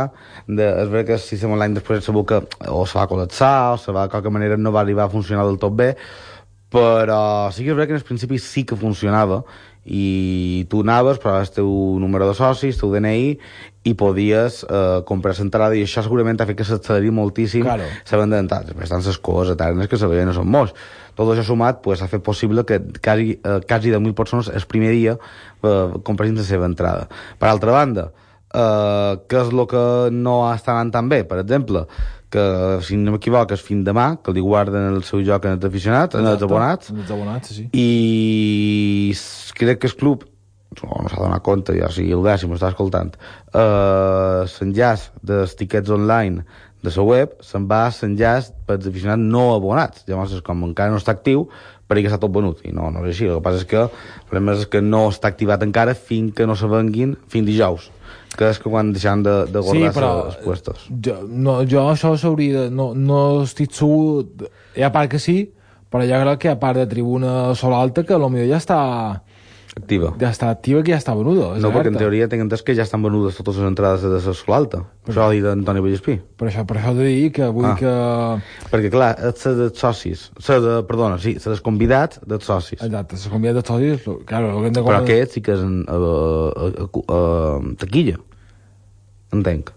de, 0.46 0.66
és 0.68 0.90
veritat 0.92 1.08
que 1.08 1.16
el 1.16 1.22
sistema 1.24 1.56
online 1.56 1.80
després 1.80 2.04
segur 2.04 2.26
que 2.28 2.42
o 2.68 2.84
se 2.84 3.00
va 3.00 3.08
col·lapsar, 3.10 3.54
o 3.74 3.80
se 3.80 3.94
va, 3.96 4.04
de 4.04 4.12
qualque 4.12 4.34
manera 4.34 4.60
no 4.60 4.74
va 4.76 4.84
arribar 4.84 5.08
a 5.08 5.14
funcionar 5.14 5.48
del 5.48 5.56
tot 5.62 5.74
bé, 5.80 5.94
però 6.70 7.22
sí 7.50 7.64
que 7.64 7.72
és 7.72 7.78
veritat 7.78 7.90
que 7.90 7.96
en 7.96 8.02
el 8.04 8.08
principi 8.12 8.38
sí 8.38 8.66
que 8.68 8.78
funcionava, 8.78 9.40
i 9.90 10.66
tu 10.70 10.84
anaves, 10.84 11.18
però 11.18 11.40
el 11.40 11.50
teu 11.50 11.70
número 11.98 12.28
de 12.28 12.36
socis, 12.38 12.78
teu 12.78 12.92
DNI, 12.94 13.34
i 13.90 13.94
podies 13.98 14.60
eh, 14.68 15.00
comprar 15.08 15.32
l'entrada 15.38 15.74
i 15.74 15.82
això 15.82 16.04
segurament 16.04 16.38
ha 16.38 16.46
fet 16.46 16.58
que 16.58 16.66
s'acceleri 16.68 17.10
moltíssim 17.16 17.64
claro. 17.64 17.88
la 17.88 18.20
venda 18.20 18.38
d'entrades. 18.38 18.70
Després 18.70 18.90
estan 18.90 19.02
les 19.06 19.18
coses 19.18 19.54
eternes 19.56 19.88
que 19.88 19.98
se 19.98 20.10
veien 20.10 20.28
no 20.28 20.36
són 20.36 20.50
molts. 20.52 20.76
Tot 21.16 21.32
això 21.32 21.46
sumat 21.48 21.80
pues, 21.82 22.04
ha 22.04 22.08
fet 22.12 22.22
possible 22.22 22.64
que 22.68 22.78
quasi, 23.02 23.34
eh, 23.40 23.58
quasi 23.66 23.90
10.000 23.90 24.14
persones 24.14 24.52
el 24.52 24.66
primer 24.70 24.92
dia 24.94 25.16
eh, 25.16 25.86
compressin 26.06 26.38
la 26.38 26.46
seva 26.46 26.68
entrada. 26.68 27.08
Per 27.40 27.48
altra 27.50 27.74
banda, 27.74 28.10
eh, 28.52 29.18
què 29.26 29.42
és 29.42 29.50
el 29.50 29.66
que 29.72 29.84
no 30.12 30.42
està 30.52 30.76
anant 30.76 30.94
tan 31.00 31.10
bé? 31.10 31.24
Per 31.24 31.40
exemple, 31.40 31.86
que, 32.30 32.44
si 32.86 32.96
no 32.96 33.14
m'equivoc, 33.14 33.52
és 33.56 33.62
fin 33.64 33.82
demà, 33.86 34.12
que 34.22 34.34
li 34.34 34.42
guarden 34.44 34.88
el 34.94 35.02
seu 35.06 35.22
joc 35.26 35.48
en 35.48 35.58
els 35.58 35.66
aficionats, 35.66 36.16
en 36.18 36.28
els 36.30 36.44
abonats. 36.46 36.92
En 36.94 37.02
els 37.02 37.10
abonats, 37.14 37.54
sí. 37.56 37.66
I 37.74 39.12
crec 39.58 39.82
que 39.82 39.90
el 39.90 39.96
club 39.98 40.24
no, 40.78 41.02
no 41.02 41.10
s'ha 41.10 41.20
donat 41.20 41.44
compte, 41.46 41.74
ja 41.76 41.90
si 41.92 42.06
el 42.14 42.22
dècim 42.24 42.54
està 42.54 42.70
escoltant, 42.70 43.12
uh, 43.52 44.46
l'enllaç 44.46 45.10
dels 45.26 45.56
tiquets 45.58 45.90
online 45.90 46.46
de 46.80 46.94
la 46.94 47.04
web 47.04 47.34
se'n 47.44 47.66
va 47.68 47.82
a 47.88 47.92
l'enllaç 47.92 48.54
per 48.66 48.78
als 48.78 48.88
aficionats 48.88 49.20
no 49.20 49.50
abonats. 49.56 50.06
Llavors, 50.08 50.38
com 50.46 50.64
encara 50.70 50.94
no 50.94 51.02
està 51.02 51.12
actiu, 51.12 51.48
per 51.90 51.98
que 51.98 52.06
està 52.08 52.20
tot 52.22 52.32
venut. 52.32 52.62
I 52.64 52.72
no, 52.72 52.88
no 52.94 53.02
és 53.04 53.16
així. 53.16 53.26
El 53.26 53.40
que 53.40 53.44
passa 53.44 53.60
és 53.60 53.68
que 53.68 53.82
el 53.84 53.90
problema 54.30 54.54
és 54.56 54.68
que 54.70 54.80
no 54.80 55.08
està 55.10 55.28
activat 55.28 55.66
encara 55.66 55.98
fins 55.98 56.32
que 56.38 56.46
no 56.46 56.56
se 56.56 56.70
venguin 56.70 57.18
fins 57.28 57.50
dijous 57.50 57.90
que 58.38 58.70
quan 58.70 58.92
deixant 58.94 59.24
de, 59.26 59.36
de 59.50 59.62
guardar 59.64 59.90
sí, 59.90 59.96
però, 59.96 60.10
els 60.28 60.36
puestos. 60.44 60.84
Jo, 61.06 61.16
no, 61.26 61.60
jo 61.68 61.86
això 61.90 62.12
s'hauria 62.18 62.66
de... 62.66 62.74
No, 62.74 62.92
no 62.94 63.42
estic 63.44 63.74
segur... 63.76 64.26
Hi 64.76 64.86
ha 64.86 64.92
part 64.94 65.10
que 65.12 65.20
sí, 65.22 65.38
però 65.90 66.06
jo 66.06 66.20
crec 66.22 66.44
que 66.44 66.52
ha 66.52 66.60
part 66.60 66.78
de 66.78 66.86
tribuna 66.90 67.54
sol 67.58 67.74
alta 67.74 68.06
que 68.06 68.18
potser 68.20 68.46
ja 68.48 68.60
està 68.62 68.80
activa. 69.80 70.12
Ja 70.20 70.30
està 70.30 70.50
activa 70.52 70.82
que 70.86 70.92
ja 70.92 70.98
està 71.00 71.14
venuda. 71.18 71.50
No, 71.60 71.72
perquè 71.74 71.90
en 71.90 71.98
teoria 71.98 72.28
tinc 72.30 72.44
entès 72.44 72.62
que 72.66 72.76
ja 72.78 72.84
estan 72.86 73.02
venudes 73.04 73.38
totes 73.38 73.58
les 73.58 73.66
entrades 73.66 74.04
de 74.04 74.12
la 74.14 74.20
Sol 74.22 74.54
Alta. 74.56 74.82
Per 75.06 75.14
això 75.14 75.26
ha 75.26 75.32
dit 75.34 75.48
Antoni 75.48 75.82
Vallespí. 75.84 76.18
Per 76.38 76.48
això, 76.50 76.64
per 76.68 76.78
això 76.78 76.92
he 76.94 76.98
de 77.00 77.08
dir 77.08 77.32
que 77.36 77.48
vull 77.56 77.70
ah. 77.70 77.74
que... 77.80 77.94
Perquè, 78.70 78.92
clar, 78.94 79.10
és 79.30 79.44
la 79.48 79.54
dels 79.64 79.82
socis. 79.82 80.28
La 80.46 80.60
de, 80.66 80.76
perdona, 80.88 81.18
sí, 81.22 81.34
la 81.40 81.54
dels 81.54 81.64
convidats 81.66 82.22
dels 82.28 82.46
socis. 82.46 82.78
Exacte, 82.78 83.18
la 83.24 83.34
convidats 83.34 83.60
dels 83.60 83.72
socis, 83.74 84.22
claro, 84.30 84.54
lo 84.54 84.62
que 84.62 84.70
hem 84.70 84.78
de... 84.78 84.86
Però 84.86 85.02
aquest 85.02 85.36
sí 85.36 85.44
que 85.44 85.56
és 85.58 85.66
en, 85.66 85.82
a, 85.88 85.98
a, 85.98 86.70
a, 86.86 87.18
a 87.18 87.76
taquilla. 87.80 88.20
Entenc. 89.34 89.74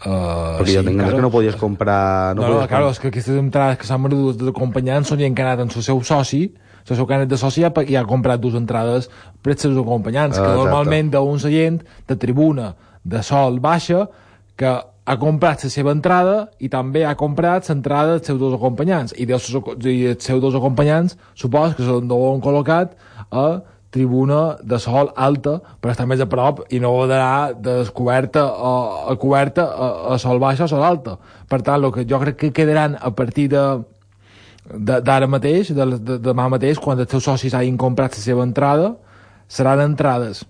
Uh, 0.00 0.56
perquè 0.56 0.70
sí, 0.70 0.78
jo 0.78 0.82
tinc 0.86 0.96
claro. 0.96 1.18
que 1.18 1.24
no 1.26 1.30
podies 1.34 1.60
comprar... 1.60 2.32
No, 2.32 2.46
no, 2.46 2.48
no 2.48 2.64
claro, 2.64 2.88
comprar. 2.88 2.96
és 2.96 3.00
que 3.02 3.10
aquestes 3.12 3.36
entrades 3.36 3.80
que 3.82 3.88
s'han 3.88 4.00
venut 4.06 4.40
d'acompanyants 4.40 5.12
són 5.12 5.20
gent 5.20 5.36
que 5.36 5.44
han 5.44 5.50
anat 5.52 5.66
amb 5.66 5.76
el 5.76 5.84
seu 5.84 6.00
soci 6.08 6.46
la 6.88 6.96
seu 6.96 7.06
canet 7.06 7.28
de 7.28 7.38
soci 7.40 7.64
ja, 7.64 7.72
ja 7.88 8.02
ha 8.02 8.08
comprat 8.08 8.40
dues 8.40 8.56
entrades 8.58 9.10
per 9.42 9.54
els 9.54 9.66
seus 9.66 9.76
acompanyants, 9.78 10.38
que 10.38 10.46
uh, 10.46 10.56
normalment 10.56 11.10
d'un 11.12 11.40
seient 11.42 11.80
de 12.08 12.16
tribuna 12.16 12.74
de 13.04 13.22
sol 13.26 13.60
baixa 13.60 14.06
que 14.56 14.70
ha 15.10 15.16
comprat 15.18 15.64
la 15.64 15.70
seva 15.72 15.92
entrada 15.96 16.36
i 16.62 16.68
també 16.70 17.02
ha 17.06 17.16
comprat 17.18 17.68
l'entrada 17.70 18.16
dels 18.16 18.28
seus 18.28 18.38
dos 18.38 18.54
acompanyants. 18.54 19.14
I 19.16 19.26
dels, 19.26 19.48
seus 20.22 20.42
dos 20.42 20.54
acompanyants 20.54 21.16
supos 21.34 21.74
que 21.74 21.86
s'han 21.86 22.10
col·locat 22.44 22.94
a 23.30 23.46
tribuna 23.90 24.56
de 24.62 24.78
sol 24.78 25.10
alta 25.16 25.56
per 25.82 25.90
estar 25.90 26.06
més 26.06 26.20
a 26.22 26.28
prop 26.30 26.62
i 26.70 26.78
no 26.78 26.92
d'anar 27.10 27.56
de 27.58 27.80
descoberta 27.80 28.44
a, 28.46 28.74
a 29.10 29.16
coberta 29.18 29.66
a, 29.66 29.88
a 30.14 30.18
sol 30.22 30.38
baixa 30.38 30.68
o 30.68 30.70
sol 30.70 30.84
alta. 30.86 31.16
Per 31.50 31.60
tant, 31.66 31.82
el 31.82 31.90
que 31.94 32.06
jo 32.06 32.20
crec 32.22 32.38
que 32.38 32.52
quedaran 32.54 32.96
a 33.00 33.10
partir 33.10 33.48
de 33.50 33.64
d'ara 34.74 35.26
mateix, 35.26 35.72
de, 35.74 35.86
de, 35.98 36.18
demà 36.22 36.48
mateix, 36.52 36.78
quan 36.78 36.98
els 36.98 37.10
teus 37.10 37.26
socis 37.26 37.54
hagin 37.54 37.76
comprat 37.80 38.16
la 38.16 38.22
seva 38.22 38.46
entrada, 38.46 38.94
seran 39.50 39.82
entrades 39.82 40.44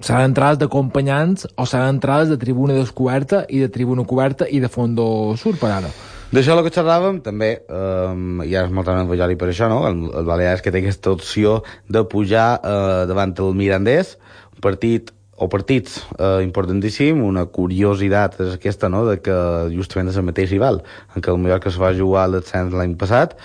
seran 0.00 0.28
entrades 0.28 0.60
d'acompanyants 0.60 1.48
o 1.58 1.66
seran 1.66 1.96
entrades 1.96 2.28
de 2.30 2.36
tribuna 2.38 2.76
descoberta 2.76 3.42
i 3.48 3.64
de 3.64 3.68
tribuna 3.68 4.04
coberta 4.06 4.46
i 4.46 4.60
de 4.62 4.70
fondo 4.70 5.34
sur 5.36 5.56
per 5.58 5.72
ara. 5.74 5.90
D'això 6.30 6.54
el 6.54 6.62
que 6.66 6.70
xerràvem, 6.74 7.22
també, 7.24 7.48
eh, 7.64 8.14
ja 8.52 8.66
és 8.66 8.70
molt 8.70 8.86
tant 8.86 9.08
per 9.08 9.48
això, 9.48 9.68
no? 9.72 9.86
El, 9.88 10.02
el 10.20 10.26
Balears 10.28 10.62
que 10.62 10.70
té 10.70 10.82
aquesta 10.82 11.10
opció 11.10 11.62
de 11.88 12.04
pujar 12.04 12.60
eh, 12.62 13.06
davant 13.08 13.34
el 13.38 13.54
Mirandés, 13.56 14.18
un 14.52 14.60
partit 14.60 15.10
o 15.38 15.48
partits 15.50 16.02
eh, 16.18 16.42
importantíssim, 16.44 17.22
una 17.22 17.46
curiositat 17.46 18.40
és 18.42 18.52
aquesta, 18.58 18.90
no?, 18.90 19.04
de 19.06 19.18
que 19.22 19.38
justament 19.72 20.10
és 20.10 20.18
el 20.18 20.26
mateix 20.26 20.50
rival 20.50 20.82
en 21.14 21.22
què 21.22 21.32
el 21.32 21.40
Mallorca 21.42 21.70
es 21.70 21.78
va 21.80 21.94
jugar 21.94 22.26
al 22.26 22.38
descens 22.40 22.74
l'any 22.74 22.96
passat. 22.98 23.38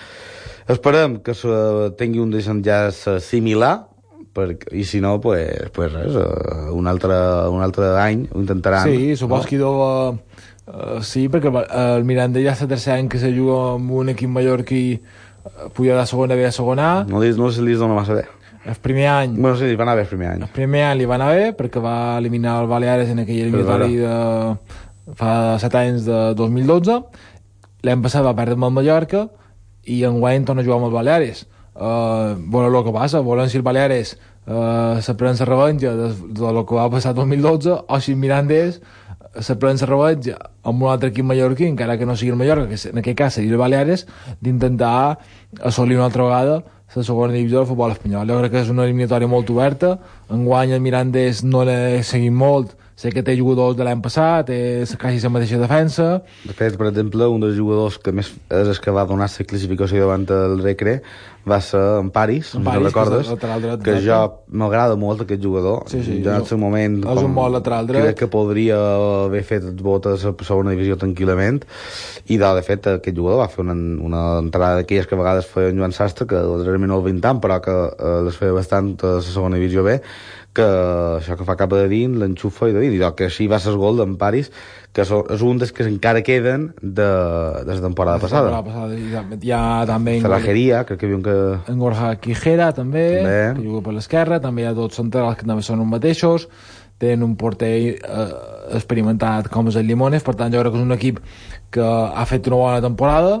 Esperem 0.70 1.18
que 1.22 1.34
se 1.36 1.56
tingui 2.00 2.22
un 2.24 2.32
desenllaç 2.32 3.04
similar, 3.22 3.74
per, 4.34 4.58
i 4.74 4.84
si 4.84 5.00
no, 5.00 5.20
pues, 5.22 5.70
pues 5.72 5.92
res, 5.92 6.16
uh, 6.18 6.74
un, 6.74 6.88
altre, 6.90 7.16
un 7.54 7.62
altre 7.62 7.94
any 8.00 8.26
ho 8.32 8.42
intentaran. 8.42 8.90
Sí, 8.90 9.14
supos 9.16 9.44
no? 9.44 9.48
que 9.48 9.56
idò, 9.56 9.72
uh, 10.10 11.02
sí, 11.06 11.28
perquè 11.32 11.52
el 11.54 12.04
Miranda 12.08 12.42
ja 12.42 12.56
el 12.58 12.72
tercer 12.72 12.98
any 12.98 13.08
que 13.12 13.22
se 13.22 13.30
juga 13.32 13.76
amb 13.78 13.94
un 13.94 14.10
equip 14.12 14.32
mallorquí 14.34 14.82
uh, 14.98 15.68
puja 15.76 16.00
de 16.00 16.06
segona 16.10 16.34
B 16.34 16.48
a 16.48 16.52
segona 16.52 16.90
A. 16.90 17.04
No, 17.08 17.22
no 17.22 17.52
se 17.54 17.62
li 17.62 17.78
dona 17.78 18.00
massa 18.00 18.18
bé. 18.18 18.26
El 18.64 18.76
primer 18.80 19.08
any... 19.08 19.36
Bueno, 19.36 19.56
sí, 19.56 19.68
li 19.68 19.76
va 19.76 19.84
anar 19.84 19.96
bé 19.98 20.06
el 20.06 20.08
primer 20.08 20.28
any. 20.32 20.42
El 20.46 20.52
primer 20.54 20.84
any 20.88 20.98
li 20.98 21.08
va 21.08 21.18
anar 21.18 21.30
bé 21.36 21.52
perquè 21.56 21.82
va 21.84 22.16
eliminar 22.18 22.56
el 22.62 22.68
Baleares 22.70 23.10
en 23.12 23.20
aquell 23.24 23.42
eliminatori 23.46 23.98
de... 24.00 24.14
fa 25.18 25.32
7 25.60 25.80
anys 25.82 26.06
de 26.08 26.20
2012. 26.38 27.00
L'any 27.84 28.04
passat 28.04 28.24
va 28.24 28.36
perdre 28.38 28.56
amb 28.56 28.70
el 28.70 28.76
Mallorca 28.78 29.26
i 29.84 30.00
en 30.08 30.16
guany 30.22 30.46
torna 30.48 30.64
a 30.64 30.66
jugar 30.66 30.80
amb 30.80 30.88
el 30.88 30.96
Baleares. 30.96 31.44
Uh, 31.74 32.38
bueno, 32.38 32.70
el 32.70 32.84
que 32.86 32.94
passa, 32.94 33.20
volen 33.20 33.50
si 33.50 33.58
el 33.58 33.66
Baleares 33.66 34.14
uh, 34.46 35.00
se 35.02 35.14
pren 35.20 35.36
la 35.36 35.48
revenja 35.48 35.92
de, 35.98 36.12
de 36.14 36.52
lo 36.54 36.64
que 36.64 36.76
va 36.78 36.88
passar 36.90 37.12
el 37.12 37.16
2012 37.16 37.80
o 37.88 38.00
si 38.00 38.12
el 38.12 38.18
Mirandés 38.18 38.80
se 39.40 39.56
pren 39.56 39.76
la 39.80 39.88
revenja 39.90 40.38
amb 40.62 40.82
un 40.82 40.92
altre 40.92 41.10
equip 41.10 41.26
mallorquí, 41.26 41.66
encara 41.66 41.98
que 41.98 42.06
no 42.06 42.16
sigui 42.16 42.30
el 42.30 42.38
Mallorca, 42.38 42.68
que 42.70 42.78
en 42.88 43.00
aquest 43.02 43.18
cas 43.18 43.34
seria 43.34 43.50
el 43.50 43.58
Baleares, 43.58 44.06
d'intentar 44.40 45.18
assolir 45.60 45.98
una 45.98 46.06
altra 46.06 46.24
vegada 46.24 46.62
la 46.96 47.04
segona 47.06 47.34
divisió 47.34 47.60
del 47.60 47.68
futbol 47.68 47.94
espanyol. 47.94 48.28
Jo 48.30 48.38
crec 48.40 48.52
que 48.54 48.62
és 48.62 48.70
una 48.72 48.84
eliminatòria 48.86 49.30
molt 49.30 49.50
oberta. 49.50 49.96
Enguany 50.32 50.74
el 50.76 50.82
Mirandés 50.84 51.42
no 51.44 51.64
l'he 51.66 52.02
seguit 52.06 52.34
molt, 52.34 52.74
sé 52.96 53.10
que 53.10 53.24
té 53.26 53.34
jugadors 53.38 53.76
de 53.76 53.86
l'any 53.86 54.00
passat, 54.02 54.50
és 54.54 54.94
quasi 55.00 55.22
la 55.24 55.32
mateixa 55.34 55.58
defensa. 55.58 56.08
De 56.46 56.54
fet, 56.54 56.78
per 56.78 56.88
exemple, 56.92 57.26
un 57.26 57.42
dels 57.42 57.56
jugadors 57.58 57.98
que 57.98 58.14
més 58.14 58.30
és 58.30 58.70
el 58.70 58.80
que 58.82 58.94
va 58.94 59.06
donar 59.08 59.28
la 59.30 59.46
classificació 59.50 60.04
davant 60.04 60.26
el 60.30 60.60
Recre 60.62 61.00
va 61.44 61.58
ser 61.60 61.80
en 62.00 62.08
Paris, 62.10 62.54
en 62.56 62.64
Paris 62.64 62.80
no 62.80 62.88
recordes, 62.88 63.28
que, 63.28 63.48
dret, 63.60 63.82
que 63.84 63.96
jo 64.00 64.18
m'agrada 64.48 64.96
molt 64.96 65.24
aquest 65.24 65.42
jugador. 65.44 65.82
Sí, 65.92 66.00
sí, 66.06 66.20
jo 66.24 66.30
en 66.32 66.40
el 66.40 66.46
seu 66.48 66.58
moment 66.60 66.96
és 67.02 67.20
un 67.20 67.34
bon 67.36 67.52
lateral 67.52 67.88
dret. 67.90 68.06
crec 68.06 68.22
que 68.22 68.28
podria 68.32 68.78
haver 69.26 69.42
fet 69.44 69.66
botes 69.82 70.24
a 70.24 70.32
la 70.32 70.48
segona 70.48 70.72
divisió 70.72 70.96
tranquil·lament 71.00 71.60
i 72.24 72.38
de, 72.40 72.52
de 72.56 72.62
fet 72.64 72.88
aquest 72.94 73.16
jugador 73.16 73.42
va 73.42 73.50
fer 73.52 73.60
una, 73.66 73.76
una 73.76 74.22
entrada 74.40 74.80
d'aquelles 74.80 75.10
que 75.10 75.18
a 75.18 75.20
vegades 75.20 75.50
feia 75.50 75.74
en 75.74 75.82
Joan 75.82 75.92
Sastre 75.92 76.28
que 76.30 76.40
realment 76.40 76.94
no 76.94 77.02
el 77.02 77.04
20 77.10 77.26
tant 77.26 77.44
però 77.44 77.60
que 77.64 77.76
eh, 77.92 78.16
les 78.24 78.40
feia 78.40 78.56
bastant 78.56 78.94
a 79.02 79.18
la 79.18 79.26
segona 79.28 79.60
divisió 79.60 79.84
B 79.84 79.98
que 80.54 80.64
això 81.18 81.34
que 81.36 81.44
fa 81.48 81.56
cap 81.58 81.72
de 81.74 81.84
dins 81.90 82.16
l'enxufa 82.20 82.70
i 82.70 82.74
de 82.76 82.84
dins, 82.84 82.96
i 82.96 83.12
que 83.18 83.26
així 83.26 83.48
va 83.50 83.58
ser 83.58 83.72
el 83.72 83.78
gol 83.82 83.98
d'en 83.98 84.14
Paris 84.20 84.52
que 84.94 85.02
so, 85.02 85.24
és 85.34 85.42
un 85.42 85.58
dels 85.58 85.72
que 85.74 85.82
encara 85.90 86.22
queden 86.22 86.68
de, 86.80 87.06
de 87.66 87.72
la 87.72 87.80
temporada 87.82 88.22
passada. 88.22 88.52
La 88.52 88.60
temporada 88.62 88.94
passada. 88.94 89.38
Hi 89.42 89.50
ha 89.50 89.64
també... 89.90 90.20
Salajeria, 90.22 90.84
crec 90.86 91.00
que 91.00 91.08
havia 91.08 91.18
un 91.18 91.24
que... 91.26 91.34
En 91.72 91.80
Gorja 91.82 92.12
Quijera, 92.22 92.68
també, 92.76 93.02
també, 93.18 93.40
que 93.56 93.64
juga 93.66 93.82
per 93.88 93.96
l'esquerra, 93.96 94.38
també 94.44 94.62
hi 94.62 94.68
ha 94.70 94.76
dos 94.76 94.94
centrals 94.94 95.40
que 95.40 95.48
també 95.48 95.66
són 95.66 95.82
els 95.82 95.90
mateixos, 95.90 96.46
tenen 97.02 97.26
un 97.26 97.34
porter 97.40 97.72
eh, 97.96 98.28
experimentat 98.78 99.50
com 99.50 99.72
és 99.72 99.80
el 99.80 99.90
Limones, 99.90 100.22
per 100.22 100.36
tant 100.38 100.54
jo 100.54 100.62
crec 100.62 100.76
que 100.76 100.80
és 100.84 100.86
un 100.86 100.94
equip 100.94 101.18
que 101.74 101.90
ha 101.90 102.28
fet 102.30 102.46
una 102.52 102.62
bona 102.62 102.84
temporada. 102.84 103.40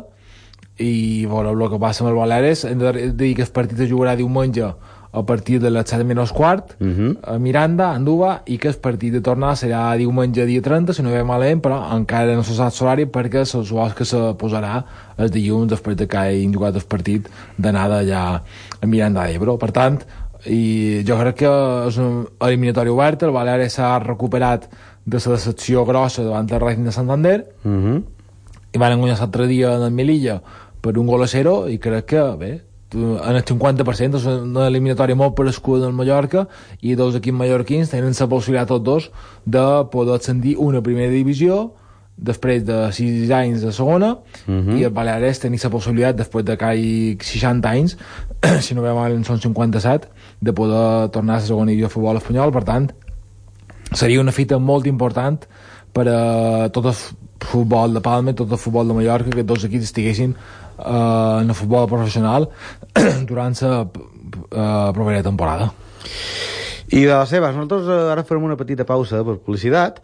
I 0.82 1.22
bueno, 1.30 1.52
el 1.54 1.68
que 1.70 1.78
passa 1.78 2.02
amb 2.02 2.10
el 2.10 2.18
Baleares 2.18 2.64
hem 2.66 2.80
de 2.82 2.92
dir 3.14 3.36
que 3.38 3.46
el 3.46 3.54
partit 3.54 3.78
es 3.78 3.92
jugarà 3.92 4.16
diumenge 4.18 4.72
a 5.14 5.22
partir 5.22 5.60
de 5.60 5.70
les 5.70 5.86
7 5.86 6.04
menys 6.04 6.32
quart 6.32 6.74
uh 6.80 6.84
mhm. 6.84 7.10
-huh. 7.10 7.34
a 7.34 7.38
Miranda, 7.38 7.90
a 7.90 7.94
Anduba 7.94 8.42
i 8.46 8.58
que 8.58 8.68
el 8.68 8.74
partit 8.74 9.12
de 9.12 9.20
tornada 9.20 9.54
serà 9.54 9.96
diumenge 9.96 10.44
dia 10.46 10.60
30 10.60 10.92
si 10.92 11.02
no 11.02 11.10
ve 11.10 11.22
malament 11.22 11.62
però 11.62 11.78
encara 11.96 12.34
no 12.34 12.42
se 12.42 12.54
sap 12.54 12.72
l'horari 12.80 13.06
perquè 13.06 13.44
se 13.44 13.64
supos 13.64 13.94
que 13.94 14.04
se 14.04 14.16
posarà 14.16 14.84
el 15.16 15.30
dilluns 15.30 15.70
després 15.70 15.96
de 15.96 16.06
que 16.06 16.16
hagin 16.16 16.52
jugat 16.52 16.74
el 16.74 16.82
partit 16.88 17.28
d'anada 17.56 18.00
allà 18.00 18.40
a 18.82 18.86
Miranda 18.86 19.26
d'Ebro 19.26 19.56
per 19.56 19.70
tant 19.72 19.98
i 20.46 21.04
jo 21.06 21.16
crec 21.18 21.36
que 21.36 21.52
és 21.88 21.96
un 21.98 22.26
eliminatori 22.40 22.90
obert 22.90 23.22
el 23.22 23.30
Baleares 23.30 23.72
s'ha 23.72 23.98
recuperat 23.98 24.68
de 25.04 25.18
la 25.18 25.32
decepció 25.32 25.84
grossa 25.84 26.24
davant 26.24 26.46
del 26.46 26.60
Racing 26.60 26.84
de 26.84 26.92
Santander 26.92 27.46
uh 27.64 27.70
-huh. 27.70 28.02
i 28.72 28.78
van 28.78 28.98
guanyar 28.98 29.18
l'altre 29.18 29.46
dia 29.46 29.76
en 29.76 29.82
el 29.82 29.90
Melilla 29.90 30.42
per 30.80 30.98
un 30.98 31.06
gol 31.06 31.22
a 31.22 31.26
zero 31.26 31.68
i 31.68 31.78
crec 31.78 32.04
que 32.04 32.22
bé, 32.38 32.62
en 32.94 33.36
el 33.36 33.44
50% 33.44 34.18
és 34.20 34.26
una 34.30 34.68
eliminatòria 34.70 35.16
molt 35.18 35.34
per 35.36 35.48
escuda 35.50 35.84
del 35.84 35.94
Mallorca 35.96 36.46
i 36.80 36.94
dos 36.98 37.16
equips 37.18 37.38
mallorquins 37.38 37.90
tenen 37.92 38.14
la 38.18 38.28
possibilitat 38.30 38.68
tots 38.68 38.84
dos 38.84 39.10
de 39.44 39.64
poder 39.92 40.20
ascendir 40.20 40.56
una 40.58 40.82
primera 40.82 41.12
divisió 41.12 41.74
després 42.16 42.62
de 42.64 42.92
6 42.94 43.30
anys 43.34 43.62
de 43.62 43.72
segona 43.72 44.12
uh 44.46 44.52
-huh. 44.54 44.78
i 44.78 44.84
el 44.84 44.90
Baleares 44.90 45.40
tenir 45.40 45.58
la 45.62 45.70
possibilitat 45.70 46.16
després 46.16 46.44
de 46.44 46.56
hi 46.74 47.16
60 47.20 47.68
anys 47.68 47.96
si 48.60 48.74
no 48.74 48.82
veiem 48.82 48.96
mal 48.96 49.24
són 49.24 49.40
57 49.40 50.08
de 50.40 50.52
poder 50.52 51.10
tornar 51.10 51.34
a 51.34 51.38
la 51.38 51.46
segona 51.46 51.70
divisió 51.70 51.88
de 51.88 51.94
futbol 51.94 52.16
espanyol 52.16 52.52
per 52.52 52.64
tant 52.64 52.92
seria 53.92 54.20
una 54.20 54.32
fita 54.32 54.58
molt 54.58 54.86
important 54.86 55.38
per 55.92 56.08
a 56.08 56.68
tot 56.68 56.86
el 56.86 56.94
futbol 57.48 57.94
de 57.94 58.02
Palma 58.04 58.34
tot 58.36 58.52
el 58.52 58.60
futbol 58.60 58.88
de 58.88 58.96
Mallorca 58.98 59.32
que 59.34 59.46
tots 59.46 59.66
equips 59.68 59.90
estiguessin 59.90 60.34
eh, 60.34 60.84
en 60.84 61.48
el 61.48 61.56
futbol 61.58 61.88
professional 61.90 62.48
durant 63.30 63.56
la 63.62 63.80
eh, 63.84 64.92
propera 64.96 65.22
temporada. 65.22 65.70
I 66.94 67.06
de 67.06 67.14
la 67.14 67.24
seva, 67.26 67.52
nosaltres 67.52 67.88
eh, 67.88 68.12
ara 68.12 68.26
farem 68.28 68.44
una 68.50 68.58
petita 68.60 68.86
pausa 68.88 69.22
per 69.24 69.38
publicitat, 69.42 70.02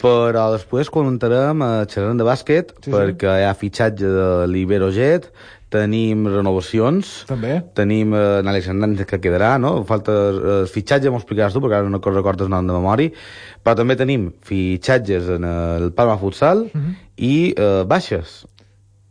però 0.00 0.48
després 0.54 0.90
comentarem 0.92 1.62
a 1.62 1.72
eh, 1.82 1.88
xerrant 1.90 2.20
de 2.20 2.26
bàsquet, 2.26 2.72
sí, 2.80 2.92
perquè 2.92 3.28
sí. 3.28 3.42
hi 3.42 3.48
ha 3.48 3.58
fitxatge 3.58 4.14
de 4.16 4.30
l'Ibero 4.50 4.90
Jet, 4.94 5.30
tenim 5.74 6.24
renovacions, 6.30 7.10
també 7.28 7.58
tenim 7.76 8.14
eh, 8.14 8.22
en 8.40 8.50
Àlex 8.52 8.70
Hernández 8.70 9.08
que 9.10 9.20
quedarà, 9.22 9.56
no? 9.62 9.76
Falta 9.88 10.14
eh, 10.14 10.56
fitxatge, 10.70 11.10
m'ho 11.10 11.20
explicaràs 11.20 11.56
tu, 11.56 11.62
perquè 11.64 11.82
ara 11.82 11.92
no 11.92 12.02
recordes 12.04 12.50
nom 12.52 12.66
de 12.66 12.78
memòria, 12.78 13.26
però 13.64 13.76
també 13.82 13.98
tenim 13.98 14.30
fitxatges 14.46 15.30
en 15.38 15.46
el 15.50 15.92
Palma 15.96 16.18
Futsal 16.20 16.66
uh 16.68 16.74
-huh. 16.74 16.98
i 17.16 17.54
eh, 17.56 17.84
baixes. 17.86 18.44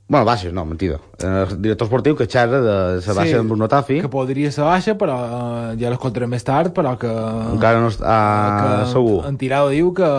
Bueno, 0.07 0.25
baixes, 0.25 0.53
no, 0.53 0.65
mentida. 0.65 0.99
El 1.19 1.61
director 1.61 1.87
esportiu 1.87 2.15
que 2.15 2.27
xerra 2.27 2.59
de 2.61 3.01
la 3.01 3.13
baixa 3.13 3.31
sí, 3.31 3.33
d'en 3.33 3.47
Bruno 3.47 3.67
Tafi. 3.67 4.01
que 4.01 4.09
podria 4.09 4.51
ser 4.51 4.63
baixa, 4.63 4.93
però 4.95 5.15
uh, 5.15 5.79
ja 5.79 5.89
l'escoltarem 5.89 6.29
més 6.29 6.43
tard, 6.43 6.73
però 6.75 6.97
que... 6.99 7.07
Encara 7.07 7.79
no 7.79 7.87
està 7.87 8.83
uh, 8.83 8.91
segur. 8.91 9.23
En 9.25 9.37
Tirado 9.37 9.69
diu 9.69 9.93
que 9.93 10.09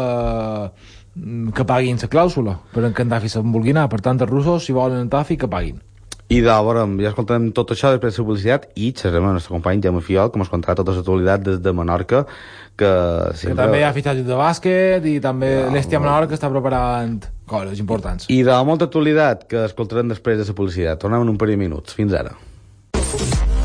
que 1.55 1.65
paguin 1.65 1.99
la 2.01 2.09
clàusula 2.11 2.57
per 2.73 2.89
en 2.89 3.09
Tafi 3.09 3.29
se'n 3.31 3.53
vulgui 3.55 3.71
anar. 3.71 3.89
Per 3.89 4.01
tant, 4.01 4.19
els 4.19 4.31
russos, 4.31 4.65
si 4.65 4.73
volen 4.73 5.05
en 5.05 5.11
Tafi, 5.11 5.37
que 5.37 5.49
paguin. 5.49 5.79
I 6.35 6.41
de 6.43 6.51
ja 6.51 7.11
escoltarem 7.13 7.53
tot 7.55 7.71
això 7.71 7.93
després 7.95 8.17
de 8.17 8.23
la 8.23 8.27
publicitat 8.27 8.65
i 8.75 8.89
xerrem 8.99 9.23
amb 9.23 9.31
el 9.31 9.37
nostre 9.37 9.53
company 9.55 9.83
Jaume 9.85 10.01
Fiol, 10.03 10.33
que 10.35 10.41
ens 10.43 10.49
contarà 10.51 10.75
tota 10.75 10.91
l'actualitat 10.97 11.45
des 11.47 11.61
de 11.63 11.73
Menorca, 11.73 12.25
que... 12.75 12.91
Sempre... 13.39 13.53
Que 13.53 13.61
també 13.61 13.79
hi 13.79 13.85
ha 13.87 13.93
fitxatges 13.95 14.27
de 14.27 14.39
bàsquet 14.41 15.07
i 15.07 15.13
també 15.23 15.53
ja, 15.53 15.69
l'Estia 15.71 16.01
Menorca 16.03 16.35
està 16.35 16.51
preparant 16.51 17.21
coses 17.47 17.79
importants. 17.79 18.27
I 18.35 18.41
de 18.43 18.57
molta 18.67 18.89
actualitat 18.91 19.47
que 19.47 19.63
escoltarem 19.69 20.11
després 20.11 20.41
de 20.41 20.49
la 20.49 20.57
publicitat. 20.59 21.03
Tornem 21.05 21.23
en 21.23 21.31
un 21.31 21.39
parell 21.39 21.55
de 21.55 21.63
minuts. 21.63 21.95
Fins 21.95 22.19
ara. 22.19 22.35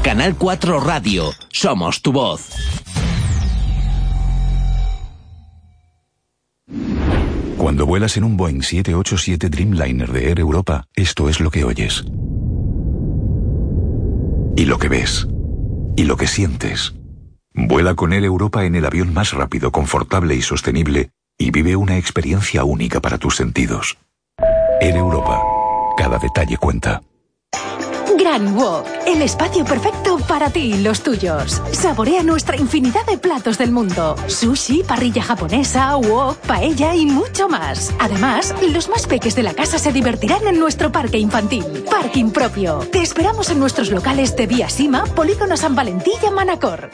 Canal 0.05 0.37
4 0.37 0.79
Radio. 0.85 1.31
Somos 1.49 2.03
tu 2.05 2.13
voz. 2.13 2.51
Cuando 7.57 7.87
vuelas 7.87 8.15
en 8.15 8.25
un 8.25 8.37
Boeing 8.37 8.61
787 8.61 9.49
Dreamliner 9.49 10.11
de 10.11 10.27
Air 10.29 10.39
Europa, 10.39 10.83
esto 10.95 11.29
es 11.29 11.39
lo 11.39 11.49
que 11.49 11.65
oyes. 11.65 12.05
Y 14.59 14.65
lo 14.65 14.77
que 14.77 14.89
ves. 14.89 15.25
Y 15.95 16.03
lo 16.03 16.17
que 16.17 16.27
sientes. 16.27 16.93
Vuela 17.53 17.95
con 17.95 18.11
Air 18.11 18.25
Europa 18.25 18.65
en 18.65 18.75
el 18.75 18.85
avión 18.85 19.13
más 19.13 19.31
rápido, 19.31 19.71
confortable 19.71 20.35
y 20.35 20.41
sostenible 20.41 21.11
y 21.37 21.51
vive 21.51 21.77
una 21.77 21.97
experiencia 21.97 22.65
única 22.65 22.99
para 22.99 23.17
tus 23.17 23.37
sentidos. 23.37 23.97
En 24.81 24.97
Europa, 24.97 25.41
cada 25.95 26.17
detalle 26.17 26.57
cuenta. 26.57 27.01
Gran 28.19 28.53
Wok, 28.53 28.85
el 29.07 29.21
espacio 29.21 29.63
perfecto 29.63 29.88
para 30.29 30.51
ti 30.51 30.75
y 30.75 30.83
los 30.83 31.01
tuyos. 31.01 31.59
Saborea 31.71 32.21
nuestra 32.21 32.55
infinidad 32.55 33.05
de 33.07 33.17
platos 33.17 33.57
del 33.57 33.71
mundo. 33.71 34.15
Sushi, 34.27 34.83
parrilla 34.83 35.23
japonesa, 35.23 35.97
wok, 35.97 36.37
paella 36.45 36.95
y 36.95 37.07
mucho 37.07 37.49
más. 37.49 37.91
Además, 37.99 38.53
los 38.71 38.87
más 38.89 39.07
peques 39.07 39.35
de 39.35 39.43
la 39.43 39.55
casa 39.55 39.79
se 39.79 39.91
divertirán 39.91 40.47
en 40.47 40.59
nuestro 40.59 40.91
parque 40.91 41.17
infantil. 41.17 41.65
Parking 41.89 42.29
propio. 42.29 42.87
Te 42.91 43.01
esperamos 43.01 43.49
en 43.49 43.59
nuestros 43.59 43.89
locales 43.89 44.35
de 44.35 44.45
Vía 44.45 44.69
Sima, 44.69 45.03
Polígono 45.03 45.57
San 45.57 45.75
Valentín 45.75 46.13
y 46.25 46.31
Manacor. 46.31 46.91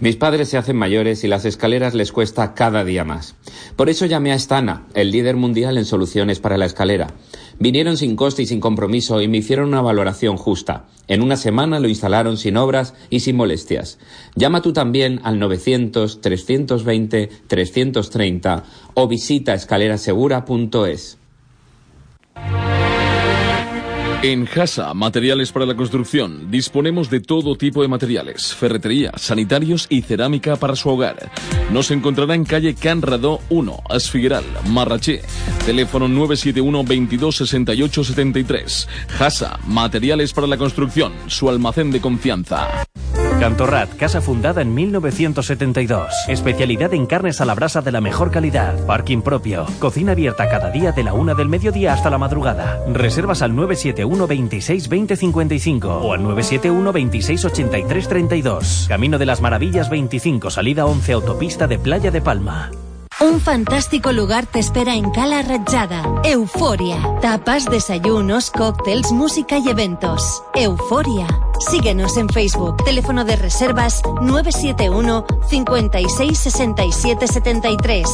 Mis 0.00 0.14
padres 0.14 0.48
se 0.48 0.56
hacen 0.56 0.76
mayores 0.76 1.24
y 1.24 1.28
las 1.28 1.44
escaleras 1.44 1.92
les 1.92 2.12
cuesta 2.12 2.54
cada 2.54 2.84
día 2.84 3.04
más. 3.04 3.34
Por 3.74 3.88
eso 3.88 4.06
llamé 4.06 4.32
a 4.32 4.38
Stana, 4.38 4.84
el 4.94 5.10
líder 5.10 5.34
mundial 5.34 5.76
en 5.76 5.84
soluciones 5.84 6.38
para 6.38 6.56
la 6.56 6.66
escalera. 6.66 7.08
Vinieron 7.60 7.96
sin 7.96 8.14
coste 8.14 8.42
y 8.42 8.46
sin 8.46 8.60
compromiso 8.60 9.20
y 9.20 9.28
me 9.28 9.38
hicieron 9.38 9.68
una 9.68 9.80
valoración 9.80 10.36
justa. 10.36 10.86
En 11.08 11.22
una 11.22 11.36
semana 11.36 11.80
lo 11.80 11.88
instalaron 11.88 12.36
sin 12.36 12.56
obras 12.56 12.94
y 13.10 13.20
sin 13.20 13.36
molestias. 13.36 13.98
Llama 14.36 14.62
tú 14.62 14.72
también 14.72 15.20
al 15.24 15.38
900 15.38 16.20
320 16.20 17.28
330 17.48 18.64
o 18.94 19.08
visita 19.08 19.54
escalerasegura.es. 19.54 21.18
En 24.20 24.48
Hasa, 24.48 24.94
Materiales 24.94 25.52
para 25.52 25.64
la 25.64 25.76
Construcción, 25.76 26.50
disponemos 26.50 27.08
de 27.08 27.20
todo 27.20 27.54
tipo 27.54 27.82
de 27.82 27.88
materiales, 27.88 28.52
ferretería, 28.52 29.12
sanitarios 29.16 29.86
y 29.88 30.02
cerámica 30.02 30.56
para 30.56 30.74
su 30.74 30.88
hogar. 30.88 31.30
Nos 31.70 31.92
encontrará 31.92 32.34
en 32.34 32.44
calle 32.44 32.74
Can 32.74 33.00
Radó 33.00 33.38
1, 33.48 33.84
Asfigueral, 33.88 34.42
Marraché. 34.70 35.22
Teléfono 35.64 36.08
971 36.08 36.82
22 36.82 37.36
68 37.36 38.04
73. 38.04 38.88
Hasa, 39.20 39.60
Materiales 39.68 40.32
para 40.32 40.48
la 40.48 40.56
Construcción, 40.56 41.12
su 41.28 41.48
almacén 41.48 41.92
de 41.92 42.00
confianza. 42.00 42.66
Cantorrat, 43.40 43.94
casa 43.94 44.20
fundada 44.20 44.62
en 44.62 44.74
1972. 44.74 46.12
Especialidad 46.26 46.92
en 46.92 47.06
carnes 47.06 47.40
a 47.40 47.44
la 47.44 47.54
brasa 47.54 47.80
de 47.80 47.92
la 47.92 48.00
mejor 48.00 48.32
calidad. 48.32 48.84
Parking 48.84 49.22
propio. 49.22 49.64
Cocina 49.78 50.12
abierta 50.12 50.48
cada 50.48 50.70
día 50.70 50.90
de 50.90 51.04
la 51.04 51.12
una 51.12 51.34
del 51.34 51.48
mediodía 51.48 51.92
hasta 51.92 52.10
la 52.10 52.18
madrugada. 52.18 52.82
Reservas 52.92 53.40
al 53.42 53.54
971 53.54 54.26
26 54.26 54.88
20 54.88 55.16
55 55.16 55.88
o 55.88 56.12
al 56.12 56.22
971 56.24 56.92
26 56.92 57.44
83 57.44 58.08
32. 58.08 58.86
Camino 58.88 59.18
de 59.18 59.26
las 59.26 59.40
Maravillas 59.40 59.88
25, 59.88 60.50
salida 60.50 60.86
11, 60.86 61.12
autopista 61.12 61.68
de 61.68 61.78
Playa 61.78 62.10
de 62.10 62.20
Palma. 62.20 62.72
Un 63.20 63.40
fantástico 63.40 64.12
lugar 64.12 64.46
te 64.46 64.60
espera 64.60 64.94
en 64.94 65.10
Cala 65.10 65.42
Ratjada. 65.42 66.04
Euforia. 66.22 66.98
Tapas, 67.20 67.64
desayunos, 67.64 68.52
cócteles, 68.52 69.10
música 69.10 69.58
y 69.58 69.68
eventos. 69.68 70.44
Euforia. 70.54 71.26
Síguenos 71.58 72.16
en 72.16 72.28
Facebook. 72.28 72.76
Teléfono 72.84 73.24
de 73.24 73.34
reservas 73.34 74.02
971 74.22 75.26
56 75.48 76.38
67 76.38 77.26
73. 77.26 78.08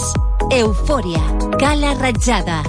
Euforia. 0.51 1.21
Cala 1.59 1.93
Ratjada. 1.95 2.63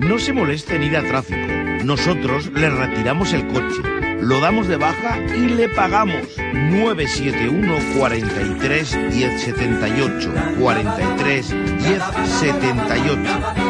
No 0.00 0.18
se 0.18 0.32
moleste 0.32 0.74
en 0.74 0.82
ir 0.82 0.96
a 0.96 1.06
tráfico. 1.06 1.46
Nosotros 1.84 2.50
le 2.52 2.68
retiramos 2.68 3.32
el 3.32 3.46
coche, 3.46 3.80
lo 4.22 4.40
damos 4.40 4.68
de 4.68 4.76
baja 4.76 5.18
y 5.18 5.48
le 5.48 5.68
pagamos. 5.68 6.22
971 6.54 7.98
43 7.98 9.10
10 9.10 9.42
78 9.42 10.32
43 10.60 11.48
10 11.82 12.02
78. 12.40 13.20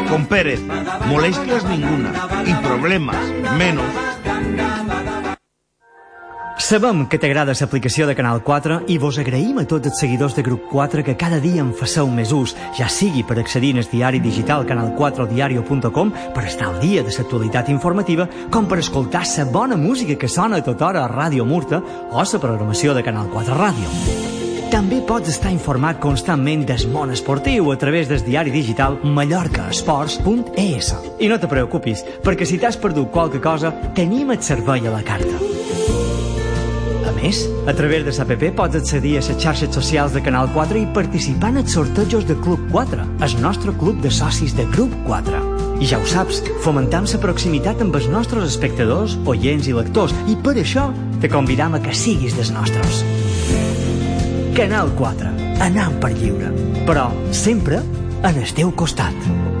Con 0.09 0.25
Pérez, 0.27 0.61
molestias 1.07 1.65
ninguna 1.65 2.13
y 2.45 2.53
problemas 2.65 3.17
menos. 3.57 3.85
Sabem 6.57 7.07
que 7.09 7.17
t'agrada 7.17 7.55
l'aplicació 7.57 8.05
de 8.05 8.13
Canal 8.13 8.43
4 8.45 8.83
i 8.93 8.99
vos 9.01 9.17
agraïm 9.17 9.57
a 9.57 9.65
tots 9.65 9.89
els 9.89 9.97
seguidors 9.99 10.35
de 10.37 10.43
Grup 10.45 10.67
4 10.69 11.03
que 11.03 11.15
cada 11.17 11.39
dia 11.41 11.61
en 11.63 11.73
faceu 11.73 12.07
més 12.07 12.31
ús, 12.31 12.53
ja 12.77 12.87
sigui 12.87 13.23
per 13.25 13.39
accedir 13.41 13.73
al 13.75 13.89
diari 13.89 14.19
digital 14.21 14.65
canal4diario.com 14.69 16.11
per 16.35 16.43
estar 16.45 16.67
al 16.69 16.79
dia 16.79 17.01
de 17.01 17.09
l'actualitat 17.09 17.69
informativa, 17.73 18.27
com 18.51 18.67
per 18.69 18.79
escoltar 18.79 19.23
la 19.25 19.45
bona 19.45 19.77
música 19.77 20.15
que 20.15 20.29
sona 20.29 20.57
a 20.57 20.63
tota 20.63 20.87
hora 20.87 21.05
a 21.05 21.09
Ràdio 21.09 21.45
Murta 21.45 21.81
o 22.11 22.21
la 22.21 22.39
programació 22.39 22.93
de 22.93 23.03
Canal 23.03 23.29
4 23.33 23.55
Ràdio. 23.57 23.89
També 24.69 25.01
pots 25.05 25.29
estar 25.29 25.51
informat 25.53 25.99
constantment 26.01 26.65
del 26.65 26.87
món 26.89 27.11
esportiu 27.13 27.71
a 27.71 27.77
través 27.77 28.07
del 28.09 28.23
diari 28.25 28.51
digital 28.51 28.99
mallorcaesports.es. 29.03 30.93
I 31.19 31.27
no 31.29 31.37
te 31.39 31.47
preocupis, 31.49 32.05
perquè 32.23 32.45
si 32.45 32.57
t'has 32.57 32.77
perdut 32.77 33.11
qualque 33.11 33.41
cosa, 33.41 33.73
tenim 33.93 34.31
el 34.31 34.41
servei 34.41 34.87
a 34.87 34.91
la 34.93 35.03
carta. 35.05 35.52
Més, 37.23 37.45
a 37.71 37.71
través 37.71 38.03
de 38.03 38.11
l'APP 38.11 38.49
pots 38.57 38.75
accedir 38.75 39.13
a 39.15 39.21
les 39.21 39.37
xarxes 39.39 39.71
socials 39.71 40.11
de 40.11 40.19
Canal 40.25 40.49
4 40.51 40.75
i 40.81 40.89
participar 40.97 41.53
en 41.53 41.61
els 41.61 41.71
sortejos 41.77 42.25
de 42.27 42.35
Club 42.43 42.65
4, 42.73 43.05
el 43.23 43.35
nostre 43.39 43.71
club 43.79 44.01
de 44.03 44.11
socis 44.11 44.51
de 44.57 44.65
Grup 44.73 44.91
4. 45.07 45.39
I 45.79 45.87
ja 45.87 46.01
ho 46.01 46.09
saps, 46.09 46.41
fomentam 46.65 47.07
la 47.07 47.21
proximitat 47.23 47.79
amb 47.79 47.95
els 47.95 48.09
nostres 48.11 48.49
espectadors, 48.51 49.15
oients 49.23 49.71
i 49.71 49.77
lectors, 49.77 50.11
i 50.27 50.35
per 50.35 50.57
això 50.59 50.89
te 51.23 51.31
convidam 51.31 51.79
a 51.79 51.83
que 51.85 51.95
siguis 51.95 52.35
dels 52.35 52.51
nostres. 52.51 53.05
Canal 54.59 54.91
4, 54.99 55.31
anant 55.63 55.95
per 56.03 56.11
lliure, 56.11 56.51
però 56.83 57.07
sempre 57.31 57.79
en 58.19 58.35
el 58.35 58.51
teu 58.51 58.75
costat. 58.75 59.52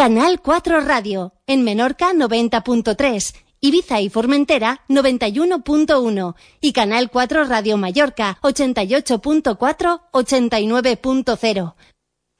Canal 0.00 0.40
4 0.40 0.80
Radio, 0.80 1.34
en 1.46 1.62
Menorca 1.62 2.14
90.3, 2.14 3.34
Ibiza 3.60 4.00
y 4.00 4.08
Formentera 4.08 4.80
91.1 4.88 6.36
y 6.62 6.72
Canal 6.72 7.10
4 7.10 7.44
Radio 7.44 7.76
Mallorca 7.76 8.38
88.4, 8.40 10.00
89.0. 10.10 11.74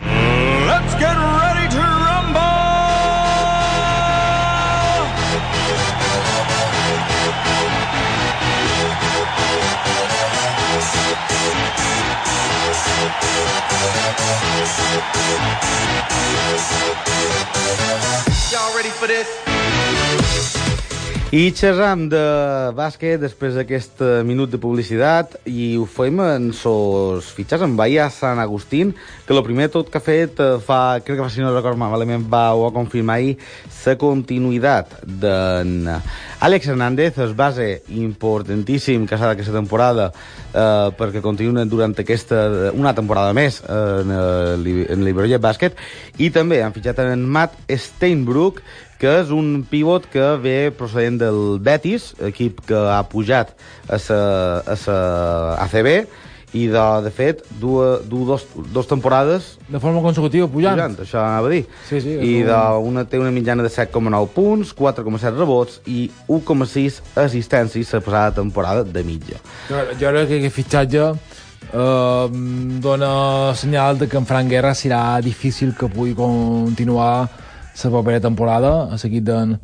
Let's 0.00 0.94
get 0.94 1.14
ready 1.14 1.68
to 1.68 1.82
rumble! 1.82 2.40
I 21.30 21.52
xerram 21.54 22.08
de 22.10 22.20
bàsquet 22.74 23.20
després 23.22 23.54
d'aquest 23.54 24.00
eh, 24.02 24.08
minut 24.26 24.50
de 24.50 24.58
publicitat 24.58 25.36
i 25.46 25.76
ho 25.78 25.84
fem 25.86 26.18
en 26.24 26.48
sos 26.50 27.28
fitxars 27.36 27.62
en 27.62 27.76
Bahia 27.78 28.08
Sant 28.10 28.42
Agustín, 28.42 28.90
que 29.28 29.36
el 29.36 29.44
primer 29.46 29.68
tot 29.70 29.92
que 29.92 30.00
ha 30.00 30.02
fet 30.02 30.42
eh, 30.42 30.56
fa, 30.58 30.98
crec 30.98 31.20
que 31.20 31.22
fa 31.22 31.30
si 31.30 31.44
no 31.44 31.52
record 31.54 31.78
malament, 31.78 32.26
va 32.26 32.48
ho 32.50 32.64
va 32.64 32.72
confirmar 32.74 33.20
ahir 33.20 33.36
la 33.86 33.94
continuïtat 34.02 34.98
d'en 35.06 35.86
Àlex 36.40 36.70
Hernández, 36.72 37.18
es 37.20 37.34
base 37.36 37.82
importantíssim 37.92 39.04
que 39.04 39.18
s'ha 39.20 39.28
d'aquesta 39.28 39.52
temporada 39.52 40.06
eh, 40.08 40.88
perquè 40.96 41.20
continuen 41.20 41.68
durant 41.68 41.92
aquesta 42.00 42.70
una 42.72 42.94
temporada 42.96 43.34
més 43.36 43.58
en, 43.68 44.14
eh, 44.16 44.86
en 44.88 45.04
l'Iberollet 45.04 45.42
Bàsquet 45.42 45.76
i 46.16 46.30
també 46.32 46.62
han 46.64 46.72
fitxat 46.72 47.02
en 47.04 47.26
Matt 47.28 47.58
Steinbrook 47.68 48.62
que 49.00 49.18
és 49.20 49.34
un 49.36 49.66
pivot 49.68 50.08
que 50.12 50.24
ve 50.40 50.56
procedent 50.76 51.20
del 51.20 51.60
Betis, 51.60 52.10
equip 52.24 52.64
que 52.68 52.80
ha 52.88 53.00
pujat 53.08 53.52
a 53.88 54.00
la, 54.00 54.18
a 54.64 54.98
ACB, 55.68 55.88
i 56.52 56.66
de, 56.66 56.84
de 57.04 57.10
fet, 57.14 57.44
du, 57.60 57.76
du 58.10 58.24
dos, 58.26 58.46
dos 58.74 58.88
temporades... 58.90 59.56
De 59.68 59.78
forma 59.78 60.02
consecutiva 60.02 60.48
pujant. 60.50 60.74
Pujant, 60.74 60.96
això 61.04 61.20
anava 61.22 61.50
a 61.50 61.52
dir. 61.52 61.62
Sí, 61.88 62.00
sí. 62.02 62.16
I 62.16 62.32
de, 62.46 62.60
una, 62.82 63.04
té 63.06 63.20
una 63.22 63.30
mitjana 63.34 63.62
de 63.62 63.70
7,9 63.70 64.32
punts, 64.34 64.72
4,7 64.76 65.34
rebots 65.36 65.80
i 65.86 66.08
1,6 66.26 67.00
assistències 67.22 67.92
la 67.94 68.02
passada 68.02 68.34
temporada 68.40 68.82
de 68.82 69.04
mitja. 69.06 69.38
Jo, 69.68 69.84
jo 69.94 70.10
crec 70.10 70.32
que 70.32 70.40
aquest 70.40 70.56
fitxatge 70.56 71.04
eh, 71.70 72.26
dona 72.82 73.12
senyal 73.54 73.98
de 73.98 74.08
que 74.08 74.18
en 74.18 74.26
Frank 74.26 74.50
Guerra 74.50 74.74
serà 74.74 75.20
difícil 75.22 75.76
que 75.78 75.88
pugui 75.92 76.16
continuar 76.18 77.28
la 77.80 77.90
propera 77.90 78.20
temporada, 78.20 78.90
a 78.92 78.98
seguit 78.98 79.24
d'en 79.24 79.56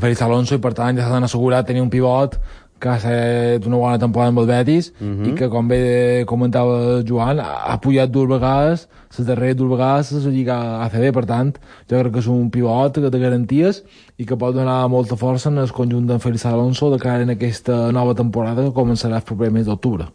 Félix 0.00 0.22
Alonso, 0.22 0.56
i 0.56 0.62
per 0.62 0.72
tant 0.72 0.96
ja 0.96 1.08
s'han 1.10 1.26
assegurat 1.26 1.66
tenir 1.66 1.82
un 1.82 1.90
pivot 1.92 2.38
que 2.80 2.88
ha 2.88 2.96
estat 2.96 3.66
una 3.68 3.76
bona 3.76 3.98
temporada 4.00 4.32
amb 4.32 4.40
el 4.42 4.46
Betis 4.48 4.90
uh 4.90 5.04
-huh. 5.06 5.28
i 5.28 5.34
que, 5.34 5.48
com 5.48 5.68
bé 5.68 6.24
comentava 6.26 7.02
Joan, 7.06 7.40
ha 7.40 7.76
pujat 7.80 8.10
dues 8.10 8.28
vegades, 8.28 8.88
les 9.18 9.26
darreres 9.26 9.56
dues 9.56 9.70
vegades 9.70 10.12
a 10.12 10.16
la 10.16 10.30
Lliga 10.30 10.56
ACB, 10.84 11.12
per 11.12 11.26
tant, 11.26 11.52
jo 11.90 11.98
crec 11.98 12.12
que 12.12 12.18
és 12.18 12.26
un 12.26 12.50
pivot 12.50 12.98
de 12.98 13.18
garanties 13.18 13.82
i 14.16 14.24
que 14.24 14.36
pot 14.36 14.54
donar 14.54 14.88
molta 14.88 15.16
força 15.16 15.48
en 15.48 15.58
el 15.58 15.70
conjunt 15.70 16.06
d'en 16.06 16.20
Félix 16.20 16.46
Alonso 16.46 16.90
de 16.90 16.98
cara 16.98 17.22
en 17.22 17.30
aquesta 17.30 17.92
nova 17.92 18.14
temporada 18.14 18.62
que 18.62 18.80
començarà 18.80 19.16
el 19.16 19.22
proper 19.22 19.50
mes 19.50 19.66
d'octubre. 19.66 20.06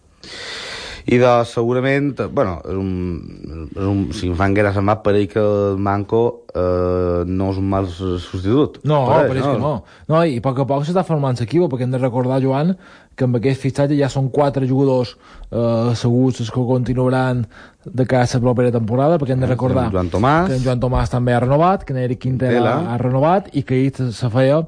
I 1.05 1.19
de, 1.21 1.31
segurament, 1.45 2.13
bueno, 2.33 2.55
és 2.65 2.77
un, 2.81 3.67
és 3.75 3.85
un, 3.85 3.99
si 4.17 4.29
em 4.31 4.37
fan 4.37 4.55
guerra 4.57 4.71
se'n 4.73 4.87
va, 4.89 4.95
per 5.05 5.13
que 5.29 5.41
el 5.41 5.77
Manco 5.77 6.21
eh, 6.49 7.21
no 7.29 7.51
és 7.53 7.59
un 7.61 7.67
mal 7.69 7.85
substitut. 7.91 8.79
No, 8.89 9.03
per, 9.11 9.27
per 9.29 9.37
no. 9.37 9.51
que 9.51 9.61
no. 9.61 9.73
no. 10.09 10.23
I 10.25 10.39
a 10.39 10.45
poc 10.45 10.63
a 10.63 10.67
poc 10.69 10.87
s'està 10.87 11.03
formant 11.05 11.37
l'equip, 11.37 11.67
perquè 11.69 11.85
hem 11.85 11.93
de 11.93 12.01
recordar, 12.01 12.39
Joan, 12.41 12.73
que 13.15 13.27
amb 13.29 13.37
aquest 13.37 13.61
fitxatge 13.61 13.99
ja 13.99 14.09
són 14.11 14.31
quatre 14.33 14.65
jugadors 14.65 15.13
eh, 15.51 15.93
segurs 15.99 16.41
que 16.41 16.65
continuaran 16.71 17.45
de 17.85 18.07
cara 18.09 18.25
a 18.25 18.33
la 18.33 18.41
propera 18.41 18.73
temporada, 18.73 19.21
perquè 19.21 19.37
hem 19.37 19.45
de 19.45 19.51
recordar 19.51 19.91
Joan 19.93 20.09
Tomàs. 20.09 20.49
que 20.49 20.57
en 20.57 20.65
Joan 20.65 20.81
Tomàs 20.81 21.13
també 21.13 21.37
ha 21.37 21.39
renovat, 21.43 21.85
que 21.85 21.93
en 21.93 22.01
Eric 22.01 22.25
Quintela 22.25 22.79
ha 22.89 22.97
renovat, 22.97 23.53
i 23.53 23.61
que 23.61 23.77
ahir 23.77 24.11
se 24.11 24.29
feia 24.33 24.63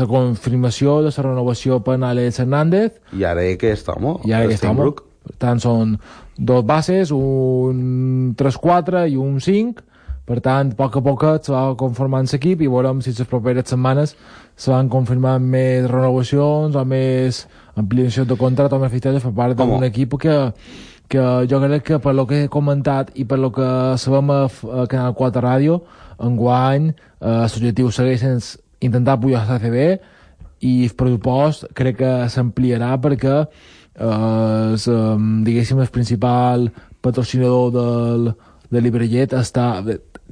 la 0.00 0.08
confirmació 0.10 0.98
de 1.04 1.12
la 1.12 1.24
renovació 1.24 1.80
per 1.84 1.98
Alex 2.02 2.42
Hernández. 2.42 3.00
I 3.16 3.24
ara 3.24 3.46
aquest 3.54 3.88
home 3.88 4.18
i 4.28 4.32
ara 4.32 4.50
aquest 4.50 4.68
home 4.68 4.92
per 5.22 5.38
tant 5.38 5.60
són 5.62 5.96
dos 6.36 6.64
bases 6.66 7.12
un 7.14 8.34
3-4 8.38 9.06
i 9.12 9.16
un 9.16 9.40
5 9.40 9.88
per 10.22 10.38
tant, 10.38 10.70
a 10.70 10.76
poc 10.78 10.96
a 10.96 11.02
poc 11.02 11.24
se 11.42 11.50
va 11.50 11.74
conformant 11.74 12.28
l'equip 12.30 12.60
i 12.62 12.68
veurem 12.70 13.00
si 13.02 13.10
les 13.10 13.26
properes 13.28 13.66
setmanes 13.68 14.14
se 14.56 14.70
van 14.70 14.88
confirmar 14.88 15.38
més 15.42 15.88
renovacions 15.90 16.76
o 16.78 16.84
més 16.86 17.42
ampliació 17.74 18.24
de 18.24 18.36
contracte 18.38 18.76
o 18.76 18.78
més 18.78 18.92
fitxatges 18.92 19.24
per 19.26 19.32
part 19.34 19.58
d'un 19.58 19.82
equip 19.82 20.14
que, 20.22 20.36
que 21.10 21.24
jo 21.50 21.60
crec 21.64 21.82
que 21.88 21.98
per 21.98 22.14
lo 22.14 22.26
que 22.30 22.44
he 22.44 22.52
comentat 22.52 23.10
i 23.18 23.26
per 23.26 23.40
lo 23.42 23.50
que 23.50 23.66
sabem 23.98 24.30
a, 24.30 24.44
a 24.46 24.86
Canal 24.86 25.18
4 25.18 25.42
Ràdio 25.42 25.80
enguany 26.22 26.90
eh, 26.92 27.44
l'objectiu 27.44 27.90
segueix 27.90 28.56
intentar 28.82 29.18
pujar 29.22 29.44
a 29.46 29.58
CB 29.62 29.86
i 30.62 30.72
el 30.86 30.96
pressupost 30.98 31.66
crec 31.78 32.00
que 32.02 32.12
s'ampliarà 32.32 32.94
perquè 33.02 33.36
eh, 33.42 34.74
és, 34.74 34.88
diguéssim, 35.46 35.82
el 35.82 35.92
principal 35.94 36.70
patrocinador 37.02 37.72
del, 37.74 38.32
de 38.72 38.80
Librellet 38.80 39.34
està, 39.36 39.82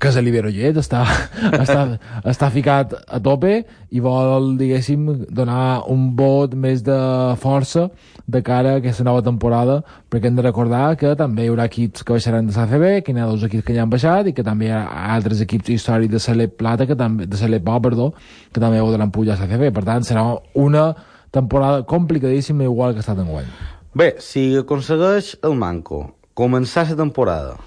és 0.08 0.16
l'Iberollet, 0.24 0.78
està, 0.80 1.02
està, 1.62 1.82
està 2.24 2.48
ficat 2.52 2.94
a 3.04 3.18
tope 3.20 3.52
i 3.90 4.00
vol, 4.00 4.54
diguéssim, 4.56 5.26
donar 5.28 5.82
un 5.92 6.08
vot 6.16 6.54
més 6.54 6.80
de 6.86 6.96
força 7.42 7.88
de 8.30 8.40
cara 8.46 8.76
a 8.76 8.80
aquesta 8.80 9.04
nova 9.04 9.22
temporada, 9.26 9.80
perquè 10.08 10.30
hem 10.30 10.38
de 10.38 10.46
recordar 10.46 10.96
que 10.96 11.12
també 11.18 11.44
hi 11.44 11.52
haurà 11.52 11.66
equips 11.68 12.04
que 12.06 12.16
baixaran 12.16 12.48
de 12.48 12.56
l'ACB, 12.56 12.86
que 13.04 13.12
hi 13.12 13.20
ha 13.20 13.28
dos 13.28 13.44
equips 13.44 13.66
que 13.66 13.76
ja 13.76 13.84
han 13.84 13.92
baixat 13.92 14.30
i 14.30 14.34
que 14.36 14.46
també 14.46 14.70
hi 14.70 14.74
ha 14.74 14.82
altres 15.16 15.42
equips 15.44 15.74
històrics 15.76 16.14
de 16.14 16.22
Celeb 16.22 16.54
Plata, 16.60 16.86
que 16.88 16.96
també, 16.96 17.26
de 17.26 17.40
Celeb 17.40 17.66
Pau, 17.66 17.80
perdó, 17.84 18.12
que 18.52 18.62
també 18.62 18.80
voldran 18.80 19.12
pujar 19.12 19.36
a 19.36 19.42
l'ACB. 19.42 19.68
Per 19.74 19.84
tant, 19.86 20.06
serà 20.06 20.24
una 20.54 20.92
temporada 21.30 21.84
complicadíssima 21.86 22.64
igual 22.64 22.94
que 22.94 23.02
ha 23.02 23.06
estat 23.06 23.20
enguany. 23.22 23.50
Bé, 23.94 24.14
si 24.22 24.52
aconsegueix 24.58 25.34
el 25.42 25.58
Manco 25.58 26.04
començar 26.38 26.86
la 26.88 26.96
temporada 26.96 27.58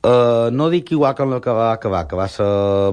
Uh, 0.00 0.48
no 0.56 0.70
dic 0.72 0.94
igual 0.94 1.12
que 1.14 1.22
el 1.22 1.40
que 1.44 1.52
va 1.52 1.72
acabar, 1.74 2.06
que 2.08 2.16
va 2.16 2.26
ser 2.26 2.46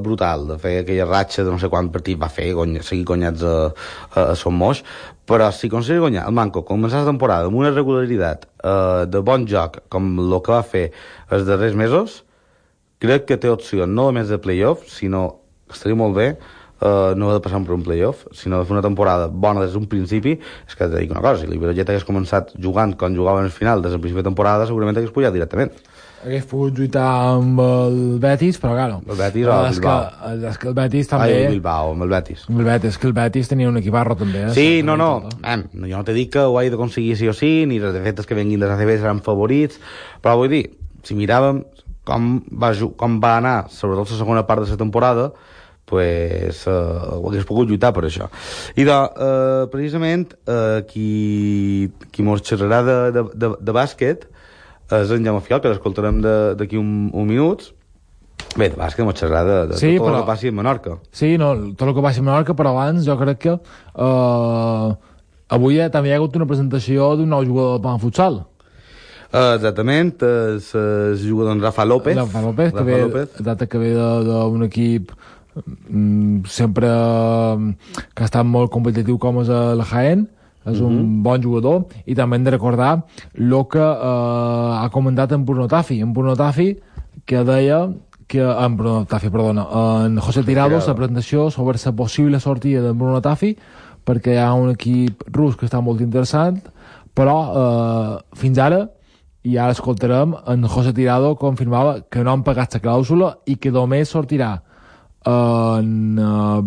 brutal, 0.04 0.42
de 0.50 0.58
fer 0.60 0.74
aquella 0.82 1.06
ratxa 1.08 1.46
de 1.48 1.54
no 1.54 1.60
sé 1.62 1.70
quant 1.72 1.88
partit 1.88 2.20
va 2.20 2.28
fer, 2.28 2.50
gonya, 2.52 2.82
seguir 2.84 3.06
guanyats 3.08 3.46
a, 3.48 3.54
a, 4.12 4.24
a 4.34 4.36
Son 4.36 4.58
Moix, 4.60 4.82
però 5.24 5.48
si 5.56 5.70
aconsegueix 5.72 6.02
guanyar 6.04 6.26
el 6.28 6.36
Manco, 6.36 6.66
començar 6.68 7.06
la 7.06 7.08
temporada 7.08 7.48
amb 7.48 7.56
una 7.62 7.72
regularitat 7.72 8.44
uh, 8.60 9.06
de 9.08 9.24
bon 9.24 9.48
joc, 9.48 9.80
com 9.88 10.12
el 10.20 10.36
que 10.44 10.52
va 10.52 10.62
fer 10.68 10.84
els 11.32 11.48
darrers 11.48 11.80
mesos, 11.80 12.26
crec 13.00 13.24
que 13.30 13.40
té 13.40 13.56
opció 13.56 13.88
no 13.88 14.10
només 14.10 14.28
de 14.28 14.44
playoff, 14.44 14.84
sinó 14.92 15.24
estaria 15.72 15.96
molt 15.96 16.20
bé 16.20 16.34
uh, 16.36 17.16
no 17.16 17.32
ha 17.32 17.38
de 17.38 17.44
passar 17.46 17.64
per 17.64 17.78
un 17.78 17.88
playoff, 17.88 18.28
sinó 18.36 18.60
de 18.60 18.68
fer 18.68 18.76
una 18.76 18.84
temporada 18.84 19.32
bona 19.32 19.64
des 19.64 19.80
d'un 19.80 19.88
principi, 19.88 20.42
és 20.68 20.76
que 20.76 20.84
et 20.84 21.00
dic 21.00 21.16
una 21.16 21.24
cosa, 21.24 21.40
si 21.40 21.48
l'Iberollet 21.48 21.88
hagués 21.88 22.04
començat 22.04 22.52
jugant 22.60 23.00
com 23.00 23.16
jugava 23.16 23.40
en 23.40 23.48
el 23.48 23.56
final 23.56 23.80
des 23.80 23.96
del 23.96 24.04
principi 24.04 24.26
de 24.26 24.34
temporada, 24.34 24.68
segurament 24.68 25.00
hagués 25.00 25.16
pujat 25.16 25.32
directament 25.32 25.72
hagués 26.24 26.46
pogut 26.50 26.78
lluitar 26.80 27.06
amb 27.36 27.62
el 27.64 27.98
Betis, 28.24 28.60
però 28.62 28.74
claro. 28.76 29.00
El 29.06 29.20
Betis 29.20 29.48
o 29.48 29.54
el 29.54 29.76
Bilbao. 29.76 30.04
Que, 30.10 30.50
és 30.50 30.60
que 30.62 30.70
el 30.72 30.76
Betis 30.78 31.12
també... 31.12 31.28
Ai, 31.30 31.46
el 31.46 31.56
Bilbao, 31.58 31.94
amb 31.96 32.08
el 32.08 32.14
Betis. 32.16 32.46
Amb 32.50 32.62
el 32.64 32.70
Betis, 32.70 33.00
que 33.02 33.10
el 33.10 33.16
Betis 33.18 33.52
tenia 33.52 33.70
un 33.70 33.80
equiparro 33.82 34.18
també. 34.20 34.48
Eh? 34.48 34.54
Sí, 34.58 34.68
no, 34.88 34.98
no, 35.00 35.12
em, 35.44 35.68
jo 35.78 35.94
no 35.94 36.04
t'he 36.08 36.18
dit 36.18 36.32
que 36.34 36.44
ho 36.44 36.58
hagi 36.60 36.74
d'aconseguir 36.74 37.18
sí 37.20 37.30
o 37.30 37.36
sí, 37.38 37.52
ni 37.70 37.82
les 37.84 37.96
defetes 37.96 38.30
que 38.30 38.38
venguin 38.38 38.64
de 38.64 38.70
l'ACB 38.72 38.96
seran 38.98 39.24
favorits, 39.26 39.82
però 40.24 40.38
vull 40.42 40.52
dir, 40.54 40.64
si 41.08 41.18
miràvem 41.18 41.64
com 42.08 42.32
va, 42.64 42.72
com 43.00 43.20
va 43.24 43.36
anar, 43.42 43.58
sobretot 43.74 44.14
la 44.14 44.22
segona 44.22 44.46
part 44.48 44.64
de 44.64 44.72
la 44.72 44.80
temporada, 44.80 45.32
pues, 45.88 46.66
uh, 46.68 47.20
ho 47.20 47.30
hagués 47.30 47.48
pogut 47.48 47.70
lluitar 47.70 47.94
per 47.96 48.04
això. 48.08 48.28
I 48.76 48.84
de, 48.88 48.96
uh, 48.96 49.68
precisament, 49.72 50.34
uh, 50.48 50.82
qui, 50.88 51.92
qui 52.12 52.26
mos 52.28 52.44
xerrarà 52.44 52.82
de, 52.84 52.98
de, 53.16 53.24
de, 53.36 53.52
de 53.64 53.76
bàsquet 53.76 54.28
és 54.96 55.12
en 55.12 55.26
Jaume 55.28 55.44
Fiol, 55.44 55.62
que 55.64 55.74
l'escoltarem 55.74 56.22
d'aquí 56.58 56.80
un, 56.80 57.10
un 57.14 57.28
minut. 57.28 57.74
Bé, 58.58 58.70
de 58.72 58.78
bàsquet 58.78 59.06
mos 59.06 59.18
xerrarà 59.18 59.44
de, 59.46 59.58
de 59.72 59.80
sí, 59.80 59.96
tot 59.98 60.08
però... 60.08 60.14
el 60.16 60.22
que 60.22 60.30
passi 60.30 60.50
a 60.50 60.56
Menorca. 60.56 60.98
Sí, 61.12 61.34
no, 61.42 61.52
tot 61.78 61.90
el 61.90 61.96
que 61.98 62.04
passi 62.06 62.22
a 62.22 62.26
Menorca, 62.26 62.56
però 62.58 62.74
abans 62.74 63.06
jo 63.06 63.18
crec 63.20 63.42
que 63.44 63.56
uh, 63.58 64.92
avui 65.54 65.82
també 65.94 66.12
hi 66.12 66.16
ha 66.16 66.20
hagut 66.22 66.38
una 66.40 66.48
presentació 66.50 67.16
d'un 67.20 67.34
nou 67.34 67.44
jugador 67.46 67.78
de 67.78 67.84
Pan 67.84 68.00
Futsal. 68.02 68.40
Uh, 69.28 69.58
exactament, 69.58 70.14
és 70.56 70.70
el 70.80 71.18
jugador 71.20 71.60
Rafa 71.60 71.86
López. 71.86 72.16
Rafa 72.16 72.46
López, 72.46 72.72
Rafa 72.72 72.86
que 72.86 72.88
ve, 72.88 73.02
López. 73.04 73.36
Exacte, 73.42 73.68
que 73.68 73.82
ve 73.82 73.92
d'un 74.30 74.64
equip 74.70 75.12
mm, 75.90 76.48
sempre 76.48 76.94
que 78.14 78.24
ha 78.24 78.30
estat 78.30 78.48
molt 78.48 78.72
competitiu 78.72 79.20
com 79.20 79.42
és 79.44 79.52
el 79.52 79.84
Jaén, 79.92 80.28
és 80.68 80.80
un 80.80 80.86
uh 80.86 80.90
mhm. 80.90 81.00
-huh. 81.00 81.24
bon 81.24 81.42
jugador 81.42 81.86
i 82.06 82.16
també 82.16 82.36
hem 82.36 82.44
de 82.44 82.52
recordar 82.52 83.06
el 83.34 83.54
que 83.70 83.80
eh, 83.80 84.84
ha 84.84 84.90
comentat 84.92 85.32
en 85.32 85.46
Bruno 85.46 85.68
Tafi 85.68 86.02
en 86.02 86.14
Bruno 86.14 86.36
Tafi 86.36 86.78
que 87.26 87.44
deia 87.44 87.90
que 88.28 88.42
en 88.42 88.76
Bruno 88.76 89.06
Tafi, 89.06 89.30
perdona, 89.30 89.66
en 90.06 90.20
José 90.20 90.44
Tirado, 90.44 90.80
la 90.86 90.96
presentació 90.96 91.50
sobre 91.50 91.78
la 91.84 91.92
possible 91.94 92.40
sortida 92.40 92.82
de 92.82 92.92
Bruno 92.92 93.22
Tafi 93.22 93.58
perquè 94.06 94.34
hi 94.34 94.38
ha 94.38 94.54
un 94.54 94.72
equip 94.72 95.24
rus 95.32 95.56
que 95.56 95.66
està 95.66 95.82
molt 95.82 96.02
interessant 96.02 96.60
però 97.14 97.38
eh, 97.56 98.18
fins 98.36 98.58
ara 98.58 98.90
i 99.44 99.58
ara 99.58 99.72
escoltarem 99.72 100.36
en 100.46 100.68
José 100.68 100.94
Tirado 100.94 101.36
confirmava 101.36 102.02
que 102.12 102.24
no 102.24 102.32
han 102.32 102.44
pagat 102.44 102.74
la 102.74 102.80
clàusula 102.80 103.38
i 103.46 103.56
que 103.56 103.72
només 103.72 104.10
sortirà 104.10 104.62
en, 105.26 106.20
eh, 106.20 106.62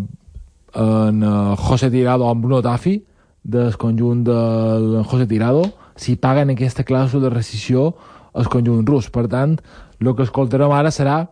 en 0.75 1.23
José 1.57 1.91
Tirado 1.91 2.29
amb 2.29 2.45
Bruno 2.45 2.63
Tafi 2.63 3.03
del 3.43 3.77
conjunt 3.77 4.25
del 4.27 5.03
José 5.05 5.27
Tirado 5.27 5.65
si 5.97 6.17
paguen 6.17 6.53
aquesta 6.53 6.85
clàusula 6.85 7.29
de 7.29 7.35
rescisió 7.35 7.95
el 8.35 8.49
conjunt 8.49 8.87
rus. 8.89 9.11
Per 9.11 9.27
tant, 9.29 9.59
el 10.01 10.15
que 10.17 10.25
escoltarem 10.25 10.73
ara 10.73 10.93
serà 10.95 11.27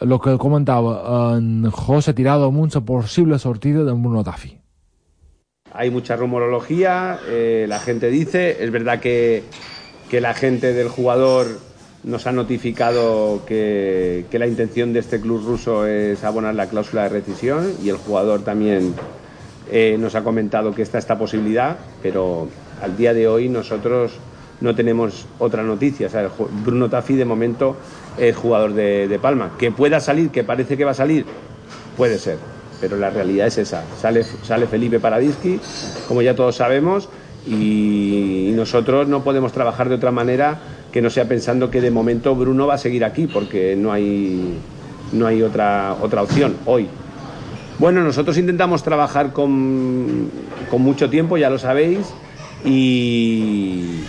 el 0.00 0.12
que 0.20 0.36
comentava 0.38 0.96
en 1.36 1.70
José 1.70 2.14
Tirado 2.14 2.48
amb 2.48 2.60
una 2.60 2.84
posible 2.84 3.38
sortida 3.38 3.84
de 3.84 3.92
Bruno 3.92 4.24
Tafi. 4.24 4.56
Hay 5.72 5.90
mucha 5.90 6.16
rumorología, 6.16 7.18
eh, 7.28 7.66
la 7.68 7.80
gente 7.80 8.08
dice, 8.08 8.64
es 8.64 8.70
verdad 8.70 9.00
que, 9.00 9.44
que 10.08 10.20
la 10.20 10.32
gente 10.32 10.72
del 10.72 10.88
jugador 10.88 11.46
nos 12.04 12.26
ha 12.26 12.32
notificado 12.32 13.44
que, 13.46 14.24
que, 14.30 14.38
la 14.38 14.46
intención 14.46 14.92
de 14.92 15.00
este 15.00 15.20
club 15.20 15.44
ruso 15.44 15.86
es 15.86 16.22
abonar 16.24 16.54
la 16.54 16.68
cláusula 16.68 17.02
de 17.02 17.08
rescisión 17.08 17.72
y 17.82 17.88
el 17.88 17.96
jugador 17.96 18.42
también 18.42 18.94
eh, 19.70 19.96
nos 19.98 20.14
ha 20.14 20.22
comentado 20.22 20.74
que 20.74 20.82
está 20.82 20.98
esta 20.98 21.18
posibilidad, 21.18 21.76
pero 22.02 22.48
al 22.82 22.96
día 22.96 23.14
de 23.14 23.26
hoy 23.26 23.48
nosotros 23.48 24.12
no 24.60 24.74
tenemos 24.74 25.26
otra 25.38 25.62
noticia. 25.62 26.08
Bruno 26.64 26.88
Taffi 26.88 27.14
de 27.14 27.24
momento 27.24 27.76
es 28.18 28.36
jugador 28.36 28.74
de, 28.74 29.18
Palma. 29.20 29.52
Que 29.58 29.70
pueda 29.70 30.00
salir, 30.00 30.30
que 30.30 30.44
parece 30.44 30.76
que 30.76 30.84
va 30.84 30.92
a 30.92 30.94
salir, 30.94 31.26
puede 31.96 32.18
ser, 32.18 32.38
pero 32.80 32.96
la 32.96 33.10
realidad 33.10 33.48
es 33.48 33.58
esa. 33.58 33.84
Sale, 34.00 34.66
Felipe 34.66 35.00
Paradischi, 35.00 35.60
como 36.08 36.22
ya 36.22 36.34
todos 36.34 36.56
sabemos, 36.56 37.08
y, 37.46 38.48
y 38.50 38.52
nosotros 38.52 39.08
no 39.08 39.22
podemos 39.22 39.52
trabajar 39.52 39.88
de 39.88 39.96
otra 39.96 40.10
manera 40.10 40.58
que 40.92 41.02
no 41.02 41.10
sea 41.10 41.26
pensando 41.26 41.70
que 41.70 41.80
de 41.80 41.90
momento 41.90 42.34
Bruno 42.34 42.66
va 42.66 42.74
a 42.74 42.78
seguir 42.78 43.04
aquí, 43.04 43.26
porque 43.26 43.76
no 43.76 43.92
hay, 43.92 44.54
no 45.12 45.26
hay 45.26 45.42
otra, 45.42 45.96
otra 46.00 46.22
opción 46.22 46.56
hoy. 46.64 46.88
Bueno, 47.78 48.02
nosotros 48.02 48.38
intentamos 48.38 48.82
trabajar 48.82 49.34
con, 49.34 50.30
con 50.70 50.80
mucho 50.80 51.10
tiempo, 51.10 51.36
ya 51.36 51.50
lo 51.50 51.58
sabéis, 51.58 52.06
y, 52.64 54.00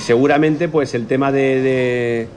seguramente 0.00 0.68
pues 0.68 0.94
el 0.94 1.06
tema 1.06 1.32
de, 1.32 1.62
de, 1.62 2.28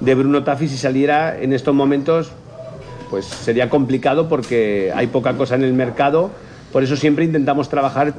de, 0.00 0.14
Bruno 0.14 0.42
Taffi 0.42 0.66
si 0.66 0.76
saliera 0.76 1.38
en 1.38 1.52
estos 1.52 1.74
momentos 1.74 2.32
pues 3.08 3.24
sería 3.24 3.70
complicado 3.70 4.28
porque 4.28 4.92
hay 4.94 5.06
poca 5.06 5.34
cosa 5.34 5.54
en 5.54 5.62
el 5.62 5.74
mercado, 5.74 6.30
por 6.72 6.82
eso 6.82 6.96
siempre 6.96 7.24
intentamos 7.24 7.68
trabajar 7.68 8.14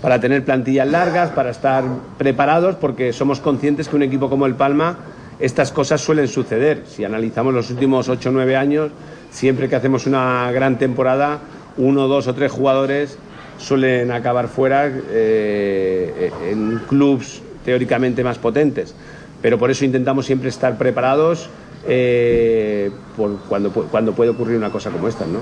para 0.00 0.20
tener 0.20 0.44
plantillas 0.44 0.86
largas, 0.88 1.30
para 1.30 1.50
estar 1.50 1.84
preparados, 2.18 2.76
porque 2.76 3.12
somos 3.12 3.40
conscientes 3.40 3.88
que 3.88 3.96
un 3.96 4.02
equipo 4.02 4.28
como 4.28 4.46
el 4.46 4.54
Palma 4.54 4.98
estas 5.40 5.72
cosas 5.72 6.00
suelen 6.00 6.28
suceder. 6.28 6.84
Si 6.86 7.04
analizamos 7.04 7.52
los 7.52 7.70
últimos 7.70 8.08
8 8.08 8.28
o 8.28 8.32
9 8.32 8.56
años, 8.56 8.90
siempre 9.30 9.68
que 9.68 9.76
hacemos 9.76 10.06
una 10.06 10.50
gran 10.52 10.78
temporada, 10.78 11.40
uno, 11.76 12.08
dos 12.08 12.26
o 12.26 12.34
tres 12.34 12.52
jugadores 12.52 13.18
suelen 13.58 14.12
acabar 14.12 14.48
fuera 14.48 14.90
eh, 15.10 16.30
en 16.50 16.80
clubs 16.88 17.42
teóricamente 17.64 18.22
más 18.24 18.38
potentes. 18.38 18.94
Pero 19.42 19.58
por 19.58 19.70
eso 19.70 19.84
intentamos 19.84 20.26
siempre 20.26 20.48
estar 20.48 20.78
preparados 20.78 21.50
eh, 21.86 22.90
por 23.16 23.38
cuando, 23.48 23.70
cuando 23.70 24.12
puede 24.12 24.30
ocurrir 24.30 24.56
una 24.56 24.70
cosa 24.70 24.90
como 24.90 25.08
esta, 25.08 25.26
¿no? 25.26 25.40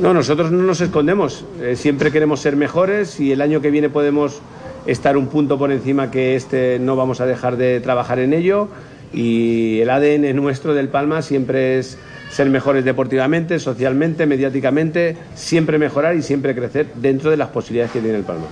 No, 0.00 0.12
nosotros 0.12 0.50
no 0.50 0.62
nos 0.62 0.80
escondemos, 0.80 1.44
eh, 1.60 1.74
siempre 1.74 2.12
queremos 2.12 2.40
ser 2.40 2.56
mejores 2.56 3.18
y 3.18 3.32
el 3.32 3.40
año 3.40 3.60
que 3.62 3.70
viene 3.70 3.88
podemos 3.88 4.40
estar 4.86 5.16
un 5.16 5.28
punto 5.28 5.58
por 5.58 5.72
encima 5.72 6.10
que 6.10 6.36
este 6.36 6.78
no 6.78 6.96
vamos 6.96 7.20
a 7.20 7.26
dejar 7.26 7.56
de 7.56 7.80
trabajar 7.80 8.18
en 8.18 8.34
ello 8.34 8.68
y 9.12 9.80
el 9.80 9.88
ADN 9.88 10.36
nuestro 10.36 10.74
del 10.74 10.88
Palma 10.88 11.22
siempre 11.22 11.78
es 11.78 11.98
ser 12.30 12.50
mejores 12.50 12.84
deportivamente, 12.84 13.58
socialmente, 13.58 14.26
mediàticamente, 14.26 15.16
siempre 15.34 15.78
mejorar 15.78 16.16
y 16.16 16.22
siempre 16.22 16.54
crecer 16.54 16.86
dentro 16.94 17.30
de 17.30 17.36
las 17.36 17.48
posibilidades 17.48 17.92
que 17.92 18.00
tiene 18.00 18.18
el 18.18 18.24
Palma. 18.24 18.46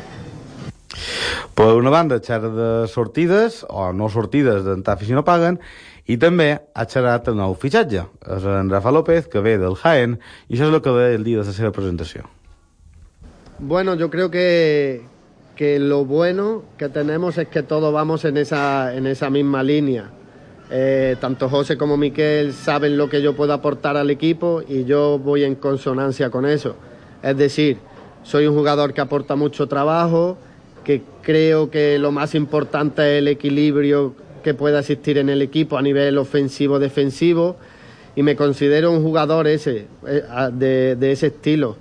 Per 1.54 1.66
una 1.66 1.90
banda, 1.90 2.18
xerra 2.18 2.50
de 2.50 2.88
sortides, 2.88 3.64
o 3.68 3.92
no 3.92 4.08
sortides 4.10 4.64
d'entrar 4.66 4.98
si 4.98 5.14
no 5.14 5.22
paguen, 5.22 5.60
i 6.10 6.16
també 6.18 6.48
ha 6.74 6.84
xerrat 6.90 7.30
el 7.30 7.38
nou 7.38 7.54
fitxatge, 7.54 8.02
és 8.36 8.46
en 8.50 8.70
Rafa 8.72 8.90
López, 8.90 9.28
que 9.30 9.40
ve 9.40 9.54
del 9.62 9.78
Jaén, 9.78 10.18
i 10.48 10.56
això 10.56 10.66
és 10.66 10.74
el 10.74 10.82
que 10.82 10.94
ve 10.94 11.14
el 11.14 11.22
dia 11.24 11.40
de 11.40 11.46
la 11.46 11.54
seva 11.54 11.70
presentació. 11.70 12.26
Bueno, 13.58 13.94
yo 13.94 14.10
creo 14.10 14.30
que, 14.30 15.02
que 15.54 15.78
lo 15.78 16.04
bueno 16.04 16.64
que 16.76 16.88
tenemos 16.88 17.38
es 17.38 17.46
que 17.48 17.62
todos 17.62 17.92
vamos 17.92 18.24
en 18.24 18.36
esa, 18.36 18.94
en 18.94 19.06
esa 19.06 19.30
misma 19.30 19.62
línea. 19.62 20.10
Eh, 20.70 21.16
tanto 21.20 21.48
José 21.48 21.76
como 21.76 21.96
Miquel 21.96 22.52
saben 22.52 22.96
lo 22.96 23.08
que 23.08 23.20
yo 23.20 23.36
puedo 23.36 23.52
aportar 23.52 23.96
al 23.96 24.10
equipo 24.10 24.62
y 24.66 24.84
yo 24.84 25.18
voy 25.18 25.44
en 25.44 25.56
consonancia 25.56 26.30
con 26.30 26.46
eso. 26.46 26.76
Es 27.22 27.36
decir, 27.36 27.78
soy 28.22 28.46
un 28.46 28.56
jugador 28.56 28.94
que 28.94 29.00
aporta 29.00 29.36
mucho 29.36 29.66
trabajo, 29.66 30.38
que 30.82 31.02
creo 31.22 31.70
que 31.70 31.98
lo 31.98 32.12
más 32.12 32.34
importante 32.34 33.02
es 33.02 33.18
el 33.20 33.28
equilibrio 33.28 34.14
que 34.42 34.54
pueda 34.54 34.80
existir 34.80 35.18
en 35.18 35.28
el 35.28 35.42
equipo 35.42 35.76
a 35.76 35.82
nivel 35.82 36.18
ofensivo-defensivo 36.18 37.56
y 38.16 38.22
me 38.22 38.36
considero 38.36 38.92
un 38.92 39.02
jugador 39.02 39.46
ese, 39.46 39.86
eh, 40.06 40.22
de, 40.52 41.12
ese 41.12 41.28
estilo, 41.28 41.76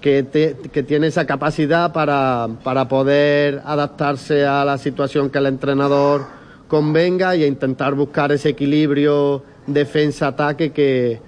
que, 0.00 0.54
que 0.72 0.82
tiene 0.82 1.06
esa 1.06 1.26
capacidad 1.26 1.92
para, 1.92 2.48
para, 2.62 2.88
poder 2.88 3.62
adaptarse 3.64 4.46
a 4.46 4.64
la 4.64 4.78
situación 4.78 5.30
que 5.30 5.38
el 5.38 5.46
entrenador 5.46 6.26
convenga 6.68 7.36
y 7.36 7.44
a 7.44 7.46
intentar 7.46 7.94
buscar 7.94 8.32
ese 8.32 8.50
equilibrio 8.50 9.42
defensa-ataque 9.66 10.72
que, 10.72 11.20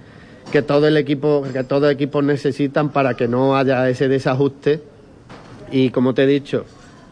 que 0.51 0.61
todo 0.61 0.87
el 0.87 0.97
equipo 0.97 1.43
que 1.51 1.63
todos 1.63 1.91
equipos 1.91 2.23
necesitan 2.23 2.89
para 2.89 3.15
que 3.15 3.27
no 3.27 3.55
haya 3.55 3.87
ese 3.89 4.07
desajuste. 4.07 4.81
Y 5.71 5.89
como 5.89 6.13
te 6.13 6.23
he 6.23 6.27
dicho 6.27 6.65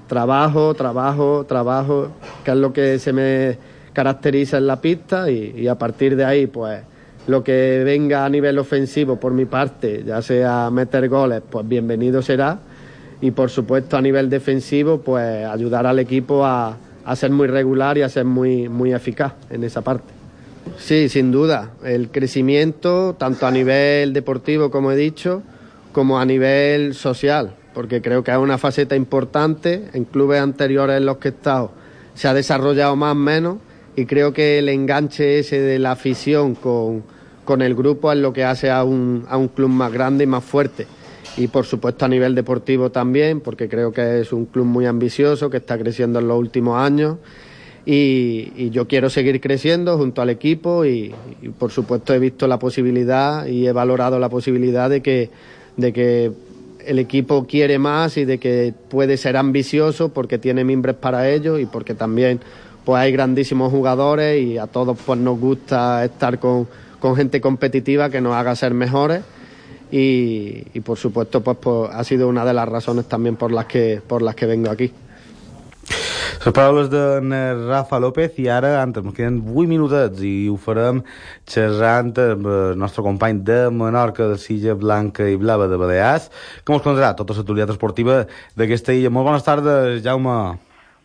trabajo, 0.07 0.73
trabajo, 0.73 1.45
trabajo, 1.47 2.11
que 2.43 2.51
es 2.51 2.57
lo 2.57 2.73
que 2.73 2.99
se 2.99 3.13
me 3.13 3.57
caracteriza 3.93 4.57
en 4.57 4.67
la 4.67 4.81
pista 4.81 5.29
y, 5.29 5.67
a 5.67 5.75
partir 5.75 6.15
de 6.15 6.25
ahí, 6.25 6.47
pues 6.47 6.81
lo 7.27 7.43
que 7.43 7.81
venga 7.83 8.25
a 8.25 8.29
nivel 8.29 8.59
ofensivo 8.59 9.19
por 9.19 9.33
mi 9.33 9.45
parte, 9.45 10.03
ya 10.05 10.21
sea 10.21 10.69
meter 10.69 11.09
goles, 11.09 11.41
pues 11.49 11.67
bienvenido 11.67 12.21
será. 12.21 12.59
Y 13.21 13.31
por 13.31 13.49
supuesto 13.49 13.97
a 13.97 14.01
nivel 14.01 14.29
defensivo, 14.29 14.99
pues 14.99 15.45
ayudar 15.45 15.87
al 15.87 15.97
equipo 15.99 16.45
a, 16.45 16.77
a 17.05 17.15
ser 17.15 17.31
muy 17.31 17.47
regular 17.47 17.97
y 17.97 18.01
a 18.01 18.09
ser 18.09 18.25
muy, 18.25 18.67
muy 18.67 18.93
eficaz 18.93 19.33
en 19.49 19.63
esa 19.63 19.81
parte. 19.81 20.11
Sí, 20.77 21.09
sin 21.09 21.31
duda, 21.31 21.71
el 21.83 22.09
crecimiento, 22.09 23.15
tanto 23.17 23.45
a 23.45 23.51
nivel 23.51 24.13
deportivo, 24.13 24.71
como 24.71 24.91
he 24.91 24.95
dicho, 24.95 25.43
como 25.91 26.19
a 26.19 26.25
nivel 26.25 26.95
social 26.95 27.55
porque 27.75 28.01
creo 28.01 28.23
que 28.23 28.31
es 28.31 28.37
una 28.37 28.57
faceta 28.57 28.95
importante. 28.95 29.89
En 29.93 30.05
clubes 30.05 30.39
anteriores 30.39 30.97
en 30.97 31.05
los 31.05 31.17
que 31.17 31.27
he 31.27 31.31
estado 31.31 31.71
se 32.15 32.29
ha 32.29 32.33
desarrollado 32.33 32.95
más 32.95 33.11
o 33.11 33.15
menos 33.15 33.57
y 33.97 34.05
creo 34.05 34.33
que 34.33 34.59
el 34.59 34.69
enganche 34.69 35.39
ese 35.39 35.59
de 35.59 35.77
la 35.77 35.91
afición 35.91 36.55
con, 36.55 37.03
con 37.43 37.61
el 37.61 37.75
grupo 37.75 38.11
es 38.13 38.17
lo 38.17 38.31
que 38.31 38.45
hace 38.45 38.71
a 38.71 38.85
un, 38.85 39.25
a 39.27 39.35
un 39.35 39.49
club 39.49 39.69
más 39.69 39.91
grande 39.91 40.23
y 40.23 40.27
más 40.27 40.43
fuerte. 40.43 40.87
Y 41.37 41.47
por 41.47 41.65
supuesto 41.65 42.05
a 42.05 42.07
nivel 42.07 42.33
deportivo 42.33 42.91
también, 42.91 43.41
porque 43.41 43.67
creo 43.67 43.91
que 43.91 44.21
es 44.21 44.31
un 44.31 44.45
club 44.45 44.65
muy 44.65 44.85
ambicioso, 44.85 45.49
que 45.49 45.57
está 45.57 45.77
creciendo 45.77 46.19
en 46.19 46.27
los 46.27 46.39
últimos 46.39 46.77
años. 46.79 47.17
Y, 47.85 48.69
yo 48.71 48.87
quiero 48.87 49.09
seguir 49.09 49.39
creciendo 49.39 49.97
junto 49.97 50.21
al 50.21 50.29
equipo 50.31 50.85
y, 50.85 51.13
y, 51.41 51.49
por 51.49 51.71
supuesto 51.71 52.13
he 52.13 52.19
visto 52.19 52.47
la 52.47 52.57
posibilidad 52.57 53.45
y 53.45 53.67
he 53.67 53.71
valorado 53.71 54.17
la 54.17 54.27
posibilidad 54.27 54.89
de 54.89 55.01
que, 55.01 55.29
de 55.77 55.93
que 55.93 56.31
el 56.85 56.99
equipo 56.99 57.45
quiere 57.45 57.77
más 57.77 58.17
y 58.17 58.25
de 58.25 58.39
que 58.39 58.73
puede 58.89 59.17
ser 59.17 59.37
ambicioso 59.37 60.09
porque 60.09 60.37
tiene 60.37 60.63
mimbres 60.63 60.95
para 60.95 61.29
ello 61.29 61.59
y 61.59 61.65
porque 61.65 61.93
también 61.93 62.39
pues 62.85 62.99
hay 62.99 63.11
grandísimos 63.11 63.71
jugadores 63.71 64.41
y 64.41 64.57
a 64.57 64.67
todos 64.67 64.97
pues 65.05 65.19
nos 65.19 65.39
gusta 65.39 66.05
estar 66.05 66.39
con, 66.39 66.67
con 66.99 67.15
gente 67.15 67.41
competitiva 67.41 68.09
que 68.09 68.21
nos 68.21 68.33
haga 68.33 68.55
ser 68.55 68.73
mejores 68.73 69.21
y, 69.91 70.67
y 70.73 70.79
por 70.81 70.97
supuesto 70.97 71.41
pues, 71.41 71.57
pues 71.61 71.89
ha 71.91 72.03
sido 72.03 72.27
una 72.27 72.45
de 72.45 72.53
las 72.53 72.67
razones 72.67 73.05
también 73.05 73.35
por 73.35 73.51
las 73.51 73.65
que 73.65 74.01
por 74.05 74.21
las 74.21 74.35
que 74.35 74.45
vengo 74.45 74.69
aquí. 74.69 74.91
Les 76.45 76.53
paraules 76.53 76.89
de 76.89 77.67
Rafa 77.67 77.99
López 77.99 78.37
i 78.37 78.47
ara, 78.53 78.81
antes, 78.81 79.01
ens 79.05 79.15
queden 79.17 79.39
8 79.45 79.69
minutets 79.69 80.21
i 80.25 80.47
ho 80.49 80.57
farem 80.61 81.01
xerrant 81.49 82.11
amb 82.21 82.49
el 82.51 82.77
nostre 82.77 83.01
company 83.05 83.41
de 83.47 83.57
Menorca, 83.73 84.27
de 84.29 84.37
Silla 84.41 84.75
Blanca 84.77 85.25
i 85.29 85.39
Blava 85.41 85.65
de 85.71 85.79
Balears, 85.81 86.29
que 86.61 86.73
ens 86.73 86.85
contarà 86.85 87.15
tota 87.17 87.33
l'actualitat 87.37 87.73
esportiva 87.73 88.23
d'aquesta 88.57 88.93
illa. 88.93 89.13
Molt 89.13 89.31
bones 89.31 89.47
tardes, 89.47 90.03
Jaume. 90.05 90.37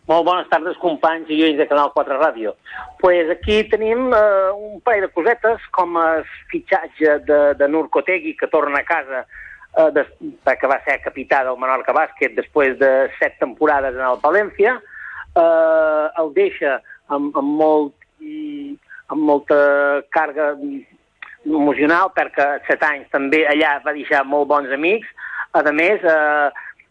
Molt 0.08 0.24
bones 0.26 0.48
tardes, 0.50 0.78
companys 0.80 1.28
i 1.30 1.42
oients 1.44 1.60
de 1.60 1.66
Canal 1.68 1.92
4 1.94 2.16
Ràdio. 2.18 2.54
pues 3.00 3.30
aquí 3.30 3.64
tenim 3.64 4.12
eh, 4.12 4.50
un 4.52 4.80
parell 4.80 5.06
de 5.06 5.12
cosetes, 5.12 5.60
com 5.70 5.96
el 5.96 6.24
fitxatge 6.50 7.18
de, 7.24 7.38
de 7.54 7.68
Nurcotegui, 7.68 8.34
que 8.36 8.46
torna 8.46 8.80
a 8.80 8.84
casa 8.84 9.24
eh, 9.24 9.90
des, 9.92 10.06
que 10.44 10.66
va 10.66 10.80
ser 10.84 11.00
capità 11.00 11.44
del 11.44 11.56
Menorca 11.56 11.94
Bàsquet 11.96 12.34
després 12.36 12.76
de 12.78 13.08
set 13.18 13.38
temporades 13.40 13.94
en 13.94 14.04
el 14.04 14.20
València, 14.22 14.76
eh, 15.36 16.06
el 16.22 16.32
deixa 16.34 16.80
amb, 17.08 17.36
amb, 17.36 17.56
molt, 17.62 17.94
amb 19.08 19.22
molta 19.32 19.60
càrrega 20.12 20.54
emocional, 21.46 22.12
perquè 22.16 22.60
set 22.68 22.82
anys 22.84 23.08
també 23.14 23.46
allà 23.48 23.78
va 23.84 23.96
deixar 23.96 24.24
molt 24.24 24.48
bons 24.48 24.72
amics. 24.72 25.08
A 25.56 25.62
més, 25.72 26.04
eh, 26.04 26.50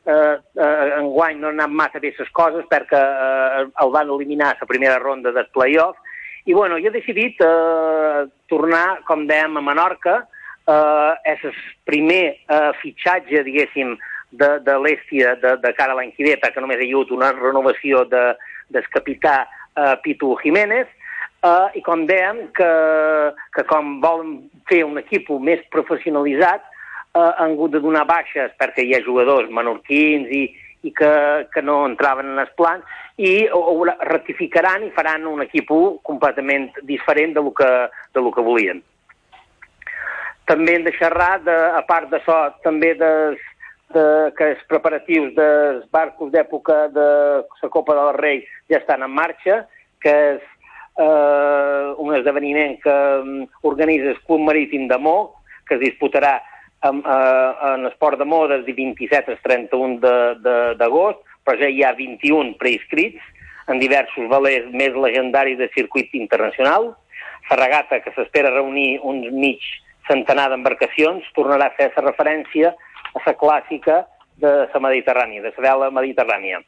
eh, 0.09 0.35
eh, 0.57 0.89
enguany 0.97 1.39
no 1.39 1.51
han 1.51 1.59
anat 1.59 1.75
massa 1.81 2.01
bé 2.01 2.13
les 2.17 2.31
coses 2.35 2.65
perquè 2.71 2.99
eh, 2.99 3.65
el 3.83 3.93
van 3.95 4.09
eliminar 4.09 4.53
a 4.53 4.59
la 4.61 4.69
primera 4.69 4.99
ronda 4.99 5.31
del 5.31 5.49
playoff. 5.53 5.97
I 6.45 6.53
bueno, 6.53 6.79
jo 6.81 6.89
he 6.89 6.95
decidit 6.95 7.41
eh, 7.45 8.25
tornar, 8.49 9.01
com 9.05 9.27
dèiem, 9.29 9.57
a 9.59 9.61
Menorca, 9.61 10.21
eh, 10.65 11.13
és 11.33 11.43
el 11.51 11.57
primer 11.85 12.23
eh, 12.33 12.71
fitxatge, 12.81 13.43
diguéssim, 13.45 13.97
de, 14.31 14.49
de 14.61 14.77
l'Èstia 14.77 15.33
de, 15.41 15.55
de 15.57 15.73
cara 15.77 15.95
a 15.95 15.97
l'any 15.97 16.13
que 16.13 16.25
ve, 16.27 16.37
perquè 16.41 16.61
només 16.61 16.81
hi 16.81 16.89
ha 16.89 16.95
hagut 16.95 17.13
una 17.15 17.31
renovació 17.33 18.03
de, 18.09 18.23
del 18.69 18.89
capità 18.93 19.41
eh, 19.45 19.95
Pitu 20.03 20.35
Jiménez, 20.43 20.89
eh, 21.43 21.67
i 21.79 21.83
com 21.85 22.05
dèiem, 22.09 22.45
que, 22.57 22.71
que 23.57 23.65
com 23.69 23.97
volen 24.03 24.35
fer 24.69 24.83
un 24.85 25.01
equip 25.01 25.31
més 25.41 25.63
professionalitzat, 25.73 26.65
eh, 27.15 27.31
han 27.37 27.55
hagut 27.55 27.75
de 27.75 27.83
donar 27.83 28.05
baixes 28.09 28.53
perquè 28.59 28.85
hi 28.85 28.95
ha 28.95 29.05
jugadors 29.05 29.49
menorquins 29.49 30.29
i, 30.29 30.43
i 30.83 30.93
que, 30.95 31.11
que 31.53 31.61
no 31.61 31.81
entraven 31.87 32.33
en 32.33 32.43
els 32.45 32.53
plans, 32.59 32.85
i 33.19 33.47
ho, 33.51 33.59
ho 33.59 33.83
ratificaran 33.85 34.85
i 34.87 34.93
faran 34.95 35.27
un 35.27 35.43
equip 35.43 35.71
completament 36.07 36.69
diferent 36.87 37.35
de 37.35 37.43
lo 37.43 37.51
que, 37.51 37.69
de 38.15 38.23
lo 38.23 38.31
que 38.31 38.45
volien. 38.45 38.83
També 40.49 40.75
hem 40.75 40.85
de 40.87 40.95
xerrar, 40.95 41.43
de, 41.45 41.55
a 41.77 41.81
part 41.85 42.07
d'això, 42.09 42.39
també 42.63 42.95
dels 42.97 43.41
de, 43.93 44.05
que 44.37 44.53
els 44.53 44.61
preparatius 44.69 45.33
dels 45.35 45.83
barcos 45.93 46.31
d'època 46.33 46.87
de 46.93 47.09
la 47.43 47.69
Copa 47.73 47.97
del 47.97 48.13
Rei 48.17 48.41
ja 48.71 48.79
estan 48.79 49.03
en 49.05 49.13
marxa, 49.13 49.63
que 50.01 50.15
és 50.35 50.41
eh, 50.99 51.93
un 51.97 52.15
esdeveniment 52.15 52.77
que 52.83 52.95
um, 53.23 53.43
organitza 53.67 54.13
el 54.13 54.21
Club 54.27 54.45
Marítim 54.47 54.87
de 54.87 54.97
Mó, 54.97 55.17
que 55.67 55.77
es 55.77 55.83
disputarà 55.83 56.37
en, 56.83 57.01
eh, 57.05 57.51
en 57.73 57.85
esport 57.87 58.19
de 58.19 58.25
Mó 58.25 58.47
des 58.47 58.65
del 58.65 58.75
27 58.75 59.31
al 59.31 59.41
31 59.43 59.99
d'agost, 60.77 61.21
però 61.43 61.57
ja 61.59 61.69
hi 61.69 61.83
ha 61.83 61.93
21 61.97 62.55
preinscrits 62.59 63.21
en 63.69 63.79
diversos 63.79 64.29
valers 64.29 64.69
més 64.71 64.95
legendaris 64.95 65.57
de 65.57 65.69
circuit 65.75 66.13
internacional. 66.13 66.93
La 67.49 67.57
regata, 67.57 67.99
que 68.01 68.13
s'espera 68.15 68.53
reunir 68.53 68.99
uns 69.03 69.31
mig 69.31 69.61
centenar 70.09 70.49
d'embarcacions, 70.49 71.25
tornarà 71.35 71.69
a 71.69 71.75
fer 71.77 71.91
la 71.95 72.07
referència 72.09 72.73
a 73.13 73.21
la 73.25 73.35
clàssica 73.37 74.03
de 74.41 74.51
la 74.73 74.81
Mediterrània, 74.81 75.41
de 75.41 75.53
la 75.55 75.65
vela 75.65 75.89
mediterrània. 75.91 76.61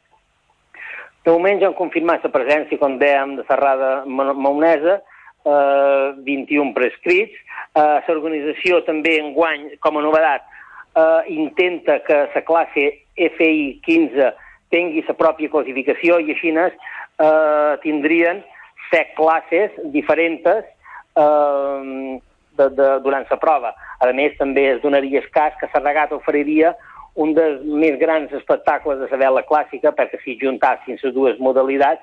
De 1.23 1.31
moment 1.31 1.59
ja 1.61 1.69
han 1.69 1.77
confirmat 1.77 2.23
la 2.25 2.33
presència, 2.33 2.79
com 2.81 2.97
dèiem, 3.01 3.35
de 3.37 3.45
Serrada 3.47 4.03
Maonesa, 4.07 4.99
eh, 5.45 6.13
21 6.25 6.73
prescrits. 6.77 7.35
Eh, 7.75 7.99
L'organització 8.07 8.81
també 8.87 9.17
en 9.19 9.33
guany, 9.33 9.69
com 9.79 9.97
a 9.97 10.05
novedat, 10.05 10.47
eh, 10.95 11.21
intenta 11.33 11.99
que 12.07 12.27
la 12.35 12.45
classe 12.47 12.87
FI 13.15 13.79
15 13.85 14.31
tingui 14.71 15.03
la 15.07 15.15
pròpia 15.19 15.51
classificació 15.51 16.19
i 16.19 16.31
així 16.31 16.53
eh, 16.55 17.77
tindrien 17.83 18.43
set 18.91 19.15
classes 19.15 19.71
diferents 19.93 20.45
eh, 20.47 22.19
de, 22.57 22.69
de, 22.69 22.87
durant 23.03 23.27
la 23.29 23.39
prova. 23.39 23.75
A 23.99 24.11
més, 24.13 24.35
també 24.39 24.67
es 24.75 24.81
donaria 24.81 25.21
el 25.21 25.29
cas 25.31 25.53
que 25.59 25.69
la 25.73 25.83
regata 25.83 26.15
oferiria 26.15 26.75
un 27.15 27.33
dels 27.35 27.63
més 27.65 27.97
grans 27.99 28.31
espectacles 28.31 28.99
de 28.99 29.07
la 29.11 29.19
vela 29.19 29.43
clàssica, 29.43 29.91
perquè 29.91 30.19
si 30.23 30.37
juntassin 30.39 30.99
les 31.01 31.13
dues 31.13 31.39
modalitats, 31.39 32.01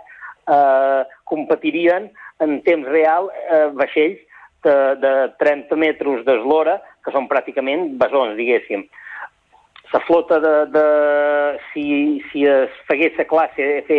eh, 0.48 1.02
competirien 1.24 2.10
en 2.44 2.60
temps 2.66 2.88
real 2.88 3.30
eh, 3.34 3.68
vaixells 3.74 4.20
de, 4.64 4.76
de 5.02 5.12
30 5.38 5.76
metres 5.78 6.24
d'eslora, 6.26 6.78
que 7.04 7.14
són 7.14 7.28
pràcticament 7.30 7.94
besons, 8.00 8.36
diguéssim. 8.38 8.86
La 9.92 10.00
flota 10.04 10.38
de... 10.44 10.54
de 10.74 10.86
si, 11.72 11.84
si 12.30 12.44
es 12.44 12.74
fegués 12.88 13.16
la 13.18 13.24
classe 13.28 13.68
F 13.80 13.98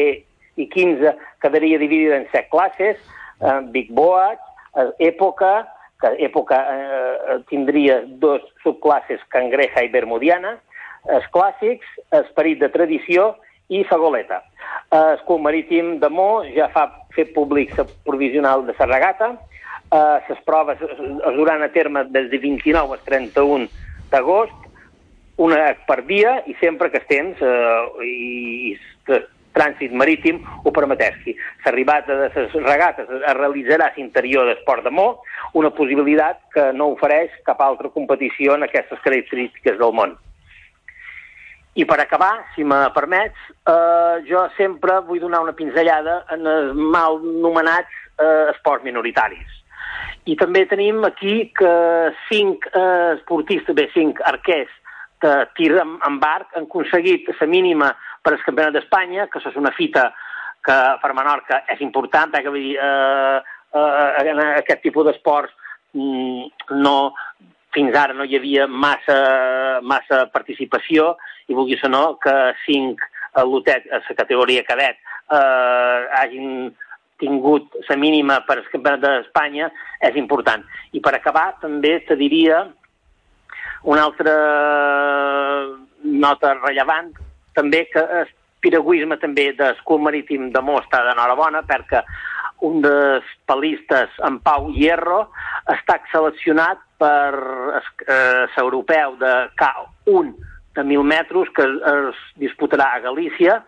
i 0.59 0.67
15, 0.69 1.15
quedaria 1.41 1.79
dividida 1.81 2.19
en 2.19 2.27
set 2.33 2.49
classes, 2.53 2.99
eh, 3.41 3.59
Big 3.73 3.91
Boat, 3.95 4.41
eh, 4.75 4.89
Època, 5.09 5.67
que 5.99 6.13
Època 6.27 6.59
eh, 6.75 7.39
tindria 7.49 8.01
dos 8.21 8.43
subclasses, 8.63 9.23
Cangreja 9.33 9.83
i 9.83 9.91
Bermudiana, 9.91 10.57
els 11.09 11.25
clàssics, 11.33 11.87
Esperit 12.21 12.59
de 12.61 12.69
Tradició 12.71 13.33
i 13.69 13.83
Fagoleta. 13.85 14.43
El 14.91 15.19
Club 15.25 15.41
Marítim 15.45 15.99
de 16.01 16.09
Mo 16.09 16.43
ja 16.55 16.67
fa 16.73 16.87
fet 17.15 17.33
públic 17.35 17.75
la 17.77 17.85
provisional 18.05 18.65
de 18.65 18.75
la 18.77 18.87
regata. 18.89 19.29
Les 19.89 20.37
eh, 20.37 20.41
proves 20.45 20.81
es 20.81 21.35
duran 21.37 21.63
a 21.63 21.71
terme 21.73 22.05
des 22.09 22.29
de 22.29 22.37
29 22.37 22.97
al 22.97 23.05
31 23.05 23.69
d'agost, 24.11 24.53
una 25.37 25.73
per 25.87 26.03
dia 26.05 26.39
i 26.45 26.55
sempre 26.59 26.89
que 26.91 27.01
estem 27.01 27.33
eh, 27.39 28.05
i, 28.05 28.73
i 28.73 29.19
trànsit 29.55 29.93
marítim 29.93 30.41
ho 30.63 30.71
permetesqui. 30.73 31.35
L'arribada 31.65 32.17
de 32.21 32.29
les 32.35 32.57
regates 32.65 33.09
es 33.09 33.37
realitzarà 33.37 33.91
l'interior 33.97 34.49
d'Esport 34.49 34.85
de 34.85 34.93
Mo, 34.93 35.09
una 35.53 35.73
possibilitat 35.75 36.41
que 36.53 36.69
no 36.73 36.91
ofereix 36.95 37.33
cap 37.45 37.61
altra 37.65 37.89
competició 37.93 38.55
en 38.55 38.65
aquestes 38.67 39.01
característiques 39.05 39.77
del 39.81 39.93
món. 39.93 40.17
I 41.77 41.85
per 41.85 41.99
acabar, 42.01 42.45
si 42.55 42.63
me 42.63 42.79
permets, 42.95 43.37
eh, 43.69 44.23
jo 44.27 44.47
sempre 44.57 44.99
vull 45.05 45.21
donar 45.21 45.43
una 45.45 45.53
pinzellada 45.53 46.23
en 46.33 46.47
els 46.49 46.75
mal 46.75 47.21
nomenats 47.21 47.93
eh, 48.17 48.49
esports 48.55 48.83
minoritaris. 48.83 49.57
I 50.25 50.35
també 50.37 50.65
tenim 50.69 51.03
aquí 51.05 51.51
que 51.55 51.73
cinc 52.27 52.65
eh, 52.73 53.15
esportistes, 53.17 53.75
bé, 53.77 53.87
cinc 53.93 54.19
arquers 54.25 54.73
de 55.23 55.33
tir 55.57 55.71
amb, 55.79 55.99
amb 56.07 56.25
arc 56.25 56.55
han 56.55 56.67
aconseguit 56.67 57.29
la 57.29 57.47
mínima 57.47 57.93
per 58.23 58.33
al 58.33 58.43
Campionat 58.45 58.75
d'Espanya, 58.75 59.27
que 59.27 59.39
això 59.39 59.51
és 59.53 59.59
una 59.59 59.73
fita 59.75 60.09
que 60.65 60.77
per 61.01 61.13
Menorca 61.15 61.63
és 61.71 61.81
important, 61.85 62.31
perquè 62.33 62.51
vull 62.51 62.65
dir, 62.65 62.75
eh, 62.77 63.39
eh, 63.79 64.35
aquest 64.59 64.83
tipus 64.83 65.07
d'esports 65.07 65.53
mm, 65.93 66.75
no, 66.83 67.13
fins 67.75 67.95
ara 67.95 68.13
no 68.17 68.25
hi 68.25 68.35
havia 68.37 68.67
massa, 68.67 69.79
massa 69.81 70.25
participació 70.33 71.15
i 71.47 71.57
vulguis 71.57 71.83
o 71.85 71.89
no 71.91 72.03
que 72.21 72.35
cinc 72.65 73.01
lotet 73.45 73.85
a 73.93 74.01
la 74.01 74.15
categoria 74.17 74.65
cadet 74.67 74.97
eh, 75.31 76.07
hagin 76.21 76.71
tingut 77.19 77.75
la 77.89 77.97
mínima 77.99 78.39
per 78.47 78.57
al 78.57 78.67
campionat 78.71 79.01
d'Espanya 79.03 79.69
és 80.07 80.15
important. 80.15 80.63
I 80.95 81.01
per 81.03 81.13
acabar 81.17 81.51
també 81.61 81.99
te 82.07 82.15
diria 82.19 82.63
una 83.83 84.05
altra 84.07 84.35
nota 86.03 86.55
rellevant 86.61 87.11
també 87.55 87.85
que 87.91 88.01
el 88.21 88.29
piragüisme 88.63 89.17
també 89.19 89.51
d'escut 89.55 90.01
marítim 90.03 90.49
de 90.55 90.61
Mó 90.63 90.79
està 90.79 91.03
d'enhorabona 91.05 91.63
perquè 91.67 92.03
un 92.67 92.81
dels 92.83 93.27
palistes, 93.47 94.11
en 94.27 94.39
Pau 94.43 94.67
Hierro, 94.75 95.29
està 95.71 95.99
seleccionat 96.11 96.81
per 96.99 97.33
eh, 97.79 98.45
l'europeu 98.57 99.15
de 99.21 99.33
K1 99.59 100.33
de 100.75 100.83
1.000 100.83 101.05
metres 101.07 101.51
que 101.55 101.65
es 101.65 102.19
disputarà 102.41 102.91
a 102.95 103.03
Galícia 103.03 103.61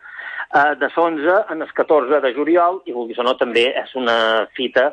eh, 0.53 0.75
de 0.79 0.89
11 0.95 1.53
en 1.53 1.61
el 1.61 1.71
14 1.73 2.21
de 2.21 2.33
juliol 2.35 2.81
i, 2.85 2.93
vulguis 2.95 3.19
o 3.19 3.25
no, 3.25 3.37
també 3.39 3.69
és 3.71 3.95
una 3.99 4.47
fita 4.57 4.91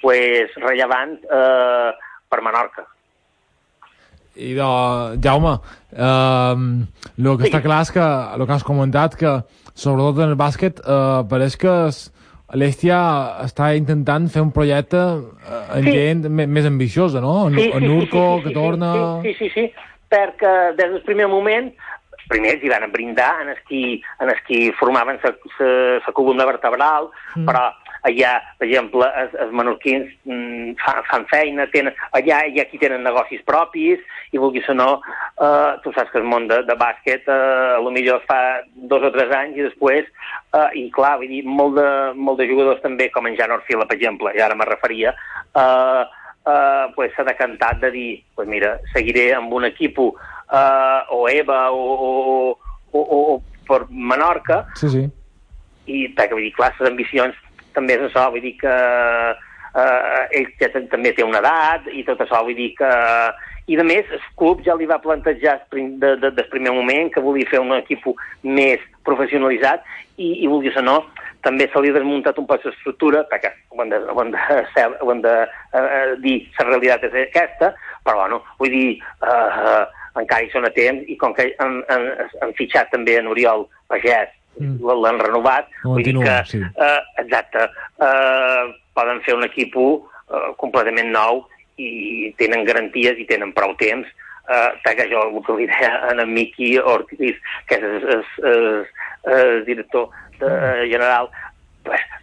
pues, 0.00 0.54
rellevant 0.62 1.18
eh, 1.26 1.90
per 2.30 2.40
Menorca. 2.46 2.86
I 4.40 4.54
de, 4.54 4.66
Jaume, 5.20 5.56
eh, 5.90 6.54
el 7.18 7.32
que 7.36 7.48
sí. 7.48 7.50
està 7.50 7.60
clar 7.64 7.82
és 7.84 7.92
que 7.92 8.06
el 8.06 8.46
que 8.46 8.56
has 8.56 8.64
comentat 8.66 9.18
que 9.18 9.34
sobretot 9.74 10.22
en 10.22 10.32
el 10.32 10.38
bàsquet 10.38 10.80
eh, 10.80 11.20
pareix 11.28 11.58
que 11.60 11.74
és, 11.90 12.06
l'Estia 12.58 12.98
està 13.44 13.70
intentant 13.78 14.26
fer 14.32 14.42
un 14.42 14.50
projecte 14.54 14.98
eh, 14.98 15.60
en 15.78 15.86
sí. 15.86 15.94
gent 15.94 16.26
més 16.30 16.66
ambiciosa, 16.66 17.22
no? 17.22 17.48
En, 17.48 17.58
sí, 17.58 17.70
en 17.74 17.86
Urco, 17.90 18.24
sí, 18.24 18.42
sí, 18.42 18.42
sí, 18.42 18.42
que 18.48 18.54
torna... 18.56 18.90
Sí, 19.22 19.34
sí, 19.34 19.36
sí, 19.38 19.52
sí, 19.54 19.94
perquè 20.10 20.54
des 20.78 20.96
del 20.96 21.04
primer 21.06 21.28
moment 21.30 21.70
primer 22.30 22.56
hi 22.62 22.70
van 22.70 22.86
brindar 22.92 23.32
en 23.42 23.50
els 23.52 23.62
qui, 23.66 23.98
en 24.22 24.30
els 24.30 24.40
qui 24.46 24.70
formaven 24.78 25.18
la 25.24 26.14
columna 26.14 26.46
vertebral, 26.46 27.10
mm. 27.34 27.46
però 27.48 27.64
allà, 28.08 28.32
per 28.58 28.68
exemple, 28.68 29.06
els, 29.22 29.34
els 29.44 29.52
menorquins 29.56 30.08
mm, 30.24 30.76
fan, 30.80 31.00
fan 31.10 31.26
feina, 31.30 31.66
tenen, 31.72 31.96
allà 32.16 32.42
hi 32.46 32.60
ha 32.60 32.66
qui 32.70 32.80
tenen 32.82 33.04
negocis 33.06 33.42
propis, 33.48 34.02
i 34.32 34.38
vulguis 34.38 34.68
o 34.70 34.76
no, 34.76 34.90
eh, 35.42 35.72
tu 35.84 35.92
saps 35.96 36.12
que 36.12 36.20
el 36.20 36.28
món 36.28 36.46
de, 36.50 36.60
de 36.68 36.76
bàsquet 36.78 37.28
eh, 37.28 37.40
a 37.76 37.80
lo 37.82 37.92
millor 37.94 38.22
fa 38.28 38.60
dos 38.90 39.04
o 39.06 39.12
tres 39.14 39.32
anys 39.36 39.58
i 39.58 39.66
després, 39.66 40.08
eh, 40.54 40.68
i 40.78 40.86
clar, 40.94 41.16
vull 41.20 41.32
dir, 41.32 41.42
molt 41.44 41.76
de, 41.78 41.90
molt 42.16 42.40
de 42.40 42.48
jugadors 42.50 42.82
també, 42.84 43.10
com 43.14 43.28
en 43.28 43.36
Jan 43.38 43.54
Orfila, 43.56 43.88
per 43.88 43.98
exemple, 43.98 44.32
i 44.36 44.42
ara 44.44 44.58
me 44.58 44.68
referia, 44.68 45.14
eh, 45.50 46.02
eh, 46.46 46.86
pues 46.96 47.14
s'ha 47.16 47.26
decantat 47.26 47.82
de 47.84 47.92
dir, 47.94 48.10
pues 48.34 48.48
mira, 48.48 48.76
seguiré 48.94 49.30
amb 49.36 49.52
un 49.52 49.68
equip 49.68 49.98
eh, 50.00 51.00
o 51.10 51.24
EVA 51.28 51.62
o, 51.70 51.84
o, 51.94 52.10
o, 52.92 53.00
o, 53.00 53.22
o 53.34 53.40
per 53.70 53.86
Menorca, 53.90 54.64
sí, 54.78 54.90
sí. 54.90 55.04
i 55.86 56.06
perquè 56.16 56.34
vull 56.34 56.46
dir, 56.48 56.54
clar, 56.56 56.72
les 56.78 56.90
ambicions 56.90 57.36
també 57.76 57.96
és 57.98 58.08
això, 58.08 58.26
vull 58.32 58.44
dir 58.44 58.56
que 58.60 58.74
eh, 59.74 60.40
ell 60.40 60.50
ja 60.60 60.70
també 60.74 61.14
té 61.14 61.26
una 61.26 61.40
edat 61.42 61.88
i 61.92 62.04
tot 62.08 62.20
això, 62.24 62.42
vull 62.46 62.58
dir 62.58 62.72
que... 62.78 62.90
I 63.70 63.76
a 63.78 63.84
més, 63.86 64.08
el 64.10 64.22
club 64.40 64.64
ja 64.66 64.74
li 64.74 64.86
va 64.90 64.96
plantejar 64.98 65.60
de, 65.70 66.16
de, 66.18 66.30
del 66.34 66.46
primer 66.50 66.72
moment 66.74 67.12
que 67.14 67.22
volia 67.22 67.46
fer 67.46 67.60
un 67.62 67.70
equip 67.76 68.02
més 68.42 68.82
professionalitzat 69.06 69.84
i, 70.18 70.42
i 70.42 70.48
vulguis 70.50 70.74
o 70.80 70.82
no, 70.82 70.96
també 71.44 71.68
se 71.70 71.80
li 71.80 71.92
ha 71.92 71.96
desmuntat 71.96 72.40
un 72.40 72.48
poc 72.48 72.64
l'estructura, 72.66 73.22
perquè 73.30 73.52
ho 73.70 73.78
hem 73.84 73.92
de, 73.92 74.00
ho 74.10 74.18
hem 74.24 74.32
de, 74.34 74.42
ho 75.04 75.12
hem 75.12 75.22
de 75.22 75.36
eh, 75.46 76.16
dir, 76.24 76.34
la 76.58 76.66
realitat 76.72 77.06
és 77.08 77.16
aquesta, 77.28 77.70
però 78.02 78.24
bueno, 78.24 78.42
vull 78.58 78.74
dir, 78.74 78.90
eh, 79.22 79.84
encara 80.18 80.42
hi 80.42 80.50
són 80.52 80.66
a 80.66 80.72
temps, 80.74 81.06
i 81.06 81.16
com 81.20 81.36
que 81.36 81.52
han, 81.62 81.80
han, 81.94 82.10
han 82.42 82.54
fitxat 82.58 82.90
també 82.90 83.20
en 83.20 83.30
Oriol 83.30 83.68
Pagès. 83.92 84.34
L'han 84.58 85.20
renovat, 85.22 85.68
vull 85.84 86.02
dir 86.04 86.16
que, 86.18 86.36
sí. 86.50 86.60
eh, 86.60 87.00
exacte, 87.22 87.68
eh, 88.02 88.64
poden 88.96 89.22
fer 89.26 89.36
un 89.38 89.46
equip 89.46 89.76
eh, 89.76 90.50
completament 90.60 91.12
nou 91.14 91.44
i 91.80 92.32
tenen 92.36 92.66
garanties 92.68 93.18
i 93.18 93.28
tenen 93.28 93.54
prou 93.56 93.72
temps 93.80 94.08
eh, 94.50 94.94
que 94.96 95.08
jo 95.10 95.22
el 95.28 95.44
que 95.46 95.56
li 95.58 95.68
deia 95.70 95.92
en 96.10 96.24
Miqui 96.34 96.74
Ortiz, 96.78 97.38
que 97.68 97.78
és 97.78 97.84
el, 97.84 98.02
el, 98.08 98.24
el, 98.50 99.36
el 99.36 99.64
director 99.64 100.10
de, 100.40 100.88
general 100.90 101.30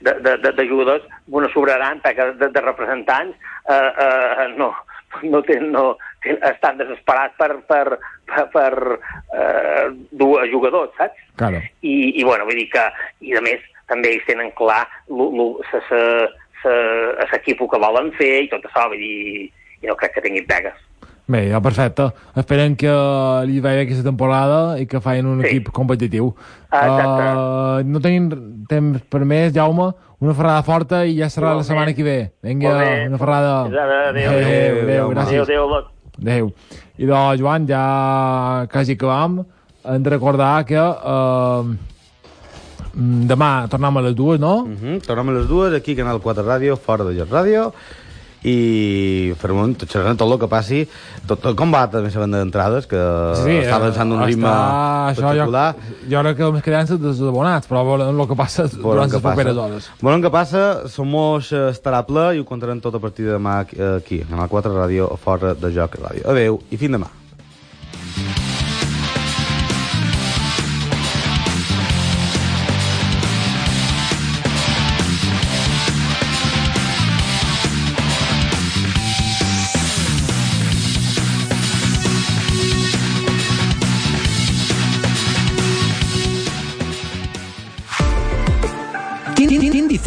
de, 0.02 0.14
de, 0.14 0.38
de, 0.38 0.52
de 0.52 0.68
jugadors, 0.70 1.04
bueno, 1.28 1.50
sobraran 1.54 2.02
perquè 2.04 2.32
de, 2.38 2.52
de 2.54 2.62
representants 2.62 3.36
eh, 3.70 3.92
eh, 4.06 4.48
no, 4.58 4.72
no, 5.24 5.42
ten, 5.48 5.72
no 5.72 5.86
ten, 6.24 6.38
estan 6.52 6.78
desesperats 6.82 7.38
per, 7.40 7.52
per, 7.70 7.98
per, 8.28 8.46
per 8.54 8.74
eh, 9.34 9.77
jugadors, 10.58 10.92
saps? 10.98 11.22
Claro. 11.40 11.62
I, 11.82 11.96
I, 12.18 12.24
bueno, 12.26 12.50
vull 12.50 12.60
dir 12.60 12.68
que, 12.74 12.84
i 13.22 13.38
a 13.38 13.44
més, 13.46 13.64
també 13.88 14.16
ells 14.16 14.28
tenen 14.28 14.52
clar 14.58 14.84
l'equip 17.32 17.64
que 17.72 17.80
volen 17.86 18.12
fer 18.18 18.34
i 18.44 18.52
tot 18.52 18.66
això, 18.68 18.90
vull 18.92 19.02
dir, 19.02 19.48
i 19.84 19.86
no 19.88 19.96
crec 20.00 20.18
que 20.18 20.26
tinguin 20.26 20.50
pegues. 20.50 20.78
Bé, 21.28 21.42
ja 21.52 21.60
perfecte. 21.60 22.06
Esperem 22.40 22.78
que 22.80 22.92
li 23.50 23.60
vagi 23.60 23.82
aquesta 23.84 24.06
temporada 24.06 24.78
i 24.80 24.86
que 24.88 25.02
facin 25.04 25.28
un 25.28 25.42
sí. 25.44 25.50
equip 25.50 25.74
competitiu. 25.76 26.30
Uh, 26.72 27.84
no 27.84 28.00
tenim 28.04 28.30
temps 28.72 29.04
per 29.12 29.26
més, 29.28 29.52
Jaume. 29.56 29.92
Una 30.24 30.34
ferrada 30.34 30.64
forta 30.66 31.04
i 31.06 31.18
ja 31.20 31.28
serà 31.30 31.52
la 31.60 31.66
setmana 31.68 31.92
que 31.94 32.06
ve. 32.06 32.18
Vinga, 32.42 32.72
una 33.10 33.20
ferrada. 33.20 33.52
Adéu, 33.68 33.84
adéu, 33.84 34.32
adéu, 34.32 34.80
adéu, 34.86 35.12
gràcies. 35.12 35.44
Adéu, 35.44 35.68
adéu, 35.68 35.92
adéu. 36.24 36.50
I 36.98 37.06
de 37.06 37.20
Joan, 37.38 37.68
ja 37.70 38.66
quasi 38.72 38.96
acabam, 38.96 39.44
hem 39.88 40.04
de 40.04 40.10
recordar 40.14 40.66
que 40.68 40.80
uh, 40.80 41.76
demà 43.32 43.52
tornem 43.72 43.98
a 43.98 44.08
les 44.10 44.16
dues, 44.16 44.40
no? 44.40 44.66
Uh 44.66 44.76
-huh. 44.82 45.06
Tornem 45.06 45.30
a 45.30 45.40
les 45.40 45.48
dues, 45.48 45.74
aquí 45.74 45.96
Canal 45.96 46.20
4 46.20 46.44
Ràdio, 46.44 46.78
fora 46.78 47.04
de 47.04 47.18
Joc 47.20 47.30
Ràdio, 47.30 47.72
i 48.46 49.34
fer 49.40 49.52
un 49.52 49.74
xerrant 49.76 50.18
tot 50.18 50.30
el 50.30 50.38
que 50.40 50.48
passi 50.48 50.84
tot, 51.26 51.40
tot 51.42 51.56
com 51.58 51.74
va 51.74 51.88
també 51.90 52.12
la 52.14 52.22
venda 52.22 52.38
d'entrades 52.38 52.86
que 52.86 53.02
sí, 53.42 53.58
està 53.64 53.80
avançant 53.80 54.14
un 54.14 54.24
ritme 54.24 54.52
espectacular 55.12 55.74
jo, 55.74 56.14
jo 56.14 56.22
crec 56.22 56.38
que 56.38 56.44
els 56.44 56.66
quedan 56.68 57.02
des 57.02 57.22
abonats 57.22 57.68
però 57.68 57.84
veurem 57.84 58.14
el 58.14 58.28
que 58.30 58.36
passa 58.36 58.68
durant 58.76 59.10
les 59.10 59.22
properes 59.22 59.58
hores 59.58 59.92
veurem 60.02 60.24
què 60.24 60.32
passa 60.32 60.66
Somos 60.88 61.52
estarà 61.52 62.04
ple 62.08 62.36
i 62.38 62.40
ho 62.40 62.46
contarem 62.46 62.80
tot 62.80 62.96
a 62.96 63.00
partir 63.00 63.26
de 63.26 63.36
demà 63.36 63.60
aquí, 63.98 64.22
en 64.22 64.40
el 64.40 64.50
4 64.50 64.74
Ràdio 64.74 65.10
fora 65.18 65.54
de 65.58 65.72
Joc 65.74 65.98
Ràdio. 66.00 66.26
Adeu 66.30 66.60
i 66.72 66.78
fins 66.78 66.96
demà. 66.98 67.10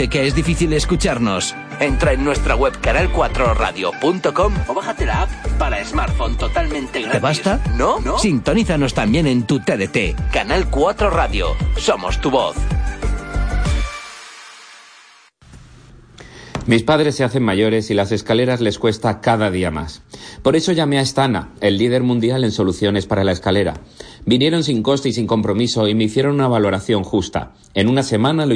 Que 0.09 0.26
es 0.26 0.34
difícil 0.34 0.72
escucharnos. 0.72 1.55
Entra 1.80 2.12
en 2.12 2.24
nuestra 2.24 2.55
web 2.57 2.72
canal4radio.com 2.80 4.53
o 4.68 4.74
bájate 4.74 5.07
la 5.07 5.22
app 5.22 5.30
para 5.59 5.84
smartphone 5.84 6.36
totalmente 6.36 7.01
gratis. 7.01 7.12
¿Te 7.12 7.20
basta? 7.20 7.61
¿No? 7.76 8.01
¿No? 8.01 8.18
Sintonízanos 8.18 8.94
también 8.94 9.26
en 9.26 9.46
tu 9.46 9.61
TDT. 9.61 10.30
Canal 10.32 10.70
4 10.70 11.11
Radio. 11.11 11.57
Somos 11.76 12.20
tu 12.20 12.30
voz. 12.30 12.57
Mis 16.66 16.84
padres 16.84 17.16
se 17.16 17.24
hacen 17.24 17.42
mayores 17.42 17.90
y 17.90 17.94
las 17.94 18.12
escaleras 18.12 18.61
les 18.61 18.78
cuesta 18.78 19.20
cada 19.20 19.51
día 19.51 19.72
más. 19.72 20.03
Por 20.42 20.55
eso 20.55 20.70
llamé 20.70 21.01
a 21.01 21.05
Stana, 21.05 21.48
el 21.61 21.78
líder 21.78 22.05
mundial 22.05 22.44
en 22.44 22.53
soluciones 22.53 23.07
para 23.07 23.24
la 23.24 23.32
escalera. 23.32 23.80
Vinieron 24.24 24.62
sin 24.62 24.82
coste 24.82 25.09
y 25.09 25.12
sin 25.12 25.26
compromiso 25.26 25.88
y 25.88 25.96
me 25.96 26.05
hicieron 26.05 26.34
una 26.34 26.46
valoración 26.46 27.03
justa. 27.03 27.55
En 27.74 27.88
una 27.88 28.03
semana 28.03 28.46
lo 28.46 28.55